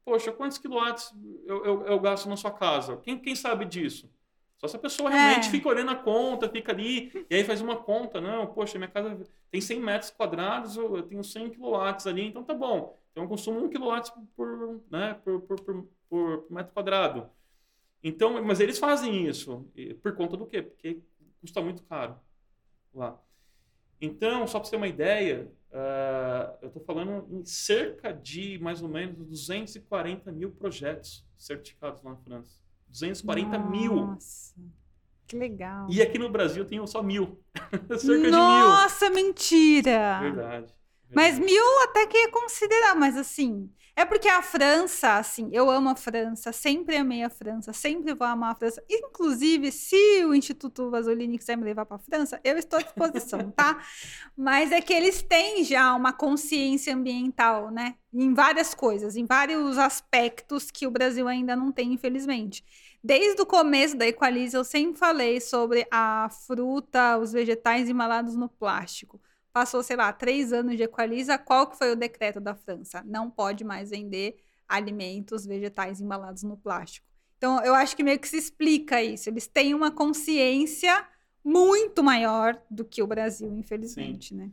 [0.04, 1.10] poxa, quantos quilowatts
[1.46, 2.98] eu, eu, eu gasto na sua casa?
[2.98, 4.10] Quem, quem sabe disso?
[4.58, 5.50] Só se a pessoa realmente é.
[5.50, 9.22] fica olhando a conta, fica ali, e aí faz uma conta, não, poxa, minha casa
[9.50, 12.98] tem 100 metros quadrados, eu tenho 100 quilowatts ali, então tá bom.
[13.12, 17.30] Então eu consumo 1 quilowatt por, né, por, por, por, por, metro quadrado.
[18.02, 19.64] Então, mas eles fazem isso,
[20.02, 20.62] por conta do quê?
[20.62, 21.02] Porque
[21.40, 22.16] custa muito caro
[22.92, 23.20] lá.
[24.00, 28.80] Então, só para você ter uma ideia, Uh, eu estou falando em cerca de mais
[28.80, 32.67] ou menos 240 mil projetos certificados lá na França.
[32.90, 33.94] 240 Nossa, mil.
[33.94, 34.54] Nossa,
[35.26, 35.86] que legal.
[35.90, 37.42] E aqui no Brasil tem só mil.
[37.98, 39.24] cerca Nossa, de mil.
[39.26, 40.20] mentira!
[40.20, 40.74] Verdade.
[41.14, 43.70] Mas mil até que é considerar, mas assim.
[43.98, 48.28] É porque a França, assim, eu amo a França, sempre amei a França, sempre vou
[48.28, 48.80] amar a França.
[48.88, 53.50] Inclusive, se o Instituto Vasolini quiser me levar para a França, eu estou à disposição,
[53.50, 53.82] tá?
[54.38, 57.96] Mas é que eles têm já uma consciência ambiental, né?
[58.14, 62.64] Em várias coisas, em vários aspectos que o Brasil ainda não tem, infelizmente.
[63.02, 68.48] Desde o começo da Equalize, eu sempre falei sobre a fruta, os vegetais embalados no
[68.48, 69.20] plástico
[69.52, 73.02] passou, sei lá, três anos de Equaliza, qual que foi o decreto da França?
[73.04, 74.36] Não pode mais vender
[74.68, 77.06] alimentos vegetais embalados no plástico.
[77.36, 79.30] Então, eu acho que meio que se explica isso.
[79.30, 81.06] Eles têm uma consciência
[81.42, 84.36] muito maior do que o Brasil, infelizmente, Sim.
[84.36, 84.50] né?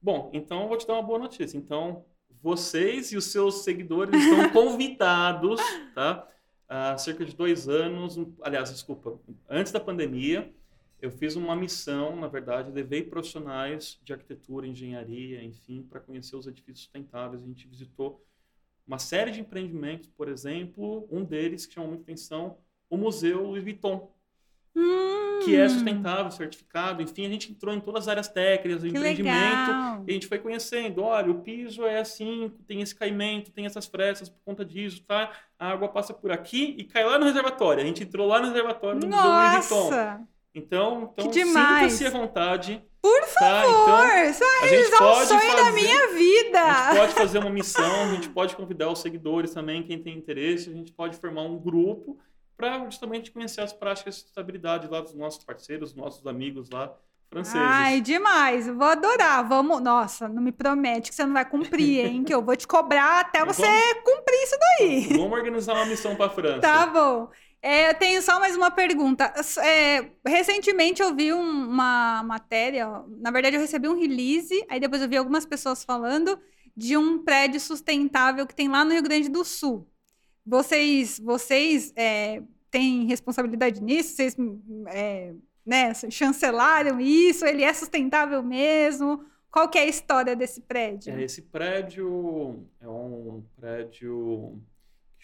[0.00, 1.58] Bom, então eu vou te dar uma boa notícia.
[1.58, 2.04] Então,
[2.40, 5.60] vocês e os seus seguidores estão convidados,
[5.94, 6.26] tá?
[6.68, 9.18] Há cerca de dois anos, aliás, desculpa,
[9.48, 10.52] antes da pandemia,
[11.00, 16.46] eu fiz uma missão, na verdade, levei profissionais de arquitetura, engenharia, enfim, para conhecer os
[16.46, 17.42] edifícios sustentáveis.
[17.42, 18.24] A gente visitou
[18.86, 22.58] uma série de empreendimentos, por exemplo, um deles que chamou muita atenção,
[22.90, 24.12] o Museu Louis Vuitton.
[24.74, 28.90] Hum, que é sustentável, certificado, enfim, a gente entrou em todas as áreas técnicas do
[28.90, 30.04] que empreendimento legal.
[30.06, 33.86] e a gente foi conhecendo, olha, o piso é assim, tem esse caimento, tem essas
[33.86, 35.32] frestas por conta disso, tá?
[35.58, 37.82] A água passa por aqui e cai lá no reservatório.
[37.82, 40.28] A gente entrou lá no reservatório do Museu Louis Vuitton.
[40.54, 42.82] Então, então sinta-se à vontade.
[43.00, 43.62] Por Tá?
[43.62, 46.60] favor, Então, isso um pode sonho da fazer- minha A gente vida.
[46.96, 50.72] pode fazer uma missão, a gente pode convidar os seguidores também, quem tem interesse, a
[50.72, 52.18] gente pode formar um grupo
[52.56, 56.92] para justamente conhecer as práticas de sustentabilidade lá dos nossos parceiros, nossos amigos lá
[57.30, 57.60] franceses.
[57.62, 58.66] Ai, demais.
[58.66, 59.46] Vou adorar.
[59.46, 59.80] Vamos.
[59.80, 62.24] Nossa, não me promete que você não vai cumprir, hein?
[62.24, 65.08] Que eu vou te cobrar até Vamos- você cumprir isso daí.
[65.16, 66.60] Vamos organizar uma missão para França.
[66.60, 67.30] Tá bom.
[67.60, 69.32] É, eu tenho só mais uma pergunta.
[69.64, 72.86] É, recentemente eu vi um- uma matéria,
[73.20, 76.38] na verdade eu recebi um release, aí depois eu vi algumas pessoas falando
[76.76, 79.88] de um prédio sustentável que tem lá no Rio Grande do Sul.
[80.46, 82.40] Vocês, vocês é,
[82.70, 84.14] têm responsabilidade nisso?
[84.14, 84.36] Vocês
[84.86, 85.34] é,
[85.66, 87.44] né, chancelaram isso?
[87.44, 89.24] Ele é sustentável mesmo?
[89.50, 91.12] Qual que é a história desse prédio?
[91.12, 94.60] É, esse prédio é um prédio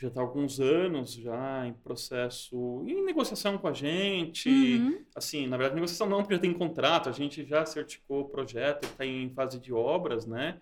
[0.04, 4.48] já está há alguns anos já em processo, em negociação com a gente.
[4.48, 4.98] Uhum.
[5.14, 8.84] Assim, na verdade, negociação não, porque já tem contrato, a gente já certificou o projeto,
[8.84, 10.58] está em fase de obras, né?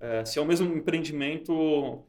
[0.00, 2.02] É, se é o mesmo empreendimento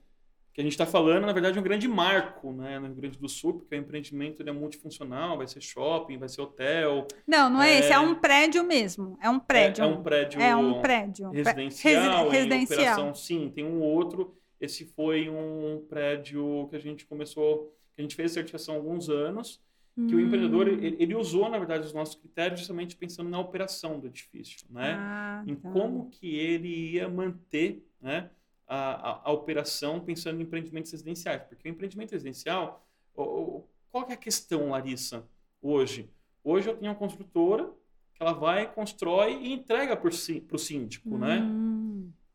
[0.54, 3.18] que a gente está falando, na verdade, é um grande marco né, no Rio Grande
[3.20, 7.48] do Sul, porque o empreendimento ele é multifuncional, vai ser shopping, vai ser hotel, Não,
[7.48, 7.80] não é, É.
[7.80, 9.18] esse, é um prédio mesmo.
[9.22, 9.84] É um é, prédio.
[9.84, 11.30] é um prédio É um prédio.
[11.30, 14.36] residencial, Resi- em operação, sim, tem um outro.
[14.60, 19.10] Esse foi um prédio que a gente começou, que a gente fez certificação há alguns
[19.10, 19.62] anos,
[20.08, 20.26] que o Hum.
[20.26, 24.68] empreendedor, ele, ele usou, na verdade, os nossos critérios justamente pensando na operação do edifício,
[24.70, 24.96] né?
[25.00, 25.72] Ah, em tá.
[25.72, 28.30] como que ele ia manter né,
[28.68, 28.78] a,
[29.12, 31.42] a, a operação pensando em empreendimentos residenciais.
[31.44, 32.86] Porque o empreendimento residencial,
[33.16, 35.26] o- o- qual que é a questão, Larissa,
[35.62, 36.10] hoje?
[36.44, 37.66] Hoje eu tenho uma construtora
[38.14, 41.40] que ela vai, constrói e entrega para o síndico, né?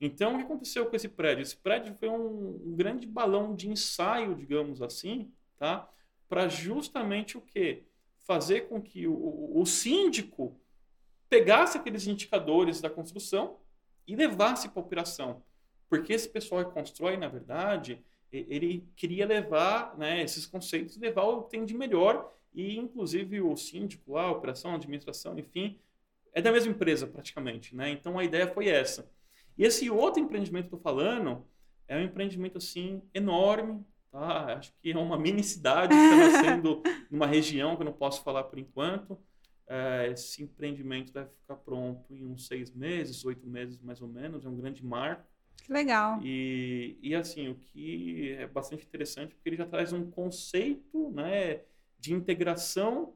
[0.04, 1.42] Então, o que aconteceu com esse prédio?
[1.42, 5.88] Esse prédio foi um, um grande balão de ensaio, digamos assim, tá?
[6.28, 7.84] Para justamente o quê?
[8.24, 10.60] Fazer com que o, o, síndico
[11.28, 13.58] pegasse aqueles indicadores da construção
[14.04, 15.44] e levasse para a operação.
[15.88, 21.44] Porque esse pessoal que constrói, na verdade, ele queria levar né, esses conceitos, levar o
[21.44, 25.78] que tem de melhor, e inclusive o síndico a operação, a administração, enfim,
[26.32, 27.76] é da mesma empresa praticamente.
[27.76, 27.90] Né?
[27.90, 29.08] Então, a ideia foi essa.
[29.56, 31.44] E esse outro empreendimento que eu tô falando
[31.88, 34.54] é um empreendimento assim enorme, tá?
[34.56, 36.16] Acho que é uma mini cidade que está
[36.56, 39.18] nascendo numa região que eu não posso falar por enquanto.
[39.66, 44.44] É, esse empreendimento deve ficar pronto em uns seis meses, oito meses mais ou menos.
[44.44, 45.24] É um grande marco.
[45.64, 46.18] Que legal.
[46.22, 51.60] E, e assim, o que é bastante interessante porque ele já traz um conceito, né,
[52.00, 53.14] de integração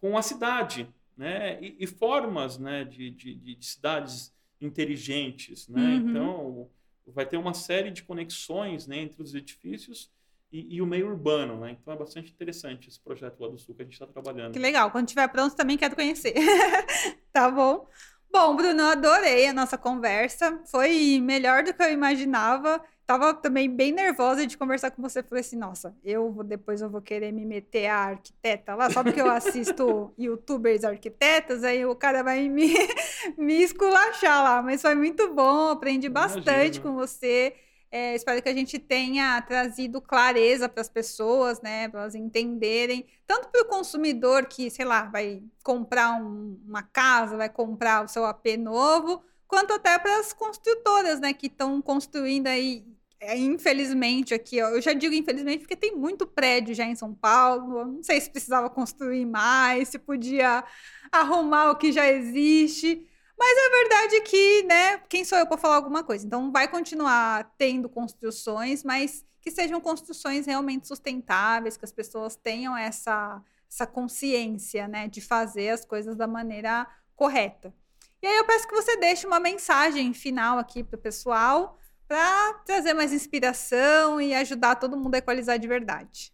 [0.00, 5.80] com a cidade, né, e, e formas, né, de, de, de- de cidades inteligentes, né.
[5.80, 6.10] Uhum.
[6.10, 6.70] Então,
[7.06, 10.10] vai ter uma série de conexões, né, entre os edifícios
[10.52, 11.76] e, e o meio urbano, né.
[11.80, 14.52] Então, é bastante interessante esse projeto lá do Sul que a gente está trabalhando.
[14.52, 14.90] Que legal.
[14.90, 16.34] Quando estiver pronto, também quero conhecer.
[17.32, 17.88] tá bom?
[18.30, 20.60] Bom, Bruno, eu adorei a nossa conversa.
[20.66, 22.80] Foi melhor do que eu imaginava.
[23.06, 25.22] Tava também bem nervosa de conversar com você.
[25.22, 29.02] Falei assim, nossa, eu vou, depois eu vou querer me meter a arquiteta lá, só
[29.02, 32.70] porque eu assisto youtubers arquitetas, aí o cara vai me,
[33.38, 34.62] me esculachar lá.
[34.62, 36.82] Mas foi muito bom, aprendi bastante Imagino.
[36.82, 37.54] com você.
[37.90, 41.88] É, espero que a gente tenha trazido clareza para as pessoas, né?
[41.88, 47.36] Para elas entenderem, tanto para o consumidor que, sei lá, vai comprar um- uma casa,
[47.36, 51.32] vai comprar o seu AP novo, quanto até para as construtoras, né?
[51.32, 52.84] Que estão construindo aí,
[53.20, 57.14] é, infelizmente, aqui, ó, eu já digo infelizmente porque tem muito prédio já em São
[57.14, 57.84] Paulo.
[57.86, 60.62] Não sei se precisava construir mais, se podia
[61.10, 63.06] arrumar o que já existe.
[63.38, 66.26] Mas a verdade é que, né, quem sou eu para falar alguma coisa?
[66.26, 72.76] Então vai continuar tendo construções, mas que sejam construções realmente sustentáveis, que as pessoas tenham
[72.76, 73.40] essa,
[73.70, 77.72] essa consciência, né, de fazer as coisas da maneira correta.
[78.20, 81.78] E aí eu peço que você deixe uma mensagem final aqui para o pessoal,
[82.08, 86.32] para trazer mais inspiração e ajudar todo mundo a equalizar de verdade.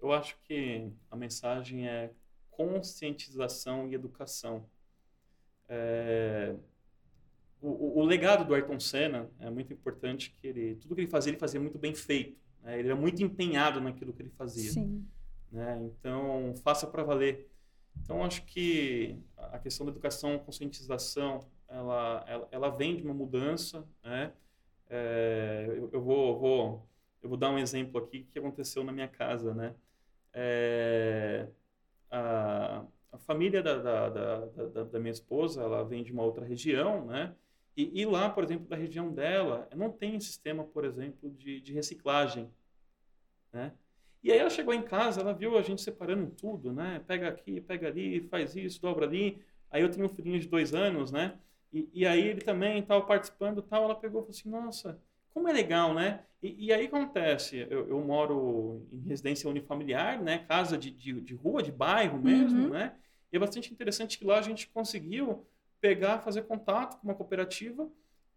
[0.00, 2.12] Eu acho que a mensagem é
[2.50, 4.68] conscientização e educação.
[5.68, 6.54] É,
[7.60, 11.30] O, o- legado do Ayrton Senna é muito importante que ele tudo que ele fazia
[11.32, 12.38] ele fazia muito bem feito.
[12.62, 12.78] né?
[12.78, 14.70] Ele era muito empenhado naquilo que ele fazia.
[14.72, 15.04] Sim.
[15.50, 15.80] né?
[15.84, 17.48] Então faça para valer.
[18.02, 23.84] Então acho que a questão da educação, conscientização, ela, ela, ela vem de uma mudança,
[24.04, 24.32] né?
[24.90, 26.88] É, eu, eu vou, vou
[27.22, 29.74] eu vou dar um exemplo aqui que aconteceu na minha casa, né?
[30.32, 31.48] É,
[32.10, 32.84] a,
[33.18, 37.34] a família da, da, da, da, minha esposa, ela vem de uma outra região, né?
[37.76, 41.72] E, e, lá, por exemplo, da região dela, não tem sistema, por exemplo, de, de
[41.72, 42.50] reciclagem,
[43.52, 43.72] né?
[44.22, 47.00] E aí ela chegou em casa, ela viu a gente separando tudo, né?
[47.06, 49.40] Pega aqui, pega ali, faz isso, dobra ali.
[49.70, 51.38] Aí eu tenho um filhinho de dois anos, né?
[51.72, 53.84] E, e aí ele também estava participando tal.
[53.84, 55.00] Ela pegou e falou assim, nossa,
[55.32, 56.24] como é legal, né?
[56.42, 60.38] E, e aí acontece, eu, eu, moro em residência unifamiliar, né?
[60.38, 62.70] Casa de, de, de rua, de bairro mesmo, uhum.
[62.70, 62.94] né?
[63.32, 65.46] E é bastante interessante que lá a gente conseguiu
[65.80, 67.88] pegar, fazer contato com uma cooperativa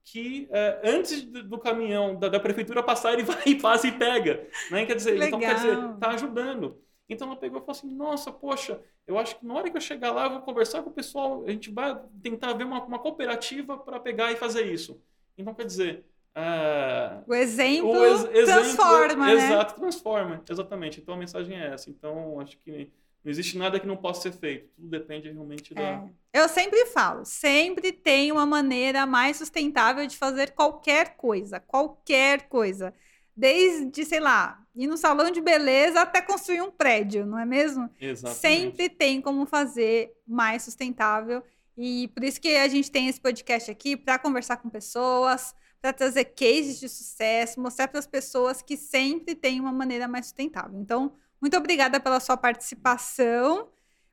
[0.03, 4.47] que é, antes do caminhão da, da, prefeitura passar, ele vai e passa e pega.
[4.69, 4.85] Né?
[4.85, 6.81] Quer dizer, então quer dizer, tá ajudando.
[7.07, 9.81] Então ela pegou e falou assim: nossa, poxa, eu acho que na hora que eu
[9.81, 12.99] chegar lá, eu vou conversar com o pessoal, a gente vai tentar ver uma, uma
[12.99, 14.99] cooperativa para pegar e fazer isso.
[15.37, 16.05] Então, quer dizer.
[16.33, 19.33] Uh, o exemplo o ex transforma, exemplo, né?
[19.33, 21.01] Exato, transforma, exatamente.
[21.01, 21.89] Então a mensagem é essa.
[21.89, 22.89] Então, acho que
[23.23, 24.69] não existe nada que não possa ser feito.
[24.75, 25.81] Tudo depende realmente da.
[25.81, 26.09] É.
[26.33, 31.59] Eu sempre falo, sempre tem uma maneira mais sustentável de fazer qualquer coisa.
[31.59, 32.93] Qualquer coisa.
[33.35, 37.89] Desde, sei lá, ir no salão de beleza até construir um prédio, não é mesmo?
[37.99, 38.39] Exatamente.
[38.39, 41.43] Sempre tem como fazer mais sustentável.
[41.77, 45.93] E por isso que a gente tem esse podcast aqui para conversar com pessoas, para
[45.93, 50.79] trazer cases de sucesso, mostrar para as pessoas que sempre tem uma maneira mais sustentável.
[50.79, 53.69] Então, muito obrigada pela sua participação.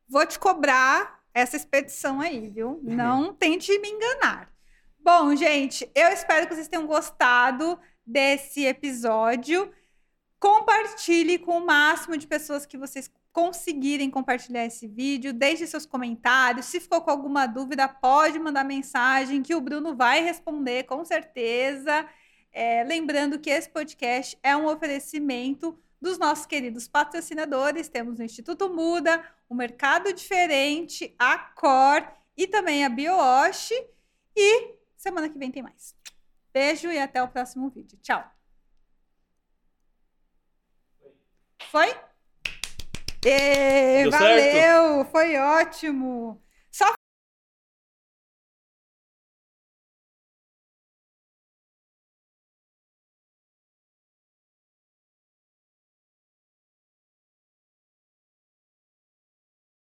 [0.08, 2.80] Vou te cobrar essa expedição aí, viu?
[2.82, 4.50] Não tente me enganar.
[4.98, 9.70] Bom, gente, eu espero que vocês tenham gostado desse episódio.
[10.40, 15.32] Compartilhe com o máximo de pessoas que vocês conseguirem compartilhar esse vídeo.
[15.32, 16.66] Deixe seus comentários.
[16.66, 22.06] Se ficou com alguma dúvida, pode mandar mensagem que o Bruno vai responder com certeza.
[22.50, 27.88] É, lembrando que esse podcast é um oferecimento dos nossos queridos patrocinadores.
[27.88, 32.06] Temos o Instituto Muda, o Mercado Diferente, a Cor
[32.36, 33.72] e também a BioOsh.
[34.36, 35.94] E semana que vem tem mais.
[36.52, 37.98] Beijo e até o próximo vídeo.
[38.02, 38.24] Tchau.
[41.70, 41.88] Foi?
[43.24, 45.10] E, valeu, certo?
[45.10, 46.42] foi ótimo.